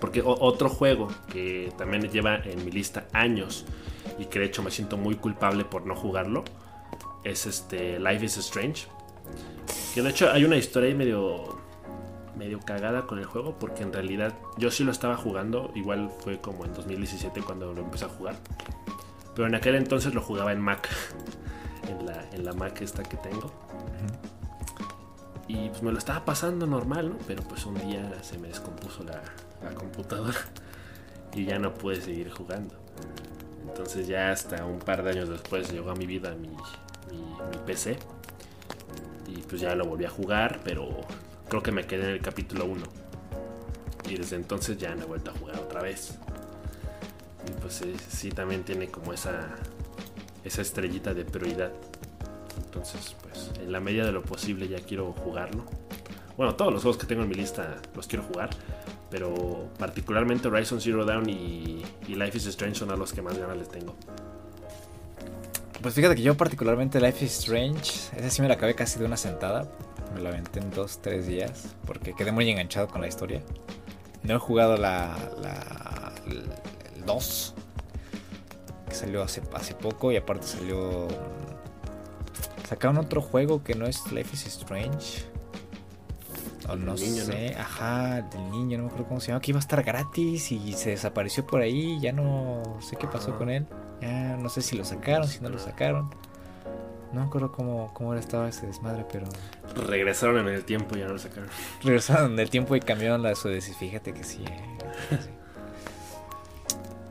Porque 0.01 0.23
otro 0.25 0.69
juego 0.69 1.09
que 1.33 1.73
también 1.77 2.09
lleva 2.11 2.37
en 2.37 2.65
mi 2.65 2.71
lista 2.71 3.09
años 3.13 3.65
y 4.19 4.27
que 4.27 4.39
de 4.39 4.45
hecho 4.47 4.63
me 4.63 4.71
siento 4.71 4.97
muy 4.97 5.17
culpable 5.17 5.65
por 5.65 5.87
no 5.87 5.97
jugarlo 5.97 6.45
es 7.25 7.47
este 7.47 7.99
Life 7.99 8.25
is 8.25 8.37
Strange. 8.37 8.87
Que 9.95 10.03
de 10.03 10.11
hecho 10.11 10.31
hay 10.31 10.45
una 10.45 10.57
historia 10.57 10.89
ahí 10.89 10.95
medio 10.95 11.59
medio 12.39 12.61
cagada 12.61 13.07
con 13.07 13.19
el 13.19 13.27
juego 13.27 13.59
porque 13.59 13.83
en 13.83 13.93
realidad 13.93 14.35
yo 14.57 14.71
sí 14.71 14.85
lo 14.85 14.93
estaba 14.93 15.17
jugando, 15.17 15.71
igual 15.75 16.11
fue 16.21 16.41
como 16.41 16.65
en 16.65 16.73
2017 16.73 17.43
cuando 17.43 17.73
lo 17.75 17.83
empecé 17.83 18.05
a 18.05 18.09
jugar. 18.09 18.37
Pero 19.35 19.49
en 19.49 19.55
aquel 19.55 19.75
entonces 19.75 20.15
lo 20.15 20.23
jugaba 20.23 20.53
en 20.53 20.61
Mac, 20.61 20.89
en 21.89 22.07
la, 22.07 22.25
en 22.33 22.45
la 22.45 22.53
Mac 22.53 22.81
esta 22.81 23.03
que 23.03 23.17
tengo. 23.17 23.53
Y 25.49 25.71
pues 25.71 25.83
me 25.83 25.93
lo 25.93 25.99
estaba 25.99 26.25
pasando 26.25 26.67
normal, 26.67 27.11
¿no? 27.11 27.17
Pero 27.27 27.43
pues 27.43 27.65
un 27.67 27.75
día 27.75 28.13
se 28.23 28.39
me 28.39 28.49
descompuso 28.49 29.03
la, 29.03 29.23
la 29.63 29.75
computadora 29.75 30.39
y 31.35 31.45
ya 31.45 31.59
no 31.59 31.75
pude 31.75 32.01
seguir 32.01 32.31
jugando. 32.31 32.75
Entonces 33.69 34.07
ya 34.07 34.31
hasta 34.31 34.65
un 34.65 34.79
par 34.79 35.03
de 35.03 35.11
años 35.11 35.29
después 35.29 35.71
llegó 35.71 35.91
a 35.91 35.95
mi 35.95 36.07
vida 36.07 36.35
mi, 36.35 36.49
mi, 36.49 37.59
PC 37.67 37.99
y 39.27 39.37
pues 39.43 39.61
ya 39.61 39.75
lo 39.75 39.85
volví 39.85 40.05
a 40.05 40.11
jugar, 40.11 40.61
pero 40.65 40.89
creo 41.49 41.63
que 41.63 41.73
me 41.73 41.87
quedé 41.87 42.05
en 42.05 42.11
el 42.11 42.21
capítulo 42.21 42.65
1. 42.67 42.83
Y 44.09 44.17
desde 44.17 44.37
entonces 44.37 44.79
ya 44.79 44.95
no 44.95 45.03
he 45.03 45.07
vuelto 45.07 45.31
a 45.31 45.35
jugar 45.35 45.57
otra 45.57 45.83
vez. 45.83 46.19
Y 47.47 47.61
pues 47.61 47.83
sí, 48.09 48.31
también 48.31 48.65
tiene 48.65 48.89
como 48.89 49.13
esa, 49.13 49.49
esa 50.45 50.63
estrellita 50.63 51.15
de 51.15 51.25
prioridad. 51.25 51.73
Entonces, 52.65 53.17
pues 53.23 53.51
en 53.61 53.73
la 53.73 53.81
medida 53.81 54.07
de 54.07 54.13
lo 54.13 54.23
posible 54.23 54.69
ya 54.69 54.79
quiero 54.81 55.13
jugarlo. 55.13 55.65
Bueno, 56.37 56.55
todos 56.55 56.73
los 56.73 56.83
juegos 56.83 56.99
que 56.99 57.07
tengo 57.07 57.23
en 57.23 57.29
mi 57.29 57.35
lista 57.35 57.81
los 57.97 58.07
quiero 58.07 58.25
jugar, 58.25 58.51
pero 59.11 59.69
particularmente 59.79 60.49
Horizon 60.49 60.81
Zero 60.81 61.05
Dawn 61.05 61.29
y, 61.29 61.85
Life 62.07 62.39
is 62.39 62.47
Strange 62.47 62.79
son 62.79 62.93
a 62.93 62.97
los 62.97 63.13
que 63.13 63.23
más 63.23 63.37
ganas 63.37 63.57
les 63.57 63.69
tengo. 63.69 63.97
Pues 65.83 65.95
fíjate 65.95 66.15
que 66.15 66.23
yo 66.23 66.37
particularmente 66.37 67.01
Life 67.01 67.25
is 67.25 67.39
Strange, 67.39 68.17
esa 68.17 68.31
sí 68.31 68.43
me 68.43 68.49
la 68.49 68.55
acabé 68.55 68.75
casi 68.75 68.99
de 68.99 69.05
una 69.05 69.17
sentada. 69.17 69.69
Me 70.15 70.21
la 70.21 70.31
aventé 70.31 70.61
en 70.61 70.71
dos, 70.71 71.01
tres 71.03 71.27
días, 71.27 71.75
porque 71.87 72.15
quedé 72.15 72.33
muy 72.33 72.49
enganchado 72.51 72.89
con 72.89 73.01
la 73.01 73.09
historia. 73.09 73.43
No 74.23 74.35
he 74.35 74.39
jugado 74.39 74.77
la, 74.77 75.17
la 75.41 76.13
el 76.27 77.05
2, 77.07 77.55
que 78.89 78.95
salió 78.95 79.23
hace, 79.23 79.43
hace 79.55 79.75
poco, 79.75 80.13
y 80.13 80.17
aparte 80.17 80.47
salió... 80.47 81.09
Sacaron 82.69 82.99
otro 82.99 83.23
juego 83.23 83.63
que 83.63 83.75
no 83.75 83.87
es 83.87 84.13
Life 84.13 84.35
is 84.35 84.47
Strange 84.47 85.25
o 86.69 86.77
no 86.77 86.97
sé, 86.97 87.57
ajá, 87.59 88.23
del 88.23 88.51
niño, 88.51 88.77
no 88.77 88.85
me 88.85 88.89
acuerdo 88.91 89.09
cómo 89.09 89.21
se 89.21 89.29
llama, 89.29 89.41
que 89.41 89.53
iba 89.53 89.59
a 89.59 89.61
estar 89.61 89.83
gratis 89.83 90.53
y 90.53 90.73
se 90.75 90.91
desapareció 90.91 91.47
por 91.47 91.63
ahí, 91.63 91.99
ya 92.01 92.13
no 92.13 92.63
sé 92.81 92.97
qué 92.97 93.07
pasó 93.07 93.37
con 93.39 93.49
él. 93.49 93.67
Ya 94.01 94.37
no 94.37 94.49
sé 94.49 94.63
si 94.63 94.77
lo 94.77 94.85
sacaron, 94.85 95.27
si 95.27 95.41
no 95.41 95.49
lo 95.49 95.59
sacaron. 95.59 96.11
No 97.13 97.21
me 97.21 97.27
acuerdo 97.27 97.53
cómo, 97.53 97.93
cómo 97.95 98.15
estaba 98.15 98.49
ese 98.49 98.67
desmadre, 98.67 99.05
pero. 99.11 99.27
Regresaron 99.87 100.47
en 100.47 100.55
el 100.55 100.65
tiempo 100.65 100.97
y 100.97 101.01
ya 101.01 101.07
no 101.07 101.15
lo 101.15 101.19
sacaron. 101.19 101.49
Regresaron 101.83 102.33
en 102.33 102.39
el 102.39 102.51
tiempo 102.51 102.77
y 102.77 102.81
cambiaron 102.81 103.23
la 103.23 103.35
su 103.35 103.49
Fíjate 103.49 104.13
que 104.13 104.25
sí, 104.25 104.45
eh, 104.47 105.19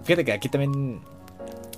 Fíjate 0.03 0.25
que 0.25 0.31
aquí 0.31 0.49
también. 0.49 1.01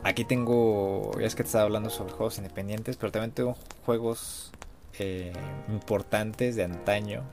Aquí 0.04 0.26
tengo. 0.26 1.12
Ya 1.20 1.28
es 1.28 1.36
que 1.36 1.44
te 1.44 1.48
estaba 1.48 1.64
hablando 1.64 1.90
sobre 1.90 2.14
juegos 2.14 2.38
independientes, 2.38 2.98
pero 2.98 3.12
también 3.12 3.32
tengo 3.32 3.56
juegos 3.86 4.52
eh, 4.98 5.34
importantes 5.70 6.56
de 6.56 6.64
antaño 6.64 7.24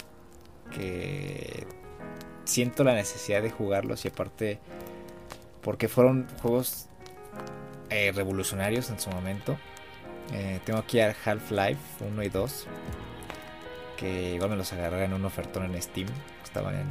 que 0.71 1.67
siento 2.45 2.85
la 2.85 2.95
necesidad 2.95 3.43
de 3.43 3.51
jugarlos 3.51 4.05
y 4.05 4.09
aparte 4.09 4.59
porque 5.63 5.89
fueron 5.89 6.29
juegos 6.43 6.87
eh, 7.91 8.13
revolucionarios 8.15 8.89
en 8.91 9.01
su 9.01 9.11
momento. 9.11 9.59
Eh, 10.33 10.61
tengo 10.65 10.79
aquí 10.79 11.01
Half-Life 11.01 12.05
1 12.05 12.23
y 12.23 12.29
2, 12.29 12.67
que 13.97 14.35
igual 14.35 14.51
me 14.51 14.57
los 14.57 14.73
agarré 14.73 15.05
en 15.05 15.13
un 15.13 15.25
ofertón 15.25 15.65
en 15.65 15.81
Steam. 15.81 16.09
Estaban 16.45 16.75
en 16.75 16.87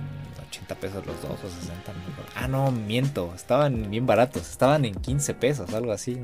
80 0.47 0.75
pesos 0.75 1.05
los 1.05 1.21
dos 1.21 1.43
o 1.43 1.49
60. 1.49 1.91
ah, 2.35 2.47
no, 2.47 2.71
miento. 2.71 3.33
Estaban 3.35 3.89
bien 3.89 4.05
baratos. 4.05 4.49
Estaban 4.49 4.85
en 4.85 4.95
15 4.95 5.33
pesos, 5.33 5.73
algo 5.73 5.91
así. 5.91 6.21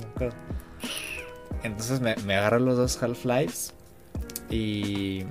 Entonces 1.64 2.02
me, 2.02 2.16
me 2.18 2.36
agarré 2.36 2.60
los 2.60 2.78
dos 2.78 3.02
Half-Lives. 3.02 3.74
Y 4.50 5.26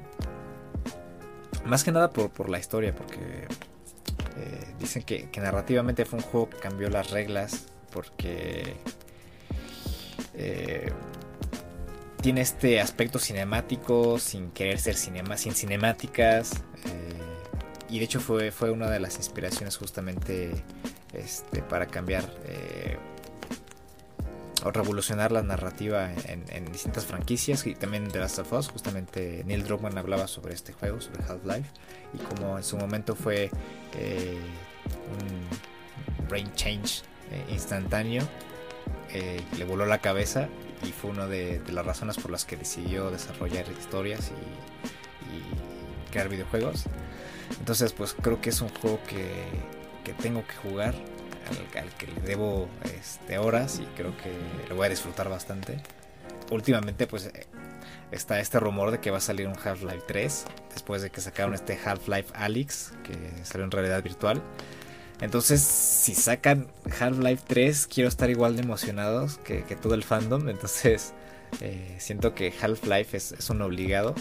más 1.65 1.85
que 1.85 1.93
nada 1.93 2.11
por, 2.11 2.49
la 2.49 2.59
historia, 2.59 2.95
porque 2.95 3.47
eh, 4.37 4.75
dicen 4.79 5.03
que, 5.03 5.29
narrativamente 5.37 6.05
fue 6.05 6.19
un 6.19 6.25
juego 6.25 6.51
que 6.51 6.57
cambió 6.57 6.89
las 6.89 7.11
reglas, 7.11 7.67
porque 7.93 8.77
eh, 10.35 10.91
tiene 12.21 12.41
este 12.41 12.81
aspecto 12.81 13.19
cinemático 13.19 14.19
sin 14.19 14.51
querer 14.51 14.79
ser 14.79 14.97
cinema, 14.97 15.37
sin 15.37 15.55
cinemáticas. 15.55 16.53
Eh, 16.87 17.89
y 17.89 17.99
de 17.99 18.05
hecho 18.05 18.21
fue, 18.21 18.51
fue 18.53 18.71
una 18.71 18.89
de 18.91 19.01
las 19.01 19.17
inspiraciones 19.17 19.77
justamente 19.77 20.53
este, 21.13 21.63
para 21.63 21.87
cambiar 21.87 22.25
o 24.65 24.71
revolucionar 24.71 25.33
la 25.33 25.43
narrativa 25.43 26.11
en, 26.27 26.73
distintas 26.73 27.07
franquicias 27.07 27.67
y 27.67 27.75
también 27.75 28.09
de 28.09 28.19
Last 28.19 28.39
of 28.39 28.53
Us. 28.53 28.69
Justamente 28.69 29.43
Neil 29.47 29.65
Druckmann 29.65 29.97
hablaba 29.99 30.27
sobre 30.27 30.55
este 30.55 30.73
juego, 30.73 31.01
sobre 31.01 31.25
Half-Life, 31.25 31.71
y 32.15 32.19
como 32.19 32.59
en 32.59 32.65
su 32.65 32.77
momento 32.77 33.15
fue 33.15 33.51
eh, 33.95 34.39
un 35.19 36.29
brain 36.29 36.53
change 36.55 37.03
eh, 37.33 37.45
instantáneo, 37.51 38.23
eh, 39.13 39.41
le 39.59 39.65
voló 39.65 39.87
la 39.87 39.99
cabeza 39.99 40.49
y 40.83 40.93
fue 40.93 41.11
una 41.11 41.27
de, 41.27 41.61
las 41.71 41.85
razones 41.85 42.17
por 42.17 42.31
las 42.31 42.45
que 42.45 42.57
decidió 42.57 43.11
desarrollar 43.11 43.67
historias 43.71 44.31
y, 44.31 46.11
crear 46.11 46.29
videojuegos. 46.29 46.87
Entonces, 47.61 47.93
pues 47.93 48.17
creo 48.21 48.41
que 48.41 48.51
es 48.51 48.61
un 48.61 48.69
juego 48.69 49.01
que, 49.07 49.45
que 50.03 50.13
tengo 50.13 50.45
que 50.45 50.55
jugar 50.55 50.93
al, 51.79 51.89
que 51.95 52.07
le 52.07 52.21
debo 52.23 52.69
este, 52.85 53.39
horas 53.39 53.81
y 53.81 53.87
creo 53.97 54.17
que 54.17 54.33
lo 54.69 54.77
voy 54.77 54.87
a 54.87 54.89
disfrutar 54.91 55.29
bastante. 55.29 55.81
Últimamente 56.51 57.07
pues 57.07 57.27
eh, 57.27 57.47
está 58.11 58.41
este 58.41 58.59
rumor 58.59 58.91
de 58.91 58.99
que 58.99 59.11
va 59.11 59.19
a 59.19 59.21
salir 59.21 59.47
un 59.47 59.57
Half-Life 59.57 60.03
3 60.07 60.45
después 60.73 61.03
de 61.03 61.11
que 61.11 61.21
sacaron 61.21 61.55
este 61.55 61.79
Half-Life 61.83 62.33
Alyx 62.35 62.93
que 63.05 63.45
salió 63.45 63.65
en 63.65 63.71
realidad 63.71 64.03
virtual. 64.03 64.43
Entonces, 65.21 65.61
si 65.61 66.15
sacan 66.15 66.67
Half-Life 66.99 67.45
3, 67.47 67.87
quiero 67.87 68.09
estar 68.09 68.31
igual 68.31 68.57
de 68.57 68.63
emocionados 68.63 69.39
que, 69.39 69.63
todo 69.81 69.95
el 69.95 70.03
fandom. 70.03 70.49
Entonces, 70.49 71.13
eh, 71.61 71.97
siento 71.99 72.35
que 72.35 72.53
Half-Life 72.61 73.17
es, 73.17 73.51
un 73.51 73.63
obligado 73.63 74.15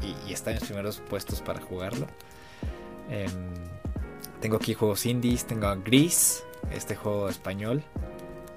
y, 0.00 0.32
está 0.32 0.50
en 0.50 0.58
los 0.58 0.64
primeros 0.64 1.00
puestos 1.08 1.40
para 1.40 1.60
jugarlo. 1.60 2.06
Em, 3.10 3.30
tengo 4.40 4.56
aquí 4.56 4.74
juegos 4.74 5.04
indies, 5.04 5.44
tengo 5.46 5.74
Gris, 5.84 6.44
este 6.72 6.94
juego 6.94 7.28
español. 7.28 7.82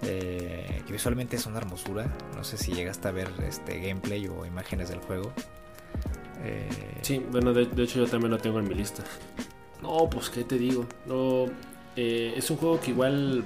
Eh, 0.06 0.82
que 0.86 0.92
visualmente 0.94 1.38
es 1.38 1.46
una 1.46 1.60
hermosura. 1.60 2.14
No 2.36 2.44
sé 2.44 2.58
si 2.58 2.74
llegaste 2.74 3.08
a 3.08 3.12
ver 3.12 3.30
este 3.48 3.80
gameplay 3.80 4.28
o 4.28 4.46
imágenes 4.46 4.90
del 4.90 5.00
juego. 5.00 5.32
Eh, 6.44 6.70
sí, 7.02 7.26
bueno, 7.32 7.54
de, 7.54 7.64
hecho 7.84 8.00
yo 8.00 8.08
también 8.08 8.32
lo 8.32 8.38
tengo 8.38 8.60
en 8.60 8.68
mi 8.68 8.76
lista. 8.76 9.04
No, 9.82 10.10
pues 10.10 10.30
qué 10.30 10.44
te 10.44 10.58
digo. 10.58 10.86
No, 11.06 11.46
eh, 11.96 12.34
es 12.38 12.50
un 12.50 12.58
juego 12.58 12.80
que 12.80 12.92
igual 12.92 13.44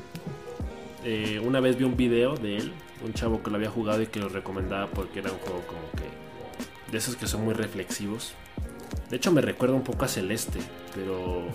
una 1.44 1.62
vez 1.62 1.78
vi 1.78 1.86
un 1.86 1.96
video 1.96 2.36
de 2.36 2.58
él, 2.58 2.74
un 3.02 3.14
chavo 3.14 3.42
que 3.42 3.50
lo 3.50 3.56
había 3.56 3.70
jugado 3.70 4.02
y 4.02 4.08
que 4.08 4.20
lo 4.20 4.28
recomendaba 4.28 4.88
porque 4.88 5.20
era 5.20 5.32
un 5.32 5.38
juego 5.38 5.62
como 5.66 5.80
que 5.92 6.92
de 6.92 6.98
esos 6.98 7.16
que 7.16 7.28
son 7.28 7.46
muy 7.46 7.54
reflexivos. 7.54 8.34
De 9.10 9.16
hecho 9.16 9.32
me 9.32 9.40
recuerda 9.40 9.74
un 9.74 9.84
poco 9.84 10.04
a 10.04 10.10
Celeste, 10.10 10.60
pero 10.94 11.46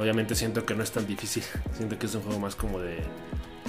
Obviamente 0.00 0.34
siento 0.34 0.64
que 0.64 0.74
no 0.74 0.82
es 0.82 0.92
tan 0.92 1.06
difícil. 1.06 1.42
Siento 1.76 1.98
que 1.98 2.06
es 2.06 2.14
un 2.14 2.22
juego 2.22 2.40
más 2.40 2.56
como 2.56 2.80
de, 2.80 2.98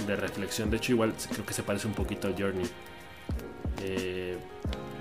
de 0.06 0.16
reflexión. 0.16 0.70
De 0.70 0.78
hecho, 0.78 0.92
igual 0.92 1.12
creo 1.30 1.44
que 1.44 1.52
se 1.52 1.62
parece 1.62 1.86
un 1.86 1.92
poquito 1.92 2.28
a 2.28 2.32
Journey. 2.32 2.64
Eh, 3.80 4.36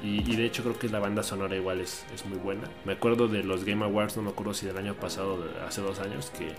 y, 0.04 0.36
de 0.36 0.46
hecho 0.46 0.64
creo 0.64 0.80
que 0.80 0.90
la 0.90 1.00
banda 1.00 1.22
sonora 1.22 1.56
igual 1.56 1.80
es, 1.80 2.06
es, 2.14 2.26
muy 2.26 2.40
buena. 2.40 2.68
Me 2.86 2.94
acuerdo 2.94 3.28
de 3.28 3.44
los 3.44 3.66
Game 3.66 3.86
Awards, 3.86 4.18
no 4.18 4.24
me 4.24 4.30
acuerdo 4.32 4.54
si 4.54 4.66
del 4.66 4.78
año 4.78 4.96
pasado, 4.96 5.46
hace 5.68 5.82
dos 5.82 6.00
años, 6.00 6.32
que 6.32 6.56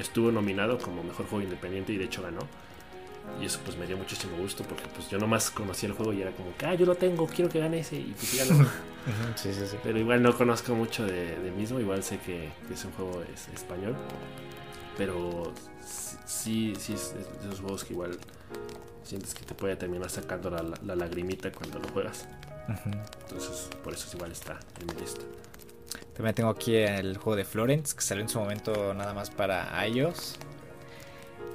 estuvo 0.00 0.30
nominado 0.30 0.78
como 0.78 1.02
mejor 1.02 1.26
juego 1.26 1.42
independiente 1.42 1.92
y 1.92 1.96
de 1.98 2.04
hecho 2.04 2.22
ganó. 2.22 2.40
Y 3.40 3.46
eso 3.46 3.58
pues 3.64 3.76
me 3.76 3.86
dio 3.86 3.96
muchísimo 3.96 4.36
gusto 4.36 4.64
porque 4.64 4.84
pues 4.94 5.08
yo 5.08 5.18
nomás 5.18 5.50
conocía 5.50 5.88
el 5.88 5.94
juego 5.94 6.12
y 6.12 6.22
era 6.22 6.30
como 6.32 6.54
que, 6.56 6.66
ah, 6.66 6.74
yo 6.74 6.86
lo 6.86 6.94
tengo, 6.94 7.26
quiero 7.26 7.50
que 7.50 7.58
gane 7.58 7.80
ese 7.80 7.96
y 7.96 8.12
pues 8.12 8.28
sí 8.28 8.38
sí, 9.34 9.54
sí, 9.54 9.66
sí. 9.66 9.76
Pero 9.82 9.98
igual 9.98 10.22
no 10.22 10.36
conozco 10.36 10.74
mucho 10.74 11.06
de, 11.06 11.52
mismo, 11.56 11.80
igual 11.80 12.02
sé 12.02 12.18
que, 12.18 12.50
es 12.70 12.84
un 12.84 12.92
juego 12.92 13.22
es, 13.34 13.48
español. 13.48 13.96
Pero 14.96 15.52
sí, 16.26 16.74
sí 16.78 16.92
es 16.92 17.14
de 17.14 17.48
esos 17.48 17.60
juegos 17.60 17.84
que 17.84 17.94
igual 17.94 18.18
sientes 19.04 19.34
que 19.34 19.44
te 19.44 19.54
puede 19.54 19.76
terminar 19.76 20.10
sacando 20.10 20.50
la, 20.50 20.62
la 20.84 20.96
lagrimita 20.96 21.52
cuando 21.52 21.78
lo 21.78 21.88
juegas. 21.88 22.26
Entonces, 23.22 23.68
por 23.82 23.92
eso 23.92 24.08
igual 24.16 24.32
está 24.32 24.58
en 24.80 24.86
mi 24.86 25.00
lista. 25.00 25.22
También 26.14 26.34
tengo 26.34 26.50
aquí 26.50 26.76
el 26.76 27.16
juego 27.16 27.36
de 27.36 27.44
Florence, 27.44 27.94
que 27.94 28.02
salió 28.02 28.22
en 28.22 28.28
su 28.28 28.38
momento 28.38 28.94
nada 28.94 29.14
más 29.14 29.30
para 29.30 29.86
iOS. 29.86 30.36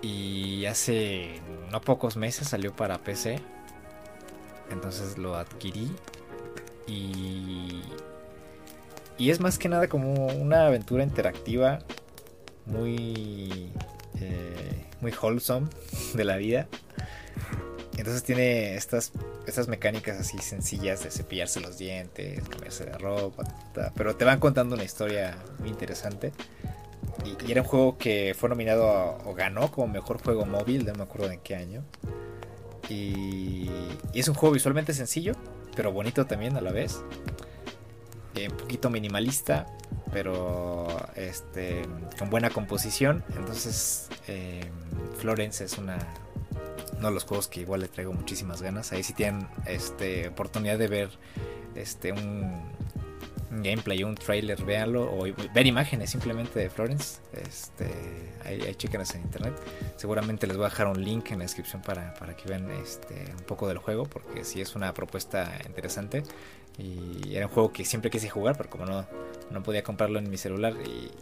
Y 0.01 0.65
hace 0.65 1.41
no 1.71 1.81
pocos 1.81 2.17
meses 2.17 2.49
salió 2.49 2.75
para 2.75 2.97
PC. 2.99 3.39
Entonces 4.69 5.17
lo 5.17 5.35
adquirí. 5.35 5.91
Y. 6.87 7.81
Y 9.17 9.31
es 9.31 9.39
más 9.39 9.57
que 9.57 9.67
nada 9.67 9.87
como 9.87 10.27
una 10.27 10.67
aventura 10.67 11.03
interactiva. 11.03 11.79
Muy. 12.65 13.71
Eh, 14.21 14.85
muy 15.01 15.13
wholesome 15.13 15.67
de 16.13 16.23
la 16.23 16.37
vida. 16.37 16.67
Entonces 18.09 18.25
tiene 18.25 18.75
estas, 18.75 19.11
estas 19.45 19.67
mecánicas 19.67 20.19
así 20.19 20.39
sencillas 20.39 21.03
de 21.03 21.11
cepillarse 21.11 21.59
los 21.59 21.77
dientes, 21.77 22.41
cambiarse 22.49 22.85
de 22.85 22.97
ropa, 22.97 23.43
pero 23.95 24.15
te 24.15 24.25
van 24.25 24.39
contando 24.39 24.73
una 24.73 24.83
historia 24.83 25.37
muy 25.59 25.69
interesante. 25.69 26.31
Y, 27.23 27.51
era 27.51 27.61
un 27.61 27.67
juego 27.67 27.99
que 27.99 28.35
fue 28.35 28.49
nominado 28.49 29.19
o 29.25 29.35
ganó 29.35 29.69
como 29.69 29.89
mejor 29.89 30.23
juego 30.23 30.47
móvil, 30.47 30.87
no 30.87 30.95
me 30.95 31.03
acuerdo 31.03 31.29
de 31.29 31.37
qué 31.37 31.55
año. 31.55 31.83
Y, 32.89 33.69
es 34.15 34.27
un 34.27 34.33
juego 34.33 34.55
visualmente 34.55 34.91
sencillo, 34.95 35.33
pero 35.75 35.91
bonito 35.91 36.25
también 36.25 36.57
a 36.57 36.61
la 36.61 36.71
vez. 36.71 37.03
Eh, 38.33 38.49
un 38.49 38.57
poquito 38.57 38.89
minimalista, 38.89 39.67
pero 40.11 40.87
este, 41.13 41.83
con 42.17 42.31
buena 42.31 42.49
composición. 42.49 43.23
Entonces, 43.37 44.09
eh, 44.27 44.65
Florence 45.19 45.63
es 45.63 45.77
una, 45.77 45.99
uno 46.99 47.07
de 47.07 47.13
los 47.13 47.23
juegos 47.23 47.47
que 47.47 47.61
igual 47.61 47.81
le 47.81 47.87
traigo 47.87 48.13
muchísimas 48.13 48.61
ganas. 48.61 48.91
Ahí 48.91 49.03
si 49.03 49.13
tienen 49.13 49.47
este, 49.65 50.27
oportunidad 50.27 50.77
de 50.77 50.87
ver 50.87 51.09
este, 51.75 52.11
un, 52.11 52.61
gameplay, 53.51 54.03
un 54.03 54.15
trailer, 54.15 54.63
véanlo. 54.63 55.11
O 55.11 55.25
ver 55.53 55.65
imágenes 55.65 56.09
simplemente 56.09 56.59
de 56.59 56.69
Florence. 56.69 57.21
Este, 57.33 57.85
ahí, 58.43 58.61
ahí 58.61 58.75
en 59.15 59.21
internet. 59.21 59.53
Seguramente 59.95 60.45
les 60.45 60.57
voy 60.57 60.65
a 60.65 60.69
dejar 60.69 60.87
un 60.87 61.03
link 61.03 61.31
en 61.31 61.39
la 61.39 61.45
descripción 61.45 61.81
para, 61.81 62.13
que 62.35 62.47
vean 62.47 62.69
este, 62.71 63.31
un 63.37 63.45
poco 63.45 63.67
del 63.67 63.77
juego. 63.77 64.05
Porque 64.05 64.43
sí 64.43 64.61
es 64.61 64.75
una 64.75 64.93
propuesta 64.93 65.57
interesante. 65.65 66.23
Y 66.77 67.35
era 67.35 67.47
un 67.47 67.51
juego 67.51 67.71
que 67.71 67.85
siempre 67.85 68.11
quise 68.11 68.29
jugar, 68.29 68.55
pero 68.57 68.69
como 68.69 68.85
no, 68.85 69.05
no 69.51 69.63
podía 69.63 69.83
comprarlo 69.83 70.19
en 70.19 70.29
mi 70.29 70.37
celular 70.37 70.73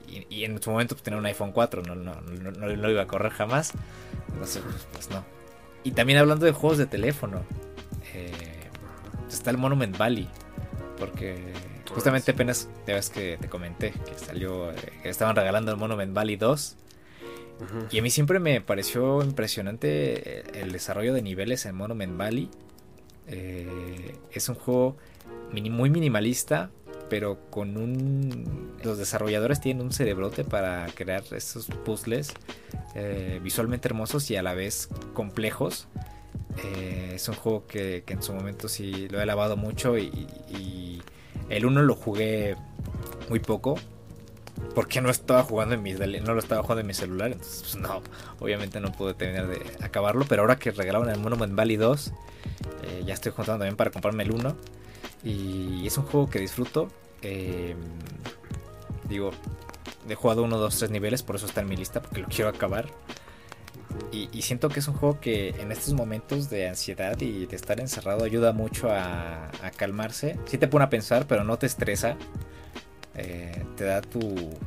y, 0.07 0.43
en 0.43 0.61
su 0.61 0.69
momento 0.69 0.93
pues, 0.93 1.03
tener 1.03 1.19
un 1.19 1.25
iPhone 1.25 1.51
4 1.51 1.81
no, 1.81 1.95
no, 1.95 2.21
no, 2.21 2.51
no, 2.51 2.67
lo 2.67 2.91
iba 2.91 3.01
a 3.01 3.07
correr 3.07 3.31
jamás. 3.31 3.71
Entonces, 4.33 4.61
pues, 4.63 4.87
pues 4.91 5.09
no, 5.09 5.25
y 5.87 5.91
también 5.91 6.19
hablando 6.19 6.45
de 6.45 6.51
juegos 6.51 6.77
de 6.77 6.85
teléfono, 6.85 7.43
eh, 8.13 8.29
está 9.29 9.51
el 9.51 9.57
Monument 9.57 9.97
Valley. 9.97 10.27
Porque 10.99 11.53
justamente 11.89 12.31
apenas 12.31 12.67
te 12.85 12.93
ves 12.93 13.09
que 13.09 13.37
te 13.39 13.47
comenté 13.47 13.91
que 13.91 14.19
salió, 14.19 14.69
eh, 14.71 14.75
que 15.01 15.07
estaban 15.07 15.33
regalando 15.33 15.71
el 15.71 15.77
Monument 15.77 16.13
Valley 16.13 16.35
2. 16.35 16.75
Y 17.89 17.99
a 17.99 18.01
mí 18.01 18.09
siempre 18.09 18.39
me 18.39 18.59
pareció 18.59 19.23
impresionante 19.23 20.39
eh, 20.39 20.43
el 20.55 20.73
desarrollo 20.73 21.13
de 21.13 21.21
niveles 21.21 21.65
en 21.65 21.75
Monument 21.75 22.17
Valley. 22.17 22.49
es 23.25 24.49
un 24.49 24.55
juego 24.55 24.97
muy 25.53 25.89
minimalista, 25.89 26.69
pero 27.09 27.39
con 27.49 27.77
un... 27.77 28.75
Los 28.83 28.97
desarrolladores 28.97 29.59
tienen 29.59 29.85
un 29.85 29.91
cerebrote 29.91 30.43
para 30.43 30.85
crear 30.93 31.23
estos 31.31 31.67
puzzles 31.85 32.33
eh, 32.95 33.39
visualmente 33.43 33.87
hermosos 33.87 34.29
y 34.31 34.35
a 34.35 34.43
la 34.43 34.53
vez 34.53 34.89
complejos. 35.13 35.87
Eh, 36.63 37.11
es 37.15 37.27
un 37.29 37.35
juego 37.35 37.67
que, 37.67 38.03
en 38.07 38.23
su 38.23 38.33
momento 38.33 38.67
sí 38.67 39.07
lo 39.09 39.21
he 39.21 39.25
lavado 39.25 39.57
mucho 39.57 39.97
y, 39.97 41.01
el 41.49 41.65
1 41.65 41.83
lo 41.83 41.95
jugué 41.95 42.57
muy 43.29 43.39
poco 43.39 43.75
porque 44.75 44.99
no 44.99 45.09
estaba 45.09 45.43
jugando 45.43 45.75
en 45.75 45.83
mi 45.83 45.93
no 45.93 46.33
lo 46.33 46.39
estaba 46.39 46.61
jugando 46.61 46.81
en 46.81 46.87
mi 46.87 46.93
celular 46.93 47.31
entonces 47.31 47.61
pues, 47.61 47.75
no 47.77 48.01
obviamente 48.39 48.81
no 48.81 48.91
pude 48.91 49.13
terminar 49.13 49.47
de 49.47 49.61
acabarlo 49.81 50.25
pero 50.27 50.41
ahora 50.41 50.57
que 50.57 50.71
regalaban 50.71 51.09
el 51.09 51.19
Monument 51.19 51.55
Valley 51.55 51.77
2 51.77 52.11
eh, 52.83 53.03
ya 53.05 53.13
estoy 53.13 53.31
juntando 53.31 53.59
también 53.59 53.77
para 53.77 53.91
comprarme 53.91 54.23
el 54.23 54.31
1 54.31 54.57
y 55.23 55.85
es 55.85 55.97
un 55.97 56.05
juego 56.05 56.29
que 56.29 56.39
disfruto. 56.39 56.89
Em, 57.21 57.77
digo, 59.09 59.31
he 60.07 60.15
jugado 60.15 60.43
uno, 60.43 60.57
dos, 60.57 60.77
tres 60.77 60.91
niveles, 60.91 61.23
por 61.23 61.35
eso 61.35 61.45
está 61.45 61.61
en 61.61 61.69
mi 61.69 61.75
lista, 61.75 62.01
porque 62.01 62.21
lo 62.21 62.27
quiero 62.29 62.49
acabar. 62.49 62.87
Y, 64.11 64.41
siento 64.41 64.69
que 64.69 64.79
es 64.79 64.87
un 64.87 64.93
juego 64.93 65.19
que 65.19 65.49
en 65.49 65.71
estos 65.71 65.93
momentos 65.93 66.49
de 66.49 66.67
ansiedad 66.67 67.19
y 67.19 67.45
de 67.45 67.55
estar 67.55 67.79
encerrado 67.79 68.25
ayuda 68.25 68.51
mucho 68.53 68.89
a, 68.91 69.49
calmarse. 69.75 70.37
Sí 70.45 70.57
te 70.57 70.67
pone 70.67 70.85
a 70.85 70.89
pensar, 70.89 71.25
pero 71.27 71.43
no 71.43 71.57
te 71.57 71.65
estresa. 71.65 72.15
Eh, 73.15 73.65
te 73.75 73.85
da 73.85 74.01
tu, 74.01 74.19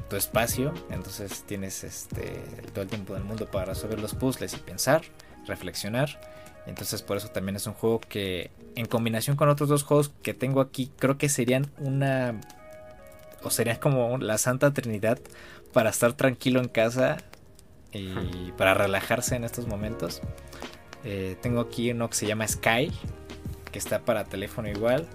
tu, 0.09 0.17
espacio. 0.17 0.75
Entonces 0.91 1.45
tienes 1.47 1.85
este, 1.85 2.43
todo 2.73 2.83
el 2.83 2.89
tiempo 2.89 3.15
del 3.15 3.23
mundo 3.23 3.47
para 3.47 3.67
resolver 3.67 4.01
los 4.01 4.15
puzzles 4.15 4.55
y 4.55 4.57
pensar, 4.57 5.03
reflexionar. 5.47 6.21
Entonces 6.67 7.03
por 7.03 7.17
eso 7.17 7.29
también 7.29 7.57
es 7.57 7.67
un 7.67 7.75
juego 7.75 8.01
que 8.01 8.51
en 8.77 8.87
combinación 8.87 9.37
con 9.37 9.49
otros 9.49 9.69
dos 9.69 9.83
juegos 9.83 10.13
que 10.23 10.35
tengo 10.35 10.61
aquí 10.61 10.91
creo 10.99 11.19
que 11.19 11.29
serían 11.29 11.71
una 11.79 12.41
o 13.43 13.51
serían 13.51 13.77
como 13.77 14.19
la 14.19 14.39
Santa 14.39 14.73
Trinidad 14.73 15.19
para 15.73 15.91
estar 15.91 16.13
tranquilo 16.13 16.61
en 16.61 16.69
casa 16.69 17.19
y 17.93 18.53
para 18.53 18.75
relajarse 18.75 19.37
en 19.37 19.45
estos 19.45 19.67
momentos. 19.67 20.21
Eh, 21.05 21.37
tengo 21.41 21.61
aquí 21.61 21.91
uno 21.91 22.09
que 22.11 22.17
se 22.17 22.27
llama 22.27 22.47
Sky, 22.47 22.93
que 23.73 23.79
está 23.79 24.01
para 24.01 24.25
teléfono 24.25 24.69
igual. 24.69 25.07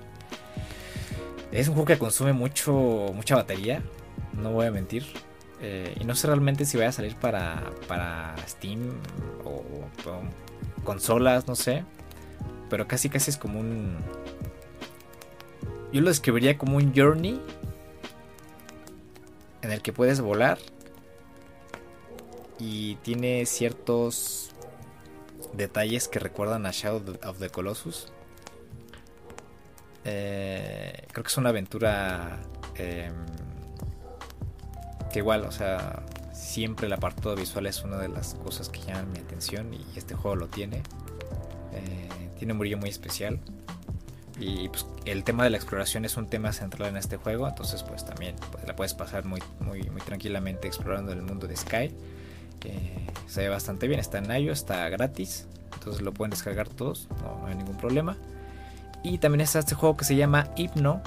Es 1.51 1.67
un 1.67 1.75
juego 1.75 1.85
que 1.87 1.97
consume 1.97 2.33
mucho, 2.33 2.73
mucha 3.13 3.35
batería, 3.35 3.81
no 4.33 4.51
voy 4.51 4.65
a 4.65 4.71
mentir. 4.71 5.05
Eh, 5.61 5.95
y 5.99 6.03
no 6.03 6.15
sé 6.15 6.27
realmente 6.27 6.65
si 6.65 6.77
vaya 6.77 6.89
a 6.89 6.91
salir 6.91 7.15
para, 7.15 7.71
para 7.87 8.35
Steam 8.45 8.91
o 9.45 9.63
consolas, 10.85 11.47
no 11.47 11.55
sé. 11.55 11.83
Pero 12.69 12.87
casi 12.87 13.09
casi 13.09 13.31
es 13.31 13.37
como 13.37 13.59
un... 13.59 13.97
Yo 15.91 16.01
lo 16.01 16.09
describiría 16.09 16.57
como 16.57 16.77
un 16.77 16.93
journey 16.95 17.41
en 19.61 19.71
el 19.71 19.81
que 19.81 19.91
puedes 19.91 20.21
volar 20.21 20.57
y 22.59 22.95
tiene 22.95 23.45
ciertos 23.45 24.51
detalles 25.53 26.07
que 26.07 26.19
recuerdan 26.19 26.65
a 26.65 26.71
Shadow 26.71 27.17
of 27.25 27.39
the 27.39 27.49
Colossus. 27.49 28.11
Eh, 30.03 31.07
creo 31.11 31.23
que 31.23 31.27
es 31.29 31.37
una 31.37 31.49
aventura 31.49 32.39
em, 32.75 33.13
que 35.11 35.19
igual, 35.19 35.45
o 35.45 35.51
sea, 35.51 36.03
siempre 36.45 36.87
el 36.87 36.93
apartado 36.93 37.35
visual 37.35 37.65
es 37.65 37.83
una 37.83 37.97
de 37.97 38.07
las 38.07 38.35
cosas 38.35 38.69
que 38.69 38.79
llaman 38.81 39.11
mi 39.11 39.19
atención 39.19 39.73
y 39.73 39.83
este 39.95 40.13
juego 40.13 40.35
lo 40.35 40.47
tiene. 40.47 40.77
Eh, 41.73 42.29
tiene 42.37 42.53
un 42.53 42.59
brillo 42.59 42.77
muy 42.77 42.89
especial. 42.89 43.39
Y 44.39 44.69
pues, 44.69 44.85
el 45.05 45.23
tema 45.23 45.43
de 45.43 45.49
la 45.49 45.57
exploración 45.57 46.05
es 46.05 46.17
un 46.17 46.27
tema 46.27 46.53
central 46.53 46.89
en 46.89 46.97
este 46.97 47.17
juego, 47.17 47.47
entonces 47.47 47.83
pues 47.83 48.05
también 48.05 48.35
pues, 48.51 48.67
la 48.67 48.75
puedes 48.75 48.93
pasar 48.93 49.25
muy, 49.25 49.41
muy, 49.59 49.83
muy 49.89 50.01
tranquilamente 50.01 50.67
explorando 50.67 51.13
el 51.13 51.21
mundo 51.21 51.47
de 51.47 51.55
Sky. 51.55 51.95
Eh, 52.65 53.07
se 53.27 53.41
ve 53.41 53.49
bastante 53.49 53.87
bien, 53.87 53.99
está 53.99 54.17
en 54.17 54.29
iOS, 54.29 54.59
está 54.59 54.87
gratis, 54.89 55.47
entonces 55.73 56.01
lo 56.01 56.13
pueden 56.13 56.31
descargar 56.31 56.67
todos, 56.67 57.07
no, 57.21 57.47
hay 57.47 57.55
ningún 57.55 57.77
problema. 57.77 58.17
Y 59.03 59.19
también 59.19 59.41
está 59.41 59.59
este 59.59 59.75
juego 59.75 59.95
que 59.95 60.03
se 60.03 60.15
llama 60.15 60.49
Hypno, 60.57 61.01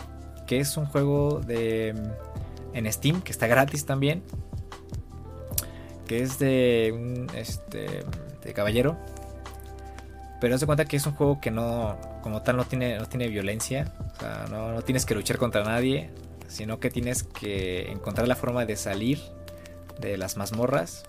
que 0.46 0.60
es 0.60 0.76
un 0.76 0.86
juego 0.86 1.40
de 1.40 1.94
en 2.72 2.92
Steam 2.92 3.20
que 3.20 3.32
está 3.32 3.46
gratis 3.46 3.84
también 3.84 4.22
que 6.08 6.22
es 6.22 6.40
de 6.40 6.92
un 6.92 7.28
este, 7.36 8.04
de 8.42 8.52
caballero. 8.52 8.96
Pero 10.40 10.54
haz 10.54 10.60
de 10.60 10.66
cuenta 10.66 10.84
que 10.84 10.96
es 10.96 11.06
un 11.06 11.14
juego 11.14 11.40
que 11.40 11.50
no, 11.50 11.98
como 12.22 12.42
tal, 12.42 12.56
no 12.56 12.64
tiene, 12.64 12.98
no 12.98 13.06
tiene 13.06 13.28
violencia. 13.28 13.92
O 14.16 14.20
sea, 14.20 14.46
no, 14.50 14.82
tienes 14.82 15.04
que 15.04 15.14
luchar 15.14 15.36
contra 15.36 15.62
nadie, 15.62 16.10
sino 16.48 16.80
que 16.80 16.90
tienes 16.90 17.22
que 17.22 17.90
encontrar 17.90 18.26
la 18.26 18.34
forma 18.34 18.64
de 18.64 18.76
salir 18.76 19.20
de 20.00 20.16
las 20.16 20.36
mazmorras 20.36 21.04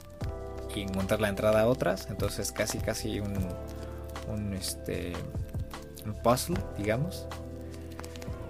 y 0.76 0.82
encontrar 0.82 1.22
la 1.22 1.30
entrada 1.30 1.62
a 1.62 1.68
otras. 1.68 2.08
Entonces 2.10 2.52
casi 2.52 2.80
casi 2.80 3.20
un, 3.20 3.34
un, 4.28 4.54
este, 4.54 5.14
un 6.06 6.14
puzzle, 6.22 6.60
digamos. 6.78 7.28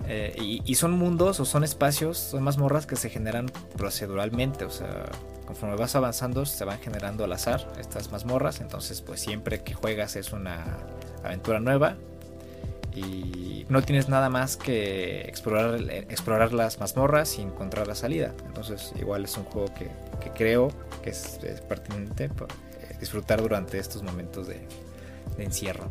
Eh, 0.08 0.34
y, 0.42 0.62
y, 0.66 0.76
son 0.76 0.94
mundos 0.94 1.40
o 1.40 1.46
son 1.46 1.64
espacios, 1.64 2.18
son 2.18 2.42
mazmorras 2.42 2.88
que 2.88 2.96
se 2.96 3.10
generan 3.10 3.52
proceduralmente. 3.78 4.66
O 4.66 4.72
sea, 4.72 5.06
conforme 5.50 5.76
vas 5.78 5.96
avanzando 5.96 6.46
se 6.46 6.64
van 6.64 6.78
generando 6.78 7.24
al 7.24 7.34
azar 7.34 7.74
estas 7.80 8.12
mazmorras. 8.12 8.62
Entonces 8.62 9.02
pues 9.02 9.20
siempre 9.20 9.64
que 9.64 9.74
juegas 9.74 10.16
es 10.16 10.32
una 10.32 10.64
aventura 11.24 11.60
nueva 11.60 11.98
y 12.96 13.66
no 13.68 13.82
tienes 13.82 14.10
nada 14.10 14.30
más 14.30 14.58
que 14.58 15.22
explorar, 15.22 15.82
explorar 15.90 16.54
las 16.54 16.80
mazmorras 16.80 17.40
y 17.40 17.42
encontrar 17.42 17.88
la 17.88 17.96
salida. 17.96 18.32
Entonces 18.46 18.94
igual 19.00 19.24
es 19.24 19.36
un 19.38 19.46
juego 19.46 19.74
que, 19.74 19.90
que 20.24 20.30
creo 20.30 20.70
que 21.02 21.10
es, 21.10 21.40
es 21.44 21.62
pertinente 21.62 22.26
eh, 22.26 22.98
disfrutar 23.00 23.42
durante 23.42 23.80
estos 23.80 24.04
momentos 24.04 24.46
de, 24.46 24.62
de, 25.36 25.44
encierro. 25.44 25.90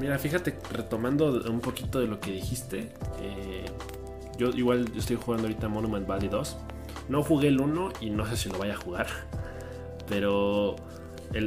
Mira, 0.00 0.18
fíjate, 0.18 0.58
retomando 0.72 1.44
un 1.48 1.60
poquito 1.60 2.00
de 2.00 2.08
lo 2.08 2.18
que 2.18 2.32
dijiste, 2.32 2.90
eh, 3.22 3.66
yo 4.36 4.48
igual 4.48 4.90
estoy 4.96 5.14
jugando 5.14 5.46
ahorita 5.46 5.68
Monument 5.68 6.08
Valley 6.08 6.28
2. 6.28 6.56
No 7.10 7.22
jugué 7.22 7.48
el 7.48 7.60
1 7.60 7.92
y 8.00 8.08
no 8.08 8.24
sé 8.24 8.38
si 8.38 8.48
lo 8.48 8.58
vaya 8.58 8.72
a 8.72 8.78
jugar, 8.78 9.06
pero 10.08 10.76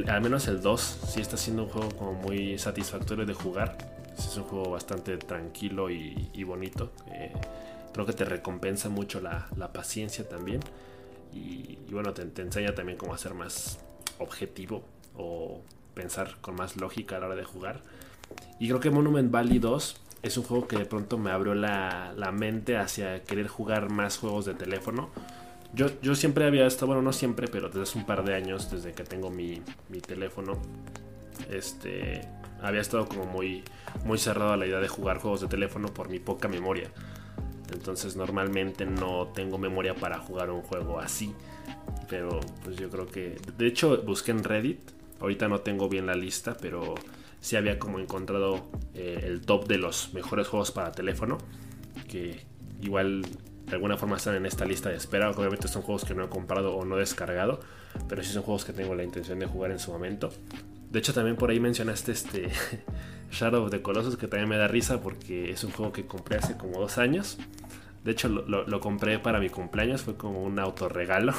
al 0.08 0.20
menos 0.20 0.46
el 0.46 0.62
2 0.62 1.00
sí 1.08 1.20
está 1.20 1.36
siendo 1.36 1.64
un 1.64 1.70
juego 1.70 1.88
como 1.96 2.12
muy 2.12 2.56
satisfactorio 2.58 3.26
de 3.26 3.34
jugar 3.34 3.76
es 4.18 4.36
un 4.36 4.44
juego 4.44 4.70
bastante 4.70 5.16
tranquilo 5.16 5.90
y, 5.90 6.44
bonito. 6.44 6.92
Eh, 7.08 7.32
creo 7.92 8.06
que 8.06 8.12
te 8.12 8.24
recompensa 8.24 8.88
mucho 8.88 9.20
la, 9.20 9.48
la 9.56 9.72
paciencia 9.72 10.28
también. 10.28 10.60
Y, 11.32 11.78
bueno, 11.90 12.12
te, 12.14 12.24
te, 12.26 12.42
enseña 12.42 12.74
también 12.74 12.96
cómo 12.96 13.14
hacer 13.14 13.34
más 13.34 13.78
objetivo 14.18 14.84
o 15.16 15.62
pensar 15.94 16.36
con 16.40 16.54
más 16.54 16.76
lógica 16.76 17.16
a 17.16 17.20
la 17.20 17.26
hora 17.26 17.36
de 17.36 17.44
jugar. 17.44 17.80
Y 18.58 18.68
creo 18.68 18.80
que 18.80 18.90
Monument 18.90 19.30
Valley 19.30 19.58
2 19.58 19.96
es 20.22 20.38
un 20.38 20.44
juego 20.44 20.68
que 20.68 20.76
de 20.76 20.86
pronto 20.86 21.18
me 21.18 21.30
abrió 21.30 21.54
la, 21.54 22.14
la 22.16 22.32
mente 22.32 22.76
hacia 22.76 23.22
querer 23.22 23.48
jugar 23.48 23.90
más 23.90 24.18
juegos 24.18 24.44
de 24.44 24.54
teléfono. 24.54 25.10
Yo, 25.74 25.88
yo, 26.02 26.14
siempre 26.14 26.44
había 26.44 26.66
estado, 26.66 26.88
bueno, 26.88 27.02
no 27.02 27.12
siempre, 27.12 27.48
pero 27.48 27.68
desde 27.68 27.82
hace 27.82 27.98
un 27.98 28.06
par 28.06 28.24
de 28.24 28.34
años, 28.34 28.70
desde 28.70 28.92
que 28.92 29.02
tengo 29.02 29.30
mi, 29.30 29.60
mi 29.88 30.00
teléfono, 30.00 30.52
este, 31.50 32.22
había 32.62 32.80
estado 32.80 33.06
como 33.06 33.24
muy, 33.24 33.62
muy 34.04 34.18
cerrado 34.18 34.52
a 34.52 34.56
la 34.56 34.66
idea 34.66 34.78
de 34.78 34.88
jugar 34.88 35.18
juegos 35.18 35.40
de 35.40 35.48
teléfono 35.48 35.88
por 35.88 36.08
mi 36.08 36.18
poca 36.18 36.48
memoria. 36.48 36.90
Entonces 37.72 38.16
normalmente 38.16 38.86
no 38.86 39.28
tengo 39.34 39.58
memoria 39.58 39.94
para 39.94 40.18
jugar 40.18 40.50
un 40.50 40.62
juego 40.62 41.00
así. 41.00 41.34
Pero 42.08 42.40
pues 42.62 42.76
yo 42.76 42.88
creo 42.90 43.06
que... 43.06 43.36
De 43.58 43.66
hecho 43.66 44.02
busqué 44.02 44.30
en 44.30 44.44
Reddit. 44.44 44.80
Ahorita 45.20 45.48
no 45.48 45.60
tengo 45.60 45.88
bien 45.88 46.06
la 46.06 46.14
lista, 46.14 46.56
pero 46.60 46.94
sí 47.40 47.56
había 47.56 47.78
como 47.78 47.98
encontrado 47.98 48.66
eh, 48.94 49.20
el 49.24 49.40
top 49.42 49.66
de 49.66 49.78
los 49.78 50.12
mejores 50.14 50.48
juegos 50.48 50.70
para 50.70 50.92
teléfono. 50.92 51.38
Que 52.08 52.44
igual 52.80 53.22
de 53.74 53.78
alguna 53.78 53.96
forma 53.96 54.16
están 54.16 54.36
en 54.36 54.46
esta 54.46 54.64
lista 54.64 54.88
de 54.88 54.94
espera. 54.94 55.28
Obviamente 55.32 55.66
son 55.66 55.82
juegos 55.82 56.04
que 56.04 56.14
no 56.14 56.24
he 56.24 56.28
comprado 56.28 56.76
o 56.76 56.84
no 56.84 56.96
he 56.96 57.00
descargado. 57.00 57.58
Pero 58.08 58.22
sí 58.22 58.32
son 58.32 58.44
juegos 58.44 58.64
que 58.64 58.72
tengo 58.72 58.94
la 58.94 59.02
intención 59.02 59.40
de 59.40 59.46
jugar 59.46 59.72
en 59.72 59.80
su 59.80 59.90
momento. 59.90 60.30
De 60.92 61.00
hecho, 61.00 61.12
también 61.12 61.34
por 61.34 61.50
ahí 61.50 61.58
mencionaste 61.58 62.12
este 62.12 62.50
Shadow 63.32 63.64
of 63.64 63.72
the 63.72 63.82
Colossus, 63.82 64.16
que 64.16 64.28
también 64.28 64.48
me 64.48 64.56
da 64.56 64.68
risa 64.68 65.00
porque 65.00 65.50
es 65.50 65.64
un 65.64 65.72
juego 65.72 65.92
que 65.92 66.06
compré 66.06 66.38
hace 66.38 66.56
como 66.56 66.78
dos 66.78 66.98
años. 66.98 67.36
De 68.04 68.12
hecho, 68.12 68.28
lo, 68.28 68.46
lo, 68.46 68.64
lo 68.64 68.78
compré 68.78 69.18
para 69.18 69.40
mi 69.40 69.48
cumpleaños, 69.48 70.02
fue 70.02 70.16
como 70.16 70.40
un 70.44 70.60
autorregalo. 70.60 71.34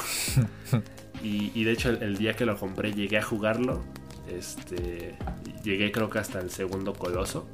y, 1.24 1.52
y 1.58 1.64
de 1.64 1.72
hecho, 1.72 1.90
el, 1.90 2.04
el, 2.04 2.18
día 2.18 2.34
que 2.34 2.46
lo 2.46 2.58
compré 2.58 2.92
llegué 2.92 3.18
a 3.18 3.24
jugarlo. 3.24 3.82
Este, 4.28 5.16
llegué 5.64 5.90
creo 5.94 6.10
que 6.10 6.20
hasta 6.20 6.42
el 6.42 6.50
segundo 6.50 6.92
coloso. 6.96 7.48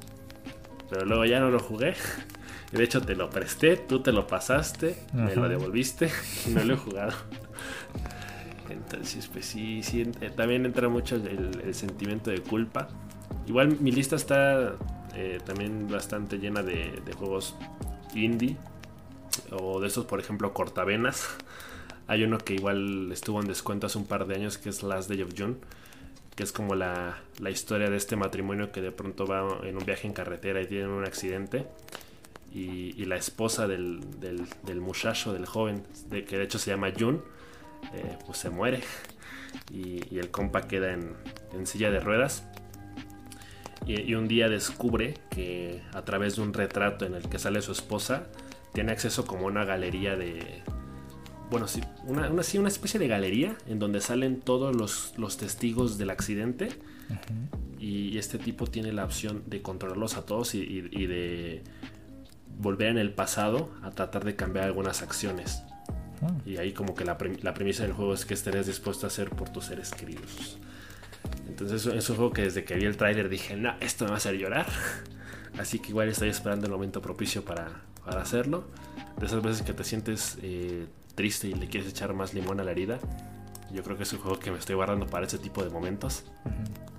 Pero 0.90 1.06
luego 1.06 1.26
ya 1.26 1.40
no 1.40 1.52
lo 1.52 1.60
jugué. 1.60 1.94
De 2.72 2.84
hecho, 2.84 3.02
te 3.02 3.16
lo 3.16 3.30
presté, 3.30 3.76
tú 3.76 4.02
te 4.02 4.12
lo 4.12 4.28
pasaste, 4.28 4.96
-huh. 5.14 5.26
me 5.26 5.36
lo 5.36 5.50
devolviste 5.50 6.10
y 6.48 6.52
no 6.52 6.64
lo 6.64 6.74
he 6.76 6.78
jugado. 6.78 7.14
Entonces, 8.70 9.28
pues 9.28 9.46
sí, 9.46 9.84
sí 9.84 10.10
eh, 10.22 10.32
también 10.36 10.66
entra 10.66 10.88
mucho 10.88 11.16
el, 11.16 11.62
el, 11.64 11.74
sentimiento 11.76 12.32
de 12.32 12.40
culpa. 12.40 12.88
Igual 13.48 13.78
mi 13.80 13.92
lista 13.92 14.16
está 14.16 14.76
eh, 15.16 15.40
también 15.46 15.90
bastante 15.90 16.38
llena 16.38 16.64
de, 16.64 17.02
de, 17.06 17.14
juegos 17.14 17.56
indie. 18.16 18.56
O 19.52 19.82
de 19.82 19.88
esos, 19.88 20.06
por 20.06 20.20
ejemplo, 20.20 20.54
cortavenas. 20.54 21.28
Hay 22.08 22.24
uno 22.24 22.38
que 22.38 22.54
igual 22.54 23.12
estuvo 23.12 23.42
en 23.42 23.48
descuento 23.48 23.88
hace 23.88 23.98
un 23.98 24.06
par 24.06 24.26
de 24.26 24.36
años, 24.36 24.58
que 24.58 24.70
es 24.70 24.84
Last 24.84 25.10
Day 25.10 25.22
of 25.22 25.32
June. 25.38 25.56
Que 26.36 26.44
es 26.44 26.54
como 26.54 26.76
la, 26.76 27.20
la 27.40 27.50
historia 27.50 27.90
de 27.90 27.98
este 27.98 28.16
matrimonio 28.16 28.72
que 28.72 28.82
de 28.82 28.92
pronto 28.92 29.26
va 29.28 29.60
en 29.64 29.78
un 29.78 29.86
viaje 29.86 30.08
en 30.08 30.14
carretera 30.14 30.62
y 30.62 30.68
tienen 30.68 30.90
un 30.90 31.04
accidente. 31.04 31.68
Y, 32.54 33.02
y, 33.02 33.06
la 33.06 33.16
esposa 33.16 33.66
del, 33.66 34.02
del, 34.20 34.46
del, 34.64 34.82
muchacho, 34.82 35.32
del 35.32 35.46
joven, 35.46 35.84
de, 36.10 36.26
que 36.26 36.38
de 36.38 36.44
hecho 36.44 36.60
se 36.60 36.72
llama 36.72 36.92
June, 36.98 37.20
eh, 37.94 38.18
pues 38.26 38.40
se 38.40 38.50
muere 38.50 38.82
y, 39.72 40.02
y, 40.14 40.20
el 40.20 40.32
compa 40.32 40.64
queda 40.68 40.94
en, 40.94 41.14
en 41.54 41.66
silla 41.66 41.90
de 41.92 42.00
ruedas. 42.02 42.44
Y, 43.86 44.02
y, 44.02 44.16
un 44.16 44.28
día 44.28 44.50
descubre 44.50 45.16
que 45.30 45.82
a 45.94 46.04
través 46.04 46.36
de 46.36 46.42
un 46.42 46.54
retrato 46.54 47.06
en 47.06 47.14
el 47.16 47.28
que 47.30 47.40
sale 47.40 47.62
su 47.62 47.72
esposa, 47.72 48.28
tiene 48.74 48.92
acceso 48.92 49.26
como 49.26 49.44
a 49.44 49.48
una 49.48 49.66
galería 49.66 50.16
de... 50.16 50.62
Bueno, 51.50 51.68
sí, 51.68 51.82
una, 52.06 52.30
una, 52.30 52.44
sí, 52.44 52.58
una 52.58 52.70
especie 52.70 53.00
de 53.00 53.08
galería 53.08 53.58
en 53.68 53.80
donde 53.80 54.00
salen 54.00 54.40
todos 54.40 54.76
los, 54.76 55.14
los 55.18 55.38
testigos 55.38 55.98
del 55.98 56.10
accidente. 56.10 56.70
Uh 57.10 57.14
-huh. 57.14 57.80
y, 57.80 58.18
este 58.18 58.38
tipo 58.38 58.68
tiene 58.68 58.94
la 58.94 59.04
opción 59.04 59.44
de 59.48 59.62
controlarlos 59.62 60.16
a 60.16 60.26
todos 60.26 60.54
y, 60.56 60.60
y 60.92 61.06
de 61.08 61.64
volver 62.62 62.90
en 62.90 62.98
el 62.98 63.14
pasado 63.14 63.72
a 63.82 63.90
tratar 63.92 64.24
de 64.24 64.36
cambiar 64.36 64.66
algunas 64.66 65.02
acciones. 65.02 65.64
Mm. 66.22 66.50
Y 66.50 66.58
ahí 66.58 66.72
como 66.72 66.94
que 66.94 67.04
la, 67.04 67.18
pre 67.18 67.38
la, 67.42 67.54
premisa 67.54 67.84
del 67.84 67.94
juego 67.94 68.14
es 68.14 68.26
que 68.26 68.34
estarías 68.34 68.68
dispuesto 68.68 69.06
a 69.06 69.08
hacer 69.08 69.32
por 69.32 69.50
tus 69.50 69.66
seres 69.66 69.92
queridos. 69.92 70.60
Entonces 71.48 71.86
es 71.86 72.10
un 72.10 72.16
juego 72.16 72.32
que 72.32 72.44
desde 72.44 72.64
que 72.64 72.76
vi 72.76 72.86
el 72.86 72.98
tráiler 72.98 73.30
dije, 73.30 73.56
no, 73.56 73.74
esto 73.80 74.06
me 74.06 74.12
va 74.12 74.16
a 74.16 74.18
hacer 74.18 74.36
llorar. 74.36 74.68
Así 75.58 75.80
que 75.80 75.90
igual 75.90 76.08
estoy 76.08 76.30
esperando 76.30 76.68
el 76.68 76.72
momento 76.72 77.02
propicio 77.02 77.44
para, 77.44 77.82
para 78.06 78.22
hacerlo. 78.22 78.68
De 79.20 79.26
esas 79.26 79.42
veces 79.42 79.64
que 79.64 79.74
te 79.74 79.84
sientes 79.84 80.38
eh, 80.42 80.88
triste 81.16 81.48
y 81.48 81.54
le 81.54 81.68
quieres 81.68 81.90
echar 81.90 82.14
más 82.14 82.34
limón 82.34 82.60
a 82.60 82.64
la 82.64 82.72
herida. 82.72 83.00
Yo 83.72 83.84
creo 83.84 83.98
que 83.98 84.04
es 84.04 84.14
un 84.14 84.20
juego 84.20 84.40
que 84.40 84.52
me 84.52 84.60
estoy 84.60 84.76
guardando 84.76 85.08
para 85.08 85.26
ese 85.26 85.40
tipo 85.40 85.64
de 85.64 85.70
momentos. 85.70 86.26
Uh 86.46 86.50
-huh. 86.50 86.92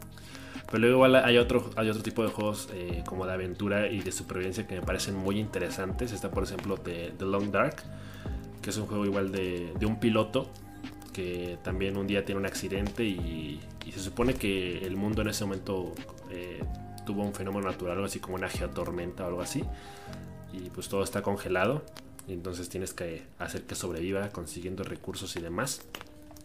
Pero 0.73 0.81
luego 0.81 0.97
igual 0.97 1.17
hay 1.17 1.37
otro, 1.37 1.69
hay 1.77 1.91
otro 1.91 2.03
tipo 2.03 2.23
de 2.23 2.31
juegos 2.31 2.71
eh, 2.73 3.05
como 3.07 3.27
de 3.27 3.35
aventura 3.35 3.89
y 3.89 4.01
de 4.01 4.11
supervivencia 4.11 4.67
que 4.67 4.77
me 4.77 4.81
parecen 4.81 5.15
muy 5.15 5.39
interesantes. 5.39 6.13
Está 6.13 6.31
por 6.31 6.45
ejemplo 6.45 6.79
The, 6.79 7.13
The 7.19 7.27
Long 7.27 7.51
Dark, 7.51 7.83
que 8.63 8.71
es 8.71 8.79
un 8.79 8.87
juego 8.87 9.05
igual 9.05 9.31
de, 9.31 9.75
de, 9.79 9.85
un 9.85 10.01
piloto 10.01 10.49
que 11.13 11.59
también 11.63 11.99
un 11.99 12.07
día 12.07 12.25
tiene 12.25 12.41
un 12.41 12.47
accidente 12.47 13.05
y, 13.05 13.61
se 13.93 14.01
supone 14.01 14.33
que 14.33 14.79
el 14.79 14.97
mundo 14.97 15.21
en 15.21 15.29
ese 15.29 15.45
momento 15.45 15.93
eh, 16.31 16.63
tuvo 17.05 17.23
un 17.23 17.35
fenómeno 17.35 17.67
natural, 17.67 17.97
algo 17.97 18.07
así 18.07 18.21
como 18.21 18.37
una 18.37 18.49
geotormenta 18.49 19.25
o 19.25 19.27
algo 19.27 19.43
así. 19.43 19.63
Y 20.55 20.71
pues 20.71 20.89
todo 20.89 21.05
está 21.05 21.21
congelado. 21.21 21.85
Y 22.27 22.33
entonces 22.33 22.71
tienes 22.71 22.95
que 22.95 23.25
hacer 23.39 23.65
que 23.65 23.75
sobreviva 23.75 24.31
consiguiendo 24.31 24.85
recursos 24.85 25.37
y 25.37 25.41
demás. 25.43 25.83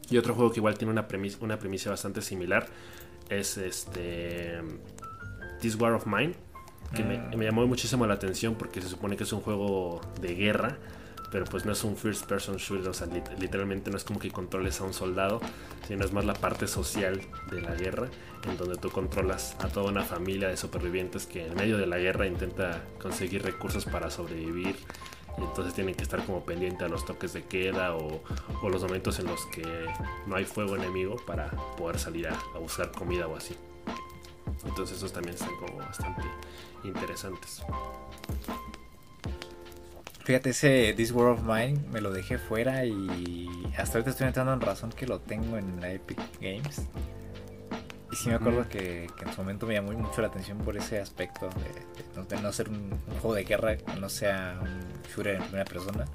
Y 0.09 0.17
otro 0.17 0.33
juego 0.33 0.51
que 0.51 0.59
igual 0.59 0.77
tiene 0.77 0.91
una 0.91 1.07
premisa, 1.07 1.37
una 1.39 1.57
premisa 1.57 1.89
bastante 1.89 2.21
similar 2.21 2.67
es 3.29 3.57
este 3.57 4.61
This 5.61 5.75
War 5.75 5.93
of 5.93 6.05
Mine 6.05 6.33
que 6.95 7.03
mm. 7.03 7.07
me, 7.07 7.37
me, 7.37 7.45
llamó 7.45 7.65
muchísimo 7.67 8.05
la 8.05 8.13
atención 8.13 8.55
porque 8.55 8.81
se 8.81 8.87
supone 8.87 9.17
que 9.17 9.23
es 9.23 9.33
un 9.33 9.41
juego 9.41 10.01
de 10.21 10.35
guerra 10.35 10.77
pero 11.31 11.45
pues 11.45 11.65
no 11.65 11.73
es 11.73 11.83
un 11.83 11.97
first 11.97 12.25
person 12.25 12.57
shooter 12.57 12.89
o 12.89 12.93
sea 12.93 13.07
literalmente 13.39 13.91
no 13.91 13.97
es 13.97 14.03
como 14.03 14.19
que 14.19 14.31
controles 14.31 14.79
a 14.79 14.85
un 14.85 14.93
soldado 14.93 15.41
sino 15.87 16.05
es 16.05 16.13
más 16.13 16.25
la 16.25 16.33
parte 16.33 16.67
social 16.67 17.21
de 17.51 17.61
la 17.61 17.75
guerra 17.75 18.07
en 18.49 18.57
donde 18.57 18.77
tú 18.77 18.89
controlas 18.89 19.55
a 19.59 19.67
toda 19.67 19.91
una 19.91 20.03
familia 20.03 20.47
de 20.47 20.57
supervivientes 20.57 21.25
que 21.25 21.47
en 21.47 21.55
medio 21.55 21.77
de 21.77 21.87
la 21.87 21.97
guerra 21.97 22.27
intenta 22.27 22.81
conseguir 23.01 23.43
recursos 23.43 23.85
para 23.85 24.09
sobrevivir 24.09 24.75
entonces 25.37 25.73
tienen 25.73 25.95
que 25.95 26.03
estar 26.03 26.23
como 26.25 26.41
pendiente 26.43 26.85
a 26.85 26.87
los 26.87 27.05
toques 27.05 27.33
de 27.33 27.43
queda 27.43 27.95
o, 27.95 28.21
los 28.69 28.81
momentos 28.81 29.19
en 29.19 29.27
los 29.27 29.45
que 29.47 29.63
no 30.25 30.35
hay 30.35 30.45
fuego 30.45 30.75
enemigo 30.75 31.15
para 31.25 31.49
poder 31.77 31.99
salir 31.99 32.27
a, 32.27 32.33
a, 32.55 32.57
buscar 32.59 32.91
comida 32.91 33.27
o 33.27 33.35
así. 33.35 33.55
Entonces 34.65 34.97
esos 34.97 35.13
también 35.13 35.35
están 35.35 35.55
como 35.57 35.77
bastante 35.77 36.23
interesantes. 36.83 37.61
Fíjate, 40.23 40.49
ese 40.49 40.93
This 40.97 41.11
World 41.11 41.39
of 41.39 41.45
Mine 41.45 41.79
me 41.89 42.01
lo 42.01 42.11
dejé 42.11 42.37
fuera 42.37 42.83
y 42.83 43.47
hasta 43.77 43.97
ahorita 43.97 44.09
estoy 44.11 44.27
entrando 44.27 44.51
en 44.51 44.59
razón 44.59 44.89
que 44.89 45.07
lo 45.07 45.19
tengo 45.21 45.57
en 45.57 45.79
la 45.79 45.91
Epic 45.91 46.19
Games. 46.41 46.81
Y 48.11 48.15
sí 48.15 48.29
me 48.29 48.35
acuerdo 48.35 48.67
que, 48.69 49.07
que, 49.17 49.25
en 49.25 49.33
su 49.33 49.41
momento 49.41 49.65
me 49.65 49.73
llamó 49.73 49.91
mucho 49.91 50.21
la 50.21 50.27
atención 50.27 50.57
por 50.59 50.77
ese 50.77 50.99
aspecto 50.99 51.49
de, 51.49 52.41
no 52.41 52.51
ser 52.53 52.69
un, 52.69 52.89
juego 53.21 53.35
de 53.35 53.43
guerra, 53.43 53.77
que 53.77 53.99
no 53.99 54.09
sea 54.09 54.59
un 54.61 54.79
shooter 55.09 55.35
en 55.35 55.43
primera 55.43 55.65
persona 55.65 56.05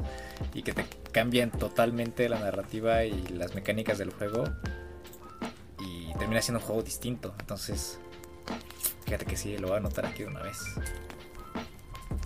y 0.55 0.63
que 0.63 0.73
te 0.73 0.85
cambien 1.13 1.51
totalmente 1.51 2.29
la 2.29 2.39
narrativa 2.39 3.05
y 3.05 3.29
las 3.29 3.55
mecánicas 3.55 3.99
del 3.99 4.11
juego 4.11 4.45
y 5.81 6.15
termina 6.15 6.41
siendo 6.41 6.61
un 6.61 6.67
juego 6.67 6.83
distinto. 6.83 7.35
Entonces, 7.39 7.99
fíjate 9.05 9.27
que 9.27 9.37
sí, 9.37 9.59
lo 9.59 9.69
voy 9.69 9.75
a 9.75 9.79
anotar 9.79 10.07
aquí 10.07 10.23
de 10.23 10.29
una 10.29 10.43
vez. 10.43 10.59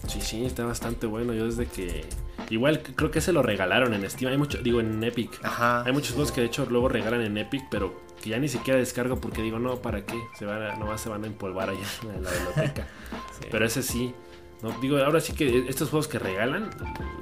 Sí, 0.07 0.21
sí, 0.21 0.45
está 0.45 0.65
bastante 0.65 1.07
bueno. 1.07 1.33
Yo 1.33 1.47
desde 1.47 1.67
que. 1.67 2.05
Igual 2.51 2.81
creo 2.83 3.11
que 3.11 3.21
se 3.21 3.33
lo 3.33 3.43
regalaron 3.43 3.93
en 3.95 4.09
Steam. 4.09 4.31
Hay 4.31 4.39
mucho, 4.39 4.59
digo, 4.59 4.81
en 4.81 5.03
Epic. 5.03 5.41
Ajá. 5.43 5.83
Hay 5.85 5.93
muchos 5.93 6.13
juegos 6.13 6.31
que 6.31 6.43
de 6.43 6.47
hecho 6.47 6.67
luego 6.71 6.89
regalan 6.89 7.23
en 7.23 7.37
Epic, 7.39 7.65
pero 7.71 8.06
que 8.23 8.31
ya 8.31 8.39
ni 8.39 8.49
siquiera 8.49 8.79
descargo 8.79 9.21
porque 9.21 9.43
digo, 9.43 9.59
no, 9.59 9.77
¿para 9.77 10.05
qué? 10.05 10.19
Se 10.39 10.45
van 10.45 10.63
a, 10.63 10.77
nomás 10.77 11.01
se 11.01 11.09
van 11.09 11.25
a 11.25 11.27
empolvar 11.27 11.71
allá 11.71 11.87
en 12.03 12.23
la 12.23 12.31
biblioteca. 12.31 12.87
Pero 13.51 13.65
ese 13.65 13.83
sí. 13.83 14.15
No, 14.63 14.71
digo, 14.81 14.99
ahora 14.99 15.21
sí 15.21 15.35
que 15.35 15.69
estos 15.69 15.91
juegos 15.91 16.09
que 16.09 16.19
regalan, 16.19 16.71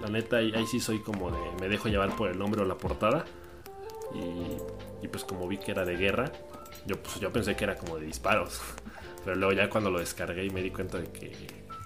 la 0.01 0.09
neta, 0.09 0.37
ahí, 0.37 0.67
sí 0.67 0.79
soy 0.79 1.01
como 1.01 1.31
de. 1.33 1.39
Me 1.61 1.69
dejo 1.69 1.89
llevar 1.89 2.15
por 2.15 2.31
el 2.31 2.39
nombre 2.39 2.63
o 2.63 2.65
la 2.65 2.77
portada. 2.77 3.25
Y, 4.15 5.05
y 5.05 5.09
pues 5.09 5.25
como 5.25 5.49
vi 5.49 5.59
que 5.59 5.73
era 5.73 5.85
de 5.85 5.97
guerra, 5.97 6.31
yo, 6.87 7.03
pues, 7.03 7.19
yo 7.19 7.33
pensé 7.33 7.57
que 7.57 7.65
era 7.65 7.77
como 7.77 7.97
de 7.99 8.07
disparos. 8.07 8.61
Pero 9.25 9.37
luego 9.37 9.53
ya 9.53 9.69
cuando 9.71 9.91
lo 9.91 9.99
descargué 9.99 10.45
y 10.45 10.51
me 10.51 10.63
di 10.63 10.71
cuenta 10.71 10.99
de 10.99 11.11
que 11.11 11.33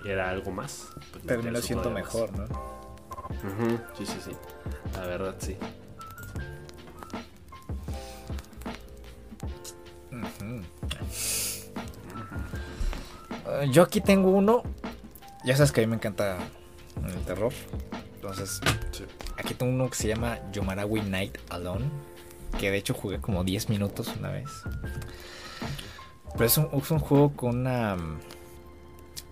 era 0.05 0.29
algo 0.31 0.51
más. 0.51 0.89
Pues 1.13 1.25
Terminó 1.25 1.53
lo 1.53 1.63
siento 1.63 1.91
mejor, 1.91 2.37
¿no? 2.37 2.47
Sí, 3.97 4.07
sí, 4.07 4.19
sí. 4.25 4.33
La 4.95 5.07
verdad, 5.07 5.37
sí. 5.39 5.57
Yo 13.65 13.83
aquí 13.83 14.01
tengo 14.01 14.31
uno. 14.31 14.63
Ya 15.45 15.57
sabes 15.57 15.73
que 15.73 15.81
a 15.81 15.85
mí 15.85 15.91
me 15.91 15.97
encanta 15.97 16.39
el 17.05 17.25
terror. 17.25 17.53
Entonces, 18.15 18.61
aquí 19.37 19.55
tengo 19.55 19.73
uno 19.73 19.89
que 19.89 19.97
se 19.97 20.09
llama 20.09 20.39
Yomarawi 20.53 21.03
Night 21.03 21.39
Alone. 21.51 21.87
Que 22.59 22.71
de 22.71 22.79
hecho 22.79 22.95
jugué 22.95 23.21
como 23.21 23.45
10 23.45 23.69
minutos 23.69 24.13
una 24.19 24.31
vez. 24.31 24.49
Pero 26.33 26.45
es 26.45 26.59
un, 26.59 26.69
es 26.73 26.91
un 26.91 26.99
juego 26.99 27.35
con 27.35 27.61
una 27.61 27.97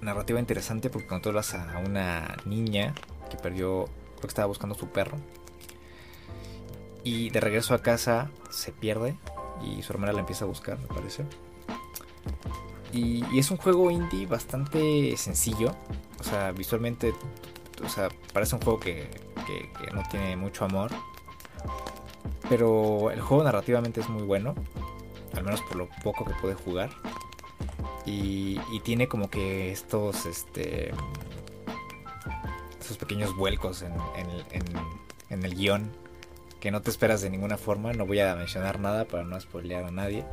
narrativa 0.00 0.38
interesante 0.38 0.90
porque 0.90 1.06
controlas 1.06 1.54
a 1.54 1.78
una 1.84 2.36
niña 2.44 2.94
que 3.30 3.36
perdió, 3.36 3.84
creo 3.84 4.20
que 4.20 4.26
estaba 4.28 4.46
buscando 4.46 4.74
a 4.74 4.78
su 4.78 4.88
perro. 4.88 5.18
Y 7.04 7.30
de 7.30 7.40
regreso 7.40 7.74
a 7.74 7.82
casa 7.82 8.30
se 8.50 8.72
pierde 8.72 9.16
y 9.62 9.82
su 9.82 9.92
hermana 9.92 10.12
la 10.12 10.20
empieza 10.20 10.44
a 10.44 10.48
buscar, 10.48 10.78
me 10.78 10.88
parece. 10.88 11.24
Y, 12.96 13.38
es 13.38 13.50
un 13.50 13.58
juego 13.58 13.90
indie 13.90 14.26
bastante 14.26 15.16
sencillo. 15.16 15.70
O 16.18 16.24
sea, 16.24 16.52
visualmente, 16.52 17.14
o 17.84 17.88
sea, 17.88 18.08
parece 18.32 18.56
un 18.56 18.62
juego 18.62 18.80
que, 18.80 19.08
que 19.46 19.94
no 19.94 20.02
tiene 20.10 20.36
mucho 20.36 20.64
amor. 20.64 20.90
Pero 22.48 23.10
el 23.10 23.20
juego 23.20 23.44
narrativamente 23.44 24.00
es 24.00 24.08
muy 24.08 24.22
bueno. 24.22 24.54
Al 25.34 25.44
menos 25.44 25.60
por 25.62 25.76
lo 25.76 25.88
poco 26.02 26.24
que 26.24 26.34
puede 26.34 26.54
jugar. 26.54 26.90
Y, 28.06 28.60
tiene 28.84 29.08
como 29.08 29.28
que 29.28 29.72
estos, 29.72 30.26
este, 30.26 30.92
esos 32.80 32.96
pequeños 32.98 33.34
vuelcos 33.36 33.82
en, 33.82 33.92
en, 35.30 35.44
el 35.44 35.54
guion 35.56 35.90
que 36.60 36.70
no 36.70 36.82
te 36.82 36.90
esperas 36.90 37.20
de 37.20 37.30
ninguna 37.30 37.56
forma. 37.58 37.92
No 37.92 38.06
voy 38.06 38.20
a 38.20 38.36
mencionar 38.36 38.78
nada 38.78 39.06
para 39.06 39.24
no 39.24 39.40
spoilear 39.40 39.84
a 39.84 39.90
nadie. 39.90 40.24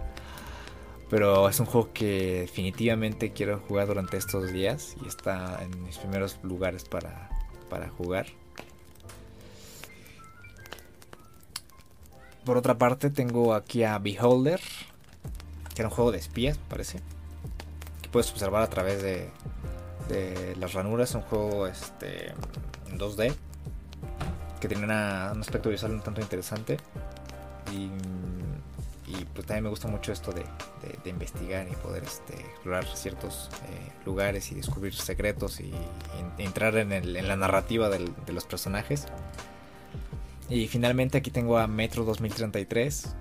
Pero 1.14 1.48
es 1.48 1.60
un 1.60 1.68
juego 1.68 1.94
que 1.94 2.40
definitivamente 2.40 3.34
quiero 3.34 3.60
jugar 3.60 3.86
durante 3.86 4.18
estos 4.18 4.52
días 4.52 4.96
y 5.06 5.08
está 5.08 5.60
en 5.62 5.84
mis 5.84 6.00
primeros 6.00 6.40
lugares 6.42 6.86
para, 6.86 7.30
para 7.70 7.88
jugar. 7.90 8.26
Por 12.44 12.58
otra 12.58 12.80
parte 12.80 13.12
tengo 13.12 13.54
aquí 13.54 13.84
a 13.84 14.00
Beholder, 14.00 14.60
que 15.76 15.84
era 15.84 15.90
un 15.90 15.94
juego 15.94 16.12
de 16.12 16.18
espías, 16.18 16.58
parece 16.68 17.00
puedes 18.12 18.32
observar 18.32 18.64
a 18.64 18.70
través 18.72 19.04
de, 19.04 19.30
las 20.58 20.74
ranuras. 20.74 21.14
Un 21.14 21.22
juego 21.22 21.68
este, 21.68 22.32
en 22.90 22.98
2D 22.98 23.36
que 24.60 24.68
tiene 24.68 24.86
un 24.86 24.92
aspecto 24.92 25.70
visual 25.70 25.92
un 25.92 26.02
tanto 26.02 26.22
interesante. 26.22 26.78
Y, 27.72 27.92
pues 29.34 29.48
también 29.48 29.64
me 29.66 29.70
gusta 29.70 29.88
mucho 29.88 30.12
esto 30.12 30.32
de, 30.32 30.44
investigar 31.10 31.68
y 31.70 31.76
poder 31.76 32.04
este, 32.04 32.34
explorar 32.34 32.86
ciertos 32.96 33.50
eh, 33.70 33.92
lugares 34.06 34.52
y 34.52 34.56
descubrir 34.56 34.94
secretos 34.94 35.60
y, 35.60 35.72
entrar 36.38 36.76
en, 36.78 37.28
la 37.28 37.36
narrativa 37.36 37.90
de 37.90 38.34
los 38.34 38.46
personajes. 38.46 39.06
Y 40.50 40.68
finalmente 40.68 41.18
aquí 41.18 41.32
tengo 41.32 41.58
a 41.58 41.68
Metro 41.68 42.04
2033, 42.04 43.16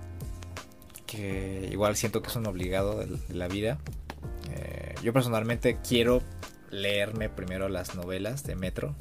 que 1.05 1.69
igual 1.71 1.95
siento 1.95 2.21
que 2.21 2.29
es 2.29 2.35
un 2.35 2.47
obligado 2.47 2.99
de 2.99 3.17
la 3.29 3.47
vida 3.47 3.77
yo 5.03 5.11
personalmente 5.11 5.77
quiero 5.87 6.23
leerme 6.71 7.29
primero 7.29 7.67
las 7.67 7.93
novelas 7.93 8.43
de 8.45 8.55
Metro 8.55 8.95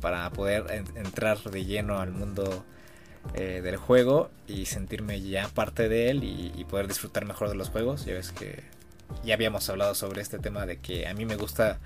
para 0.00 0.30
poder 0.30 0.84
entrar 0.94 1.38
de 1.38 1.64
lleno 1.64 1.98
al 1.98 2.12
mundo 2.12 2.64
eh, 3.34 3.60
del 3.62 3.76
juego 3.76 4.30
y 4.46 4.66
sentirme 4.66 5.20
ya 5.20 5.48
parte 5.48 5.88
de 5.88 6.10
él 6.10 6.24
y, 6.24 6.64
poder 6.64 6.88
disfrutar 6.88 7.24
mejor 7.24 7.48
de 7.48 7.54
los 7.54 7.68
juegos. 7.68 8.04
Ya 8.04 8.14
ves 8.14 8.32
que 8.32 8.64
ya 9.24 9.34
habíamos 9.34 9.68
hablado 9.68 9.94
sobre 9.94 10.22
este 10.22 10.38
tema 10.38 10.66
de 10.66 10.78
que 10.78 11.06
a 11.06 11.14
mí 11.14 11.26
me 11.26 11.36
gusta 11.36 11.78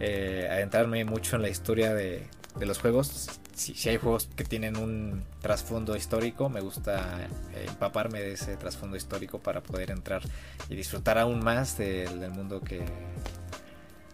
eh, 0.00 0.48
adentrarme 0.50 1.04
mucho 1.04 1.36
en 1.36 1.42
la 1.42 1.48
historia 1.48 1.94
de, 1.94 2.26
los 2.60 2.78
juegos. 2.78 3.28
Si, 3.54 3.88
hay 3.88 3.98
juegos 3.98 4.28
que 4.36 4.44
tienen 4.44 4.76
un 4.76 5.24
trasfondo 5.40 5.96
histórico, 5.96 6.48
me 6.48 6.60
gusta 6.60 7.28
eh, 7.54 7.66
empaparme 7.68 8.20
de 8.20 8.32
ese 8.32 8.56
trasfondo 8.56 8.96
histórico 8.96 9.38
para 9.38 9.62
poder 9.62 9.90
entrar 9.90 10.22
y 10.68 10.76
disfrutar 10.76 11.18
aún 11.18 11.44
más 11.44 11.76
del, 11.76 12.30
mundo 12.30 12.60
que, 12.62 12.84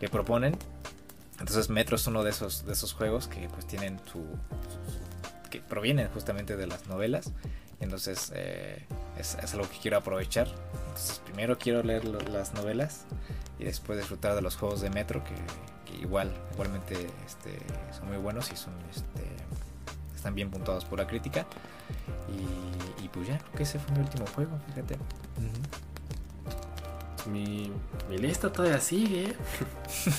que 0.01 0.09
proponen. 0.09 0.57
Entonces 1.39 1.71
Metro 1.71 1.97
es 1.97 2.07
uno 2.07 2.23
de 2.23 2.31
esos, 2.31 2.67
de 2.67 2.73
esos 2.73 2.93
juegos 2.93 3.27
que 3.27 3.49
pues 3.49 3.67
tienen 3.67 4.01
su, 4.13 4.25
que 5.53 5.61
provienen 5.61 6.09
justamente 6.09 6.57
de 6.57 6.67
las 6.67 6.87
novelas. 6.89 7.31
Entonces 7.79 8.33
eh, 8.35 8.87
es, 9.19 9.37
algo 9.53 9.69
que 9.69 9.79
quiero 9.79 9.99
aprovechar. 9.99 10.49
Primero 11.25 11.59
quiero 11.59 11.83
leer 11.83 12.05
las 12.05 12.55
novelas 12.55 13.05
y 13.59 13.65
después 13.65 13.99
disfrutar 13.99 14.35
de 14.35 14.43
los 14.43 14.57
juegos 14.57 14.81
de 14.81 14.91
Metro 14.91 15.23
que, 15.23 15.35
igual, 16.01 16.33
igualmente 16.55 16.95
este, 17.27 17.59
son 17.97 18.09
muy 18.09 18.17
buenos 18.17 18.51
y 18.51 18.57
son 18.57 18.73
este, 18.91 19.23
están 20.15 20.35
bien 20.35 20.51
puntuados 20.51 20.85
por 20.85 20.99
la 20.99 21.07
crítica. 21.07 21.47
Y, 23.03 23.09
pues 23.09 23.29
ya, 23.29 23.39
creo 23.39 23.53
que 23.53 23.63
ese 23.65 23.79
fue 23.79 23.95
mi 23.95 24.01
último 24.01 24.25
juego, 24.35 24.59
fíjate. 24.69 24.97
Mi, 27.27 27.71
mi, 28.09 28.19
lista 28.19 28.53
todavía 28.53 28.81
sigue. 28.81 29.35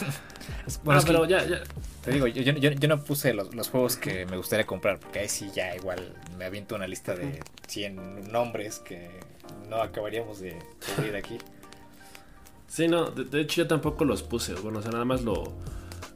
bueno, 0.83 1.01
ah, 1.01 1.03
pero 1.05 1.25
ya, 1.25 1.45
ya. 1.45 1.63
Te 2.03 2.11
digo, 2.11 2.27
yo, 2.27 2.41
yo, 2.41 2.71
yo 2.71 2.87
no 2.87 3.03
puse 3.03 3.33
los, 3.33 3.53
los, 3.55 3.69
juegos 3.69 3.95
que 3.95 4.25
me 4.25 4.37
gustaría 4.37 4.65
comprar, 4.65 4.99
porque 4.99 5.19
ahí 5.19 5.29
sí 5.29 5.49
ya 5.53 5.75
igual 5.75 6.13
me 6.37 6.45
aviento 6.45 6.75
una 6.75 6.87
lista 6.87 7.15
de 7.15 7.41
100 7.67 8.31
nombres 8.31 8.79
que 8.79 9.09
no 9.69 9.81
acabaríamos 9.81 10.39
de 10.39 10.57
cubrir 10.95 11.15
aquí. 11.15 11.37
Sí, 12.67 12.87
no, 12.87 13.11
de, 13.11 13.41
hecho 13.41 13.61
yo 13.61 13.67
tampoco 13.67 14.03
los 14.03 14.23
puse. 14.23 14.55
Bueno, 14.55 14.79
o 14.79 14.81
sea, 14.81 14.91
nada 14.91 15.05
más 15.05 15.21
lo, 15.21 15.53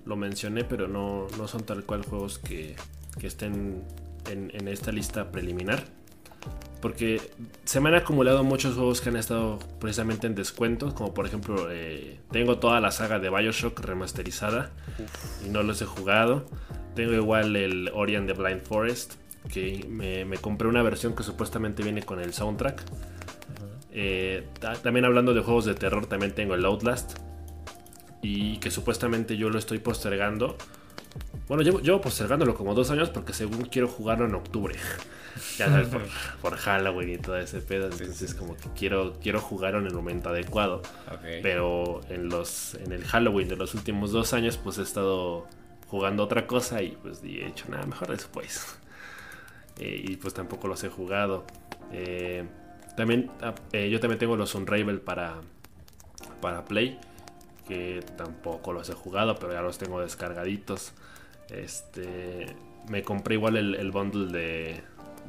lo 0.06 0.16
mencioné, 0.16 0.64
pero 0.64 0.88
no, 0.88 1.28
no 1.38 1.48
son 1.48 1.64
tal 1.64 1.84
cual 1.84 2.04
juegos 2.04 2.40
que, 2.40 2.76
que 3.20 3.28
estén 3.28 3.84
en, 4.30 4.52
en, 4.54 4.68
esta 4.68 4.92
lista 4.92 5.32
preliminar. 5.32 5.84
Porque 6.82 7.20
se 7.66 7.80
me 7.80 7.90
han 7.90 7.96
acumulado 7.96 8.44
muchos 8.44 8.76
juegos 8.76 9.02
que 9.02 9.10
han 9.10 9.18
estado 9.18 9.60
precisamente 9.80 10.28
en 10.28 10.36
descuentos. 10.36 10.94
Como 10.94 11.14
por 11.14 11.26
ejemplo, 11.26 11.68
eh, 11.72 12.20
tengo 12.32 12.60
toda 12.60 12.80
la 12.80 12.92
saga 12.92 13.20
de 13.20 13.30
Bioshock 13.30 13.80
remasterizada 13.80 14.72
y 15.46 15.50
no 15.50 15.64
los 15.64 15.82
he 15.82 15.86
jugado. 15.86 16.46
Tengo 16.96 17.14
igual 17.14 17.56
el 17.56 17.90
Ori 17.94 18.16
and 18.16 18.28
the 18.28 18.34
Blind 18.34 18.62
Forest, 18.62 19.16
que 19.52 19.86
me, 19.90 20.26
me 20.26 20.38
compré 20.38 20.68
una 20.68 20.84
versión 20.84 21.16
que 21.16 21.24
supuestamente 21.24 21.84
viene 21.84 22.04
con 22.04 22.20
el 22.20 22.34
soundtrack. 22.34 22.84
Eh, 23.92 24.48
también 24.84 25.06
hablando 25.06 25.34
de 25.34 25.42
juegos 25.42 25.66
de 25.66 25.74
terror, 25.74 26.06
también 26.06 26.34
tengo 26.36 26.54
el 26.54 26.64
Outlast. 26.66 27.18
Y 28.22 28.58
que 28.58 28.70
supuestamente 28.70 29.38
yo 29.38 29.50
lo 29.50 29.58
estoy 29.58 29.80
postergando. 29.80 30.58
Bueno, 31.48 31.64
llevo, 31.64 31.80
llevo 31.80 32.02
postergándolo 32.02 32.56
como 32.56 32.74
dos 32.74 32.92
años 32.92 33.10
porque 33.10 33.32
según 33.32 33.66
quiero 33.66 33.88
jugarlo 33.88 34.26
en 34.26 34.36
octubre. 34.36 34.76
ya 35.58 35.68
sabes, 35.68 35.88
por, 36.42 36.58
Halloween 36.58 37.10
y 37.12 37.18
todo 37.18 37.38
ese 37.38 37.62
pedo. 37.62 37.86
Entonces 37.86 38.34
como 38.34 38.56
que 38.58 38.70
quiero, 38.76 39.14
quiero 39.22 39.40
jugarlo 39.40 39.80
en 39.80 39.88
el 39.88 39.94
momento 39.94 40.30
adecuado. 40.30 40.82
Pero 41.42 42.02
en 42.10 42.30
los 42.30 42.76
en 42.76 42.92
el 42.92 43.04
Halloween 43.06 43.48
de 43.48 43.56
los 43.56 43.76
últimos 43.76 44.12
dos 44.12 44.34
años 44.34 44.58
pues 44.58 44.78
he 44.78 44.84
estado 44.84 45.48
jugando 45.88 46.24
otra 46.24 46.48
cosa 46.48 46.82
y 46.82 46.92
pues 47.02 47.22
he 47.24 47.46
hecho 47.46 47.66
nada, 47.70 47.86
mejor 47.86 48.10
después. 48.10 48.78
Eh, 49.80 50.06
y 50.08 50.16
pues 50.16 50.34
tampoco 50.34 50.68
los 50.68 50.84
he 50.84 50.90
jugado. 50.90 51.46
Eh, 51.92 52.44
También, 52.96 53.30
ah, 53.44 53.54
eh, 53.72 53.92
yo 53.92 54.00
también 54.00 54.18
tengo 54.18 54.36
los 54.36 54.56
Unravel 54.56 55.00
para, 55.02 55.36
para 56.42 56.66
Play, 56.66 57.00
que 57.68 58.04
tampoco 58.18 58.74
los 58.74 58.90
he 58.90 58.94
jugado, 58.94 59.36
pero 59.36 59.54
ya 59.54 59.62
los 59.62 59.78
tengo 59.78 60.00
descargaditos. 60.02 60.94
Este, 61.50 62.56
me 62.90 63.04
compré 63.04 63.36
igual 63.36 63.58
el, 63.58 63.92
bundle 63.92 64.82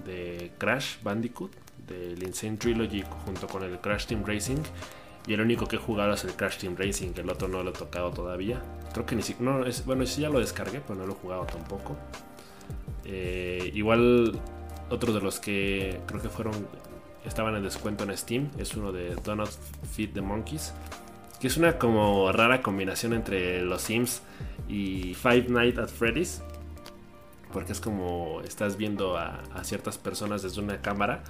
de, 0.04 0.52
Crash 0.58 1.02
Bandicoot, 1.02 1.52
del 1.86 2.22
Insane 2.22 2.56
Trilogy, 2.56 3.04
junto 3.24 3.46
con 3.46 3.62
el 3.62 3.78
Crash 3.80 4.06
Team 4.06 4.24
Racing. 4.24 4.62
Y 5.26 5.34
el 5.34 5.40
único 5.40 5.66
que 5.66 5.76
he 5.76 5.78
jugado 5.78 6.14
es 6.14 6.24
el 6.24 6.32
Crash 6.32 6.58
Team 6.58 6.76
Racing, 6.76 7.12
el 7.16 7.28
otro 7.28 7.48
no 7.48 7.62
lo 7.62 7.70
he 7.70 7.74
tocado 7.74 8.10
todavía. 8.12 8.62
Creo 8.92 9.04
que 9.04 9.14
ni 9.14 9.22
siquiera. 9.22 9.58
No, 9.58 9.64
bueno, 9.84 10.06
sí 10.06 10.22
ya 10.22 10.30
lo 10.30 10.40
descargué, 10.40 10.80
pero 10.80 10.98
no 10.98 11.06
lo 11.06 11.12
he 11.12 11.16
jugado 11.16 11.44
tampoco. 11.44 11.96
Eh, 13.04 13.70
igual, 13.74 14.38
otro 14.90 15.12
de 15.12 15.20
los 15.20 15.38
que 15.40 16.00
creo 16.06 16.22
que 16.22 16.28
fueron. 16.28 16.54
Estaban 17.24 17.54
en 17.56 17.62
descuento 17.64 18.04
en 18.04 18.16
Steam 18.16 18.48
es 18.58 18.74
uno 18.74 18.90
de 18.90 19.14
Donut 19.16 19.50
Feed 19.92 20.10
the 20.14 20.20
Monkeys. 20.22 20.72
Que 21.40 21.46
es 21.46 21.56
una 21.56 21.78
como 21.78 22.32
rara 22.32 22.62
combinación 22.62 23.12
entre 23.12 23.62
los 23.62 23.82
Sims 23.82 24.22
y 24.68 25.14
Five 25.14 25.46
Nights 25.48 25.78
at 25.78 25.88
Freddy's. 25.88 26.42
Porque 27.52 27.72
es 27.72 27.80
como 27.80 28.42
estás 28.44 28.76
viendo 28.76 29.16
a, 29.16 29.40
ciertas 29.62 29.96
personas 29.98 30.42
desde 30.42 30.60
una 30.60 30.80
cámara 30.82 31.22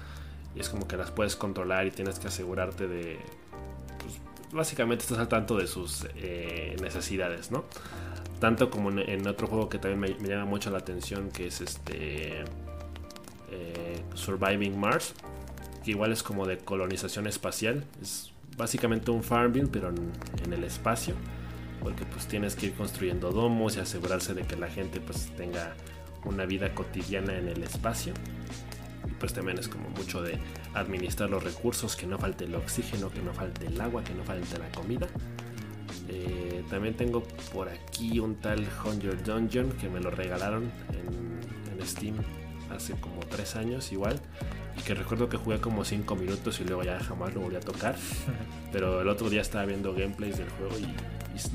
y 0.55 0.59
es 0.59 0.69
como 0.69 0.87
que 0.87 0.97
las 0.97 1.11
puedes 1.11 1.35
controlar 1.35 1.87
y 1.87 1.91
tienes 1.91 2.19
que 2.19 2.27
asegurarte 2.27 2.87
de 2.87 3.19
básicamente 4.51 5.03
estás 5.03 5.19
al 5.19 5.27
tanto 5.27 5.57
de 5.57 5.67
sus 5.67 6.07
eh, 6.15 6.75
necesidades, 6.81 7.51
¿no? 7.51 7.65
Tanto 8.39 8.69
como 8.69 8.89
en, 8.89 9.27
otro 9.27 9.47
juego 9.47 9.69
que 9.69 9.77
también 9.77 10.17
me, 10.19 10.27
llama 10.27 10.45
mucho 10.45 10.71
la 10.71 10.79
atención, 10.79 11.29
que 11.29 11.47
es 11.47 11.61
este 11.61 12.43
eh, 13.51 14.03
Surviving 14.13 14.79
Mars, 14.79 15.13
que 15.83 15.91
igual 15.91 16.11
es 16.11 16.23
como 16.23 16.45
de 16.47 16.57
colonización 16.57 17.27
espacial. 17.27 17.83
Es 18.01 18.31
básicamente 18.59 19.09
un 19.09 19.23
Farmville, 19.23 19.69
pero 19.71 19.89
en, 19.89 20.53
el 20.53 20.63
espacio, 20.63 21.15
porque 21.81 22.05
pues 22.05 22.27
tienes 22.27 22.55
que 22.55 22.67
ir 22.67 22.73
construyendo 22.73 23.31
domos 23.31 23.77
y 23.77 23.79
asegurarse 23.79 24.35
de 24.35 24.43
que 24.43 24.55
la 24.55 24.67
gente 24.67 24.99
pues 24.99 25.31
tenga 25.35 25.73
una 26.25 26.45
vida 26.45 26.75
cotidiana 26.75 27.35
en 27.37 27.47
el 27.47 27.63
espacio 27.63 28.13
pues 29.19 29.33
también 29.33 29.57
es 29.59 29.67
como 29.67 29.89
mucho 29.89 30.21
de 30.21 30.39
administrar 30.73 31.29
los 31.29 31.43
recursos, 31.43 31.95
que 31.95 32.07
no 32.07 32.17
falte 32.17 32.45
el 32.45 32.55
oxígeno, 32.55 33.09
que 33.09 33.21
no 33.21 33.33
falte 33.33 33.67
el 33.67 33.79
agua, 33.79 34.03
que 34.03 34.13
no 34.13 34.23
falte 34.23 34.57
la 34.57 34.69
comida. 34.71 35.07
Eh, 36.07 36.63
también 36.69 36.95
tengo 36.95 37.23
por 37.53 37.69
aquí 37.69 38.19
un 38.19 38.35
tal 38.35 38.65
Hunger 38.83 39.21
Dungeon 39.23 39.71
que 39.73 39.89
me 39.89 39.99
lo 39.99 40.09
regalaron 40.09 40.71
en, 40.93 41.29
Steam 41.85 42.17
hace 42.69 42.93
como 42.99 43.21
3 43.21 43.55
años 43.55 43.91
igual. 43.93 44.19
Que 44.85 44.95
recuerdo 44.95 45.29
que 45.29 45.37
jugué 45.37 45.59
como 45.59 45.85
5 45.85 46.15
minutos 46.15 46.59
y 46.59 46.63
luego 46.63 46.83
ya 46.83 46.99
jamás 46.99 47.33
lo 47.33 47.41
volví 47.41 47.55
a 47.55 47.59
tocar. 47.59 47.95
Pero 48.71 49.01
el 49.01 49.07
otro 49.07 49.29
día 49.29 49.41
estaba 49.41 49.65
viendo 49.65 49.93
gameplays 49.93 50.37
del 50.37 50.49
juego 50.49 50.77
y, 50.79 50.95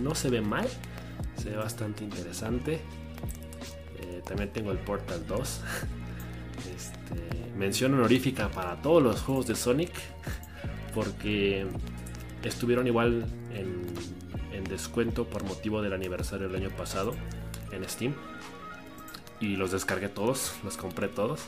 no 0.00 0.14
se 0.14 0.30
ve 0.30 0.40
mal. 0.40 0.66
Se 1.36 1.50
ve 1.50 1.56
bastante 1.56 2.04
interesante. 2.04 2.80
Eh, 4.00 4.22
también 4.26 4.50
tengo 4.52 4.72
el 4.72 4.78
Portal 4.78 5.26
2. 5.26 5.60
Este, 6.74 7.52
mención 7.58 7.94
honorífica 7.94 8.48
para 8.48 8.80
todos 8.80 9.02
los 9.02 9.20
juegos 9.20 9.46
de 9.46 9.54
Sonic 9.56 9.90
porque 10.94 11.66
estuvieron 12.42 12.86
igual 12.86 13.26
en, 13.52 13.84
descuento 14.68 15.26
por 15.26 15.44
motivo 15.44 15.82
del 15.82 15.92
aniversario 15.92 16.48
del 16.48 16.62
año 16.62 16.70
pasado 16.74 17.14
en 17.70 17.86
Steam 17.86 18.14
y 19.38 19.56
los 19.56 19.72
descargué 19.72 20.08
todos, 20.08 20.54
los 20.64 20.78
compré 20.78 21.08
todos 21.08 21.42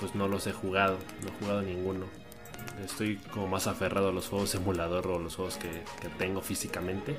pues 0.00 0.14
no 0.14 0.28
los 0.28 0.46
he 0.46 0.52
jugado, 0.52 0.98
no 1.22 1.28
he 1.28 1.38
jugado 1.40 1.62
ninguno. 1.62 2.06
Estoy 2.84 3.16
como 3.32 3.46
más 3.48 3.66
aferrado 3.66 4.08
a 4.08 4.12
los 4.12 4.28
juegos 4.28 4.54
emulador 4.54 5.06
o 5.06 5.18
los 5.18 5.36
juegos 5.36 5.56
que, 5.56 5.68
que 6.00 6.08
tengo 6.18 6.40
físicamente. 6.40 7.16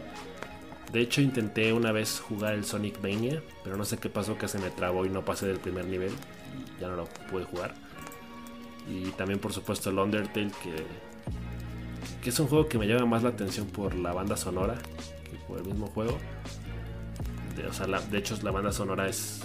De 0.91 1.01
hecho 1.01 1.21
intenté 1.21 1.74
una 1.74 1.91
vez 1.91 2.19
jugar 2.19 2.53
el 2.53 2.65
Sonic 2.65 3.01
Mania, 3.01 3.41
pero 3.63 3.78
no 3.78 3.86
sé 3.86 3.97
qué 3.97 4.09
pasó 4.09 4.38
que 4.38 4.47
se 4.47 4.59
me 4.59 4.69
trabó 4.69 5.05
y 5.05 5.09
no 5.09 5.26
pasé 5.26 5.47
del 5.47 5.59
primer 5.59 5.86
nivel 5.86 6.11
ya 6.80 6.88
no 6.88 6.95
lo 6.95 7.05
pude 7.30 7.45
jugar. 7.45 7.74
Y 8.88 9.11
también 9.11 9.39
por 9.39 9.53
supuesto 9.53 9.89
el 9.89 9.99
Undertale 9.99 10.51
que, 10.61 10.76
que 12.21 12.30
es 12.30 12.39
un 12.39 12.47
juego 12.47 12.67
que 12.67 12.78
me 12.78 12.88
llama 12.88 13.05
más 13.05 13.24
la 13.24 13.30
atención 13.30 13.67
por 13.67 13.95
la 13.95 14.11
banda 14.11 14.36
sonora 14.36 14.76
que 15.24 15.38
por 15.47 15.59
el 15.59 15.65
mismo 15.65 15.88
juego. 15.88 16.17
De, 17.55 17.67
o 17.67 17.74
sea, 17.74 17.88
de 17.88 18.17
hecho 18.17 18.38
la 18.43 18.51
banda 18.51 18.71
sonora 18.71 19.07
es, 19.07 19.41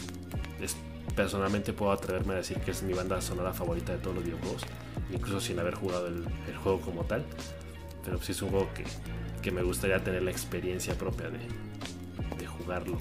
personalmente 1.18 1.72
puedo 1.72 1.90
atreverme 1.90 2.34
a 2.34 2.36
decir 2.36 2.58
que 2.58 2.70
es 2.70 2.84
mi 2.84 2.92
banda 2.92 3.20
sonora 3.20 3.52
favorita 3.52 3.90
de 3.90 3.98
todos 3.98 4.14
los 4.14 4.24
videojuegos, 4.24 4.62
incluso 5.12 5.40
sin 5.40 5.58
haber 5.58 5.74
jugado 5.74 6.06
el, 6.06 6.24
juego 6.62 6.80
como 6.80 7.02
tal. 7.02 7.24
Pero 8.04 8.22
sí 8.22 8.30
es 8.30 8.40
un 8.40 8.50
juego 8.50 8.68
que, 8.72 8.84
que, 9.42 9.50
me 9.50 9.64
gustaría 9.64 9.98
tener 9.98 10.22
la 10.22 10.30
experiencia 10.30 10.94
propia 10.94 11.28
de, 11.28 11.40
de 12.38 12.46
jugarlo. 12.46 13.00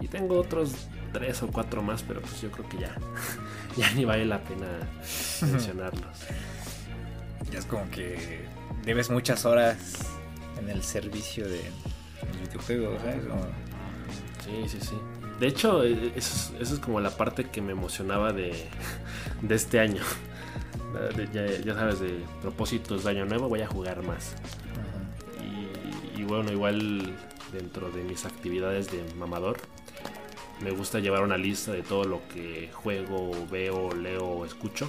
Y 0.00 0.08
tengo 0.08 0.40
otros 0.40 0.88
tres 1.12 1.40
o 1.44 1.46
cuatro 1.46 1.84
más, 1.84 2.02
pero 2.02 2.20
pues 2.20 2.40
yo 2.42 2.50
creo 2.50 2.68
que 2.68 2.78
ya, 2.78 2.96
ya 3.76 3.92
ni 3.92 4.04
vale 4.04 4.24
la 4.24 4.42
pena 4.42 4.66
mencionarlos. 5.42 6.18
Ya 7.48 7.60
es 7.60 7.66
como 7.66 7.88
que 7.92 8.44
debes 8.84 9.08
muchas 9.08 9.44
horas 9.44 10.00
en 10.58 10.68
el 10.68 10.82
servicio 10.82 11.48
de 11.48 11.60
videojuegos, 12.42 13.00
Sí, 14.44 14.68
sí, 14.68 14.78
sí. 14.80 14.96
De 15.40 15.48
hecho, 15.48 15.84
e, 15.84 16.12
eso 16.16 16.52
es, 16.60 16.78
como 16.78 17.00
la 17.00 17.10
parte 17.10 17.44
que 17.50 17.60
me 17.60 17.72
emocionaba 17.72 18.32
de, 18.32 18.52
de 19.42 19.54
este 19.54 19.80
año. 19.80 20.02
ya, 21.32 21.74
sabes, 21.74 22.00
de 22.00 22.20
propósitos 22.40 23.04
de 23.04 23.10
año 23.10 23.24
nuevo 23.26 23.48
voy 23.48 23.62
a 23.62 23.66
jugar 23.66 24.02
más. 24.02 24.34
y, 26.16 26.22
bueno, 26.22 26.52
igual 26.52 27.14
dentro 27.52 27.90
de 27.90 28.02
mis 28.02 28.24
actividades 28.24 28.90
de 28.90 29.04
mamador, 29.14 29.58
me 30.60 30.70
gusta 30.70 31.00
llevar 31.00 31.22
una 31.22 31.36
lista 31.36 31.72
de 31.72 31.82
todo 31.82 32.04
lo 32.04 32.26
que 32.28 32.70
juego, 32.72 33.32
veo, 33.50 33.92
leo 33.92 34.24
o 34.24 34.44
escucho. 34.44 34.88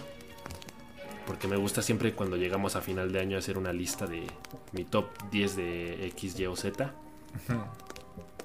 Porque 1.25 1.47
me 1.47 1.57
gusta 1.57 1.81
siempre 1.81 2.13
cuando 2.13 2.37
llegamos 2.37 2.75
a 2.75 2.81
final 2.81 3.11
de 3.11 3.19
año 3.19 3.37
hacer 3.37 3.57
una 3.57 3.73
lista 3.73 4.05
de 4.05 4.27
mi 4.73 4.85
top 4.85 5.07
10 5.31 5.55
de 5.55 6.07
X, 6.07 6.39
Y 6.39 6.45
o 6.45 6.55
Z. 6.55 6.93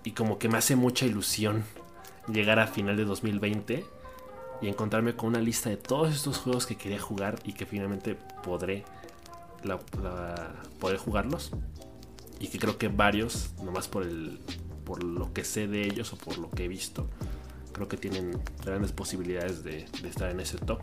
Y 0.02 0.12
como 0.12 0.38
que 0.38 0.48
me 0.48 0.56
hace 0.56 0.76
mucha 0.76 1.04
ilusión 1.04 1.62
llegar 2.28 2.58
a 2.58 2.66
final 2.66 2.96
de 2.96 3.04
2020 3.04 3.84
y 4.62 4.68
encontrarme 4.68 5.16
con 5.16 5.30
una 5.30 5.40
lista 5.40 5.70
de 5.70 5.76
todos 5.76 6.14
estos 6.14 6.38
juegos 6.38 6.66
que 6.66 6.76
quería 6.76 7.00
jugar 7.00 7.38
y 7.44 7.52
que 7.54 7.66
finalmente 7.66 8.16
podré 8.42 8.84
poder 10.78 10.96
jugarlos. 10.98 11.52
Y 12.38 12.48
que 12.48 12.58
creo 12.58 12.78
que 12.78 12.88
varios, 12.88 13.52
nomás 13.62 13.88
por 13.88 14.02
el, 14.02 14.40
por 14.84 15.04
lo 15.04 15.32
que 15.32 15.44
sé 15.44 15.66
de 15.66 15.82
ellos 15.82 16.12
o 16.12 16.16
por 16.16 16.38
lo 16.38 16.50
que 16.50 16.64
he 16.64 16.68
visto, 16.68 17.08
creo 17.72 17.88
que 17.88 17.96
tienen 17.96 18.40
grandes 18.64 18.92
posibilidades 18.92 19.62
de, 19.62 19.86
estar 20.04 20.30
en 20.30 20.40
ese 20.40 20.58
top. 20.58 20.80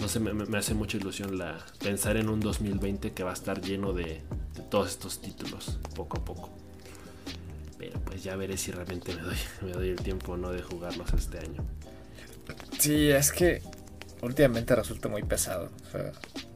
No 0.00 0.08
sé, 0.08 0.20
me, 0.20 0.58
hace 0.58 0.74
mucha 0.74 0.96
ilusión 0.96 1.38
la, 1.38 1.64
pensar 1.82 2.16
en 2.16 2.28
un 2.28 2.40
2020 2.40 3.12
que 3.12 3.22
va 3.22 3.30
a 3.30 3.34
estar 3.34 3.60
lleno 3.60 3.92
de, 3.92 4.22
todos 4.70 4.88
estos 4.88 5.20
títulos, 5.20 5.78
poco 5.94 6.18
a 6.18 6.24
poco. 6.24 6.50
Pero 7.78 7.98
pues 8.00 8.22
ya 8.22 8.36
veré 8.36 8.56
si 8.56 8.70
realmente 8.70 9.14
me 9.14 9.22
doy, 9.22 9.36
me 9.62 9.72
doy 9.72 9.88
el 9.90 10.00
tiempo 10.00 10.32
o 10.32 10.36
no 10.36 10.50
de 10.50 10.62
jugarlos 10.62 11.12
este 11.12 11.38
año. 11.38 11.64
Sí, 12.78 13.10
es 13.10 13.32
que 13.32 13.62
últimamente 14.22 14.74
resulta 14.74 15.08
muy 15.08 15.22
pesado. 15.22 15.70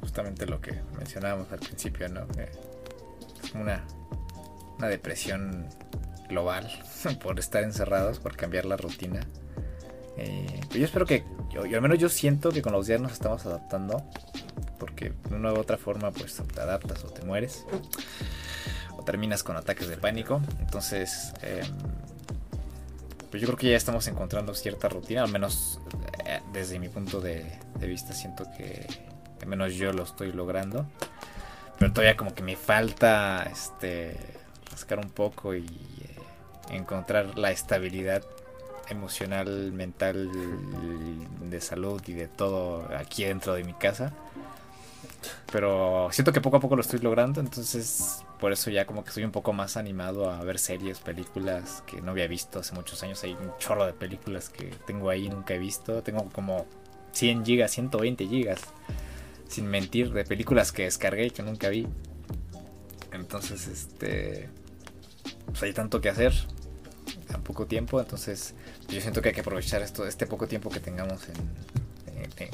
justamente 0.00 0.46
lo 0.46 0.60
que 0.60 0.80
mencionábamos 0.96 1.50
al 1.52 1.58
principio, 1.58 2.08
¿no? 2.08 2.26
Es 2.38 3.54
una, 3.54 3.84
una 4.78 4.88
depresión 4.88 5.66
global 6.28 6.70
por 7.22 7.38
estar 7.38 7.62
encerrados, 7.62 8.18
por 8.18 8.36
cambiar 8.36 8.64
la 8.64 8.76
rutina. 8.76 9.26
Eh, 10.16 10.60
yo 10.70 10.84
espero 10.84 11.06
que, 11.06 11.24
yo, 11.50 11.62
al 11.62 11.82
menos 11.82 11.98
yo 11.98 12.08
siento 12.08 12.50
que 12.50 12.60
con 12.60 12.72
los 12.72 12.86
días 12.86 13.00
nos 13.00 13.12
estamos 13.12 13.46
adaptando, 13.46 14.02
porque 14.78 15.12
de 15.28 15.36
una 15.36 15.52
u 15.52 15.58
otra 15.58 15.78
forma 15.78 16.10
pues 16.10 16.40
te 16.54 16.60
adaptas 16.60 17.04
o 17.04 17.08
te 17.08 17.24
mueres, 17.24 17.64
o 17.72 17.80
terminas 19.08 19.42
con 19.42 19.56
ataques 19.56 19.88
de 19.88 19.96
pánico. 19.96 20.42
Entonces, 20.60 21.32
em, 21.40 21.64
pues 23.30 23.40
yo 23.40 23.46
creo 23.46 23.56
que 23.56 23.70
ya 23.70 23.76
estamos 23.78 24.06
encontrando 24.06 24.54
cierta 24.54 24.90
rutina, 24.90 25.22
al 25.22 25.30
menos 25.32 25.80
eh, 26.26 26.42
desde 26.52 26.78
mi 26.78 26.90
punto 26.90 27.18
de, 27.22 27.46
vista 27.80 28.12
siento 28.12 28.44
que 28.54 28.86
al 29.40 29.48
menos 29.48 29.74
yo 29.76 29.94
lo 29.94 30.02
estoy 30.02 30.32
logrando. 30.32 30.84
Pero 31.78 31.90
todavía 31.90 32.18
como 32.18 32.34
que 32.34 32.42
me 32.42 32.54
falta 32.54 33.44
este 33.50 34.14
rascar 34.70 34.98
un 34.98 35.08
poco 35.08 35.54
y 35.54 35.64
encontrar 36.68 37.38
la 37.38 37.50
estabilidad 37.50 38.22
emocional, 38.90 39.72
mental, 39.72 40.30
de 41.48 41.60
salud 41.62 42.02
y 42.06 42.12
de 42.12 42.28
todo 42.28 42.86
aquí 42.94 43.24
dentro 43.24 43.54
de 43.54 43.64
mi 43.64 43.72
casa. 43.72 44.12
Pero 45.50 46.10
siento 46.12 46.30
que 46.30 46.42
poco 46.42 46.58
a 46.58 46.60
poco 46.60 46.76
lo 46.76 46.82
estoy 46.82 46.98
logrando, 46.98 47.40
entonces 47.40 48.22
por 48.40 48.52
eso 48.52 48.70
ya 48.70 48.86
como 48.86 49.02
que 49.02 49.08
estoy 49.08 49.24
un 49.24 49.32
poco 49.32 49.52
más 49.52 49.76
animado 49.76 50.30
a 50.30 50.42
ver 50.44 50.58
series, 50.58 51.00
películas 51.00 51.82
que 51.86 52.00
no 52.00 52.12
había 52.12 52.26
visto 52.26 52.60
hace 52.60 52.74
muchos 52.74 53.02
años. 53.02 53.22
Hay 53.24 53.32
un 53.32 53.52
chorro 53.58 53.86
de 53.86 53.92
películas 53.92 54.48
que 54.48 54.66
tengo 54.86 55.10
ahí 55.10 55.28
nunca 55.28 55.54
he 55.54 55.58
visto. 55.58 56.02
Tengo 56.02 56.28
como 56.30 56.66
100 57.12 57.44
gigas, 57.44 57.72
120 57.72 58.26
gigas 58.26 58.60
sin 59.48 59.66
mentir, 59.66 60.12
de 60.12 60.24
películas 60.24 60.72
que 60.72 60.84
descargué 60.84 61.26
y 61.26 61.30
que 61.30 61.42
nunca 61.42 61.68
vi. 61.68 61.86
Entonces, 63.12 63.66
este. 63.66 64.48
Pues 65.46 65.62
hay 65.62 65.72
tanto 65.72 66.00
que 66.00 66.10
hacer 66.10 66.32
tan 67.26 67.42
poco 67.42 67.66
tiempo. 67.66 68.00
Entonces, 68.00 68.54
yo 68.88 69.00
siento 69.00 69.22
que 69.22 69.30
hay 69.30 69.34
que 69.34 69.40
aprovechar 69.40 69.82
esto, 69.82 70.06
este 70.06 70.26
poco 70.26 70.46
tiempo 70.46 70.70
que 70.70 70.80
tengamos 70.80 71.28
en, 71.28 71.36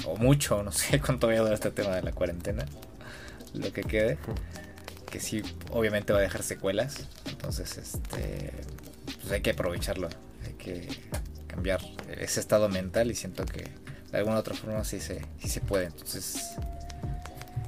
o 0.06 0.16
mucho, 0.16 0.62
no 0.62 0.72
sé 0.72 1.00
cuánto 1.04 1.26
voy 1.26 1.36
a 1.36 1.40
durar 1.40 1.54
este 1.54 1.70
tema 1.70 1.94
de 1.94 2.02
la 2.02 2.12
cuarentena, 2.12 2.64
lo 3.54 3.72
que 3.72 3.82
quede, 3.82 4.18
que 5.14 5.20
sí, 5.20 5.42
obviamente 5.70 6.12
va 6.12 6.18
a 6.18 6.22
dejar 6.22 6.42
secuelas. 6.42 7.06
Entonces, 7.26 7.78
este, 7.78 8.50
pues 9.20 9.30
hay 9.30 9.42
que 9.42 9.50
aprovecharlo, 9.50 10.08
hay 10.44 10.54
que 10.54 10.88
cambiar 11.46 11.80
ese 12.18 12.40
estado 12.40 12.68
mental 12.68 13.12
y 13.12 13.14
siento 13.14 13.46
que 13.46 13.68
de 14.10 14.18
alguna 14.18 14.38
otra 14.38 14.56
forma 14.56 14.82
sí 14.82 14.98
se, 14.98 15.24
sí 15.38 15.48
se 15.48 15.60
puede. 15.60 15.84
Entonces, 15.84 16.56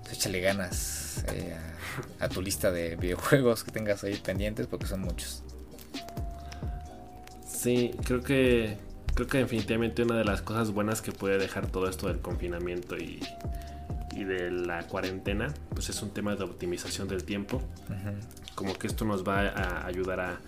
pues 0.03 0.15
échale 0.15 0.41
ganas 0.41 1.25
eh, 1.33 1.57
a, 2.19 2.29
tu 2.29 2.43
lista 2.43 2.73
de 2.73 2.97
videojuegos 2.97 3.63
que 3.63 3.71
tengas 3.71 4.03
ahí 4.03 4.17
pendientes 4.17 4.67
porque 4.67 4.89
son 4.89 5.03
muchos. 5.03 5.45
Sí, 7.49 7.93
creo 8.03 8.23
que 8.23 8.77
creo 9.15 9.29
que 9.29 9.39
definitivamente 9.39 10.03
una 10.03 10.17
de 10.17 10.25
las 10.25 10.43
cosas 10.43 10.73
buenas 10.73 11.01
que 11.01 11.13
puede 11.13 11.39
dejar 11.39 11.69
todo 11.69 11.89
esto 11.89 12.09
del 12.09 12.19
confinamiento 12.19 12.97
y, 12.97 13.21
y 14.17 14.25
de 14.25 14.51
la 14.51 14.87
cuarentena, 14.87 15.53
pues 15.71 15.89
es 15.91 16.03
un 16.03 16.11
tema 16.11 16.35
de 16.35 16.45
optimización 16.45 17.07
del 17.09 17.25
tiempo. 17.25 17.63
Como 18.55 18.75
que 18.75 18.87
esto 18.87 19.05
nos 19.05 19.27
va 19.27 19.41
a 19.49 19.87
ayudar 19.87 20.21
a, 20.21 20.41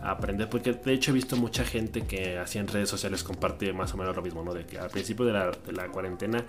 aprender, 0.00 0.48
porque 0.48 0.72
de 0.72 0.92
hecho 0.92 1.10
he 1.10 1.14
visto 1.14 1.36
mucha 1.36 1.64
gente 1.64 2.02
que 2.02 2.38
así 2.38 2.58
en 2.58 2.68
redes 2.68 2.88
sociales 2.88 3.24
comparte 3.24 3.72
más 3.72 3.92
o 3.94 3.96
menos 3.96 4.14
lo 4.14 4.22
mismo, 4.22 4.44
¿no? 4.44 4.54
De 4.54 4.64
que 4.64 4.78
al 4.78 4.90
principio 4.90 5.26
de 5.26 5.32
la, 5.32 5.50
de 5.50 5.72
la 5.72 5.88
cuarentena 5.88 6.44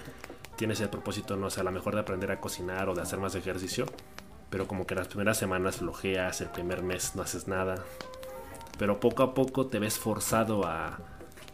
tienes 0.56 0.80
el 0.82 0.90
propósito, 0.90 1.36
no 1.36 1.50
sé, 1.50 1.62
a 1.62 1.64
lo 1.64 1.72
mejor 1.72 1.96
de 1.96 2.02
aprender 2.02 2.32
a 2.32 2.40
cocinar 2.40 2.90
o 2.90 2.94
de 2.94 3.02
hacer 3.02 3.18
más 3.18 3.34
ejercicio, 3.34 3.88
pero 4.50 4.68
como 4.68 4.86
que 4.86 4.94
las 4.94 5.08
primeras 5.08 5.38
semanas 5.38 5.78
flojeas, 5.78 6.42
el 6.42 6.50
primer 6.50 6.84
mes 6.84 7.16
no 7.16 7.24
haces 7.24 7.48
nada, 7.48 7.76
pero 8.78 9.00
poco 9.00 9.24
a 9.24 9.34
poco 9.34 9.68
te 9.68 9.80
ves 9.80 9.98
forzado 10.00 10.66
a, 10.66 11.00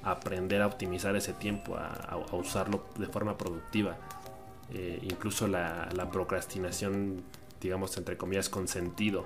aprender 0.03 0.61
a 0.61 0.67
optimizar 0.67 1.15
ese 1.15 1.33
tiempo, 1.33 1.75
a, 1.75 2.15
usarlo 2.33 2.85
de 2.97 3.07
forma 3.07 3.37
productiva. 3.37 3.97
Eh, 4.73 4.99
incluso 5.03 5.47
la, 5.47 6.09
procrastinación, 6.11 7.23
digamos, 7.61 7.97
entre 7.97 8.17
comillas, 8.17 8.49
con 8.49 8.67
sentido. 8.67 9.25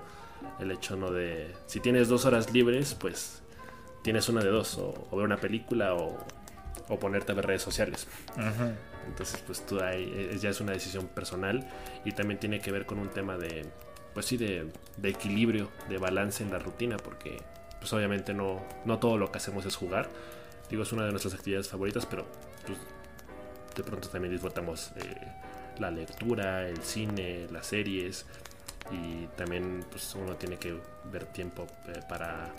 El 0.59 0.71
hecho 0.71 0.95
no 0.95 1.11
de, 1.11 1.53
si 1.65 1.79
tienes 1.79 2.07
dos 2.07 2.25
horas 2.25 2.51
libres, 2.53 2.93
pues 2.93 3.41
tienes 4.03 4.29
una 4.29 4.41
de 4.41 4.49
dos, 4.49 4.77
o, 4.77 5.07
ver 5.15 5.25
una 5.25 5.37
película 5.37 5.95
o, 5.95 6.17
ponerte 6.99 7.31
a 7.31 7.35
ver 7.35 7.45
redes 7.45 7.61
sociales. 7.61 8.07
Entonces, 9.07 9.41
pues 9.45 9.65
tú 9.65 9.79
ahí, 9.79 10.37
ya 10.39 10.49
es 10.49 10.59
una 10.59 10.71
decisión 10.71 11.07
personal 11.07 11.67
y 12.03 12.11
también 12.13 12.39
tiene 12.39 12.59
que 12.59 12.71
ver 12.71 12.85
con 12.85 12.99
un 12.99 13.09
tema 13.09 13.37
de, 13.37 13.65
pues 14.13 14.25
sí, 14.25 14.37
de, 14.37 14.71
de 14.97 15.09
equilibrio, 15.09 15.69
de 15.87 15.97
balance 15.97 16.43
en 16.43 16.51
la 16.51 16.59
rutina, 16.59 16.97
porque 16.97 17.37
pues 17.79 17.93
obviamente 17.93 18.33
no, 18.33 18.61
no 18.85 18.99
todo 18.99 19.17
lo 19.17 19.31
que 19.31 19.37
hacemos 19.37 19.65
es 19.65 19.75
jugar. 19.75 20.09
Digo, 20.69 20.83
es 20.83 20.91
una 20.91 21.05
de 21.05 21.11
nuestras 21.11 21.33
actividades 21.33 21.69
favoritas, 21.69 22.05
pero 22.05 22.25
pues, 22.65 22.77
de 23.75 23.83
pronto 23.83 24.09
también 24.09 24.31
disfrutamos 24.33 24.91
eh, 24.97 25.15
la 25.79 25.91
lectura, 25.91 26.67
el 26.67 26.81
cine, 26.81 27.47
las 27.51 27.67
series 27.67 28.25
y 28.91 29.27
también 29.37 29.85
pues 29.89 30.15
uno 30.15 30.35
tiene 30.35 30.57
que 30.57 30.77
ver 31.11 31.25
tiempo 31.25 31.67
eh, 31.87 31.99
para 32.07 32.51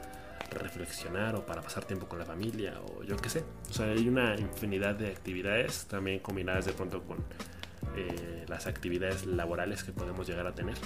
reflexionar 0.50 1.36
o 1.36 1.46
para 1.46 1.62
pasar 1.62 1.84
tiempo 1.84 2.06
con 2.06 2.18
la 2.18 2.24
familia 2.24 2.74
o 2.80 3.02
yo 3.04 3.16
qué 3.16 3.28
sé. 3.28 3.44
O 3.68 3.72
sea, 3.72 3.86
hay 3.86 4.08
una 4.08 4.36
infinidad 4.36 4.94
de 4.94 5.08
actividades 5.08 5.86
también 5.86 6.20
combinadas 6.20 6.66
de 6.66 6.72
pronto 6.72 7.02
con 7.02 7.18
eh, 7.96 8.44
las 8.48 8.66
actividades 8.66 9.26
laborales 9.26 9.84
que 9.84 9.92
podemos 9.92 10.28
llegar 10.28 10.46
a 10.46 10.54
tener. 10.54 10.76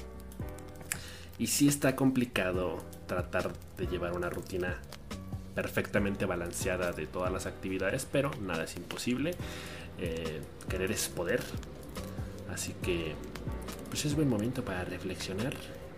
Y 1.38 1.48
sí 1.48 1.66
está 1.66 1.96
complicado 1.96 2.78
tratar 3.06 3.52
de 3.76 3.86
llevar 3.86 4.16
una 4.16 4.30
rutina 4.30 4.78
perfectamente 5.54 6.26
balanceada 6.26 6.92
de 6.92 7.06
todas 7.06 7.32
las 7.32 7.46
actividades, 7.46 8.06
pero 8.10 8.30
nada 8.40 8.64
es 8.64 8.76
imposible. 8.76 9.32
Eh, 9.98 10.40
querer 10.68 10.90
es 10.90 11.08
poder. 11.08 11.42
Así 12.52 12.74
que 12.82 13.14
pues 13.88 14.04
es 14.04 14.14
buen 14.14 14.28
momento 14.28 14.64
para 14.64 14.84
reflexionar, 14.84 15.54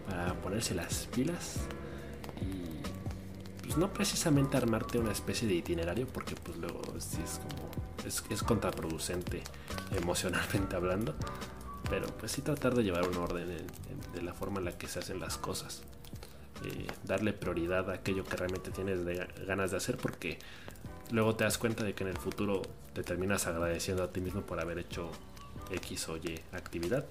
para 0.09 0.35
ponerse 0.35 0.75
las 0.75 1.07
pilas 1.07 1.61
y 2.41 3.63
pues 3.63 3.77
no 3.77 3.93
precisamente 3.93 4.57
armarte 4.57 4.99
una 4.99 5.13
especie 5.13 5.49
de 5.49 5.55
itinerario 5.55 6.07
porque 6.07 6.35
pues 6.37 6.59
luego 6.59 6.83
sí 6.99 7.19
es 7.25 7.41
como 7.41 7.71
es 8.31 8.43
contraproducente 8.43 9.43
emocionalmente 9.97 10.77
hablando 10.77 11.17
pero 11.89 12.07
pues 12.07 12.33
sí 12.33 12.43
tratar 12.43 12.75
de 12.75 12.83
llevar 12.83 13.09
un 13.09 13.17
orden 13.17 13.49
de 14.13 14.23
la 14.23 14.35
forma 14.35 14.59
en 14.59 14.67
la 14.67 14.79
que 14.79 14.89
se 14.89 14.99
hacen 14.99 15.21
las 15.21 15.39
cosas. 15.39 15.83
Eh, 16.65 16.87
darle 17.05 17.33
prioridad 17.33 17.91
a 17.91 17.95
aquello 17.95 18.25
que 18.25 18.37
realmente 18.37 18.71
tienes 18.71 19.05
ganas 19.47 19.71
de 19.71 19.77
hacer 19.77 19.97
porque 19.97 20.39
luego 21.11 21.37
te 21.37 21.45
das 21.45 21.59
cuenta 21.59 21.85
de 21.85 21.95
que 21.95 22.05
en 22.05 22.11
el 22.11 22.17
futuro 22.17 22.63
te 22.97 23.03
terminas 23.03 23.47
agradeciendo 23.47 24.03
a 24.05 24.11
ti 24.11 24.23
mismo 24.23 24.41
por 24.41 24.59
haber 24.59 24.79
hecho 24.79 25.11
X 25.71 26.09
o 26.09 26.17
Y 26.17 26.41
actividad. 26.53 27.05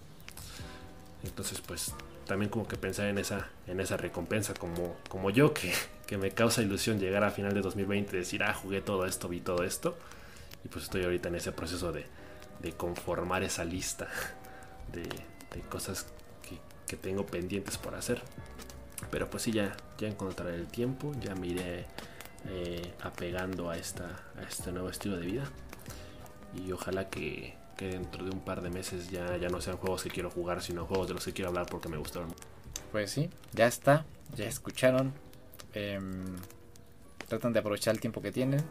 Entonces 1.23 1.61
pues 1.61 1.93
también 2.25 2.49
como 2.49 2.67
que 2.67 2.75
pensar 2.75 3.05
en 3.05 3.19
esa, 3.19 3.49
en 3.67 3.79
esa 3.79 3.95
recompensa 3.95 4.55
como, 4.55 4.97
como 5.09 5.29
yo 5.29 5.53
que, 5.53 5.71
que 6.07 6.17
me 6.17 6.31
causa 6.31 6.63
ilusión 6.63 6.99
llegar 6.99 7.23
a 7.23 7.29
final 7.29 7.53
de 7.53 7.61
2020 7.61 8.15
y 8.15 8.19
decir, 8.19 8.41
ah, 8.41 8.55
jugué 8.55 8.81
todo 8.81 9.05
esto, 9.05 9.29
vi 9.29 9.41
todo 9.41 9.63
esto. 9.63 9.95
Y 10.63 10.69
pues 10.69 10.85
estoy 10.85 11.03
ahorita 11.03 11.29
en 11.29 11.35
ese 11.35 11.51
proceso 11.51 11.91
de, 11.91 12.07
de 12.63 12.71
conformar 12.71 13.43
esa 13.43 13.63
lista 13.63 14.07
de, 14.91 15.07
cosas 15.69 16.07
que, 16.87 16.97
tengo 16.97 17.27
pendientes 17.27 17.77
por 17.77 17.93
hacer. 17.93 18.23
Pero 19.11 19.29
pues 19.29 19.43
sí, 19.43 19.51
ya, 19.51 19.77
ya 19.99 20.07
encontraré 20.07 20.55
el 20.55 20.67
tiempo, 20.67 21.11
ya 21.19 21.35
me 21.35 21.47
iré 21.47 21.85
eh, 22.47 22.93
apegando 23.01 23.69
a, 23.69 23.77
esta, 23.77 24.05
a 24.39 24.43
este 24.49 24.71
nuevo 24.71 24.89
estilo 24.89 25.17
de 25.17 25.25
vida. 25.25 25.43
Y 26.55 26.71
ojalá 26.71 27.09
que, 27.09 27.55
dentro 27.77 28.23
de 28.23 28.31
un 28.31 28.39
par 28.39 28.61
de 28.61 28.69
meses 28.69 29.09
ya, 29.09 29.37
ya 29.37 29.49
no 29.49 29.61
sean 29.61 29.77
juegos 29.77 30.03
que 30.03 30.09
quiero 30.09 30.29
jugar, 30.29 30.61
sino 30.61 30.85
juegos 30.85 31.07
de 31.07 31.13
los 31.15 31.25
que 31.25 31.33
quiero 31.33 31.49
hablar 31.49 31.65
porque 31.65 31.89
me 31.89 31.97
gustaron. 31.97 32.33
Pues 32.91 33.11
sí, 33.11 33.29
ya 33.53 33.67
está, 33.67 34.05
ya 34.35 34.45
escucharon. 34.45 35.13
Em, 35.73 36.37
tratan 37.27 37.53
de 37.53 37.59
aprovechar 37.59 37.93
el 37.93 37.99
tiempo 37.99 38.21
que 38.21 38.31
tienen, 38.31 38.61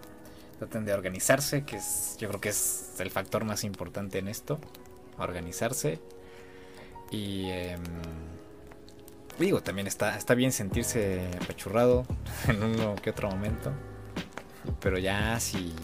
traten 0.58 0.84
de 0.84 0.94
organizarse, 0.94 1.64
que 1.64 1.76
es, 1.76 2.16
yo 2.18 2.28
creo 2.28 2.40
que 2.40 2.48
es 2.48 2.94
el 2.98 3.10
factor 3.10 3.44
más 3.44 3.64
importante 3.64 4.18
en 4.18 4.28
esto 4.28 4.58
organizarse. 5.18 6.00
Y 7.10 7.50
em, 7.50 7.82
digo, 9.38 9.62
también 9.62 9.86
está, 9.86 10.16
está 10.16 10.34
bien 10.34 10.52
sentirse 10.52 11.28
apachurrado 11.42 12.06
en 12.48 12.62
uno 12.62 12.96
que 12.96 13.10
otro 13.10 13.30
momento. 13.30 13.72
Pero 14.80 14.98
ya 14.98 15.38
si, 15.40 15.74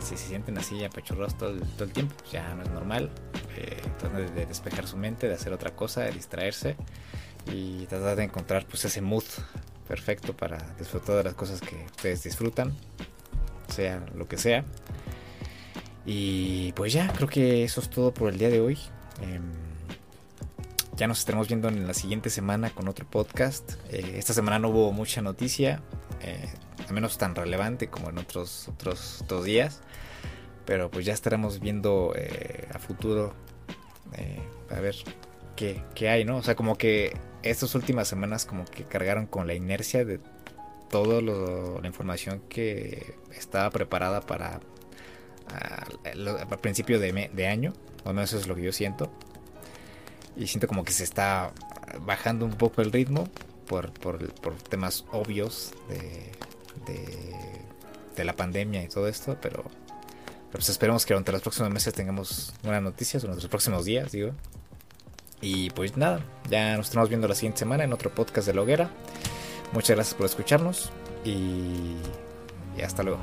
si 0.00 0.16
se 0.16 0.28
sienten 0.28 0.58
así 0.58 0.84
apachurrados 0.84 1.36
todo 1.36 1.54
todo 1.54 1.84
el 1.84 1.92
tiempo, 1.92 2.14
pues 2.18 2.32
ya 2.32 2.54
no 2.54 2.62
es 2.62 2.70
normal. 2.70 3.10
Eh, 3.56 3.80
tratar 3.98 4.30
de 4.30 4.46
despejar 4.46 4.86
su 4.86 4.96
mente, 4.96 5.28
de 5.28 5.34
hacer 5.34 5.52
otra 5.52 5.74
cosa, 5.74 6.02
de 6.02 6.12
distraerse 6.12 6.76
y 7.52 7.86
tratar 7.86 8.16
de 8.16 8.24
encontrar 8.24 8.66
pues 8.66 8.84
ese 8.84 9.00
mood 9.00 9.24
perfecto 9.88 10.36
para 10.36 10.58
disfrutar 10.78 11.16
de 11.16 11.24
las 11.24 11.34
cosas 11.34 11.60
que 11.60 11.84
ustedes 11.86 12.22
disfrutan, 12.22 12.72
sea 13.68 14.04
lo 14.14 14.28
que 14.28 14.38
sea. 14.38 14.64
Y 16.06 16.72
pues 16.72 16.92
ya, 16.92 17.12
creo 17.12 17.28
que 17.28 17.64
eso 17.64 17.80
es 17.80 17.90
todo 17.90 18.14
por 18.14 18.32
el 18.32 18.38
día 18.38 18.50
de 18.50 18.60
hoy. 18.60 18.78
Em, 19.20 19.42
ya 20.96 21.06
nos 21.06 21.18
estaremos 21.18 21.48
viendo 21.48 21.68
en 21.68 21.86
la 21.86 21.94
siguiente 21.94 22.30
semana 22.30 22.70
con 22.70 22.88
otro 22.88 23.06
podcast. 23.06 23.72
Eh, 23.90 24.14
esta 24.16 24.32
semana 24.32 24.58
no 24.58 24.68
hubo 24.68 24.92
mucha 24.92 25.22
noticia, 25.22 25.80
eh, 26.22 26.48
al 26.90 26.94
menos 26.94 27.18
tan 27.18 27.34
relevante 27.34 27.88
como 27.88 28.10
en 28.10 28.18
otros, 28.18 28.68
otros 28.68 29.24
dos 29.28 29.44
días. 29.44 29.80
Pero 30.66 30.90
pues 30.90 31.06
ya 31.06 31.14
estaremos 31.14 31.60
viendo 31.60 32.12
eh, 32.16 32.68
a 32.72 32.78
futuro 32.78 33.34
a 34.70 34.80
ver 34.80 34.96
qué, 35.56 35.82
qué, 35.94 36.08
hay, 36.08 36.24
¿no? 36.24 36.36
O 36.36 36.42
sea, 36.42 36.56
como 36.56 36.76
que 36.76 37.16
estas 37.42 37.74
últimas 37.74 38.08
semanas 38.08 38.44
como 38.44 38.64
que 38.64 38.84
cargaron 38.84 39.26
con 39.26 39.46
la 39.46 39.54
inercia 39.54 40.04
de 40.04 40.20
toda 40.90 41.22
la 41.22 41.86
información 41.86 42.42
que 42.48 43.14
estaba 43.32 43.70
preparada 43.70 44.20
para 44.20 44.60
al, 45.48 46.58
principio 46.60 46.98
de, 46.98 47.46
año, 47.46 47.72
o 48.04 48.12
menos 48.12 48.30
eso 48.30 48.38
es 48.38 48.48
lo 48.48 48.54
que 48.54 48.62
yo 48.62 48.72
siento. 48.72 49.10
Y 50.36 50.48
siento 50.48 50.66
como 50.66 50.84
que 50.84 50.92
se 50.92 51.04
está 51.04 51.52
bajando 52.00 52.44
un 52.44 52.52
poco 52.52 52.82
el 52.82 52.92
ritmo 52.92 53.28
por, 53.66 53.92
temas 54.68 55.04
obvios 55.12 55.72
de, 55.88 56.32
de, 56.86 58.24
la 58.24 58.36
pandemia 58.36 58.82
y 58.82 58.88
todo 58.88 59.08
esto, 59.08 59.38
pero, 59.40 59.64
pues 60.52 60.68
esperemos 60.68 61.06
que 61.06 61.14
durante 61.14 61.32
los 61.32 61.40
próximos 61.40 61.70
meses 61.70 61.94
tengamos 61.94 62.52
buenas 62.62 62.82
noticias, 62.82 63.22
durante 63.22 63.40
los 63.42 63.48
próximos 63.48 63.86
días, 63.86 64.12
digo. 64.12 64.32
Y 65.40 65.70
pues 65.70 65.96
nada, 65.96 66.20
ya 66.50 66.76
nos 66.76 66.88
estamos 66.88 67.08
viendo 67.08 67.26
la 67.28 67.34
siguiente 67.34 67.60
semana 67.60 67.84
en 67.84 67.94
otro 67.94 68.14
podcast 68.14 68.46
de 68.46 68.52
la 68.52 68.60
hoguera. 68.60 68.90
Muchas 69.72 69.96
gracias 69.96 70.14
por 70.14 70.26
escucharnos 70.26 70.90
y 71.24 71.96
hasta 72.82 73.02
luego. 73.02 73.20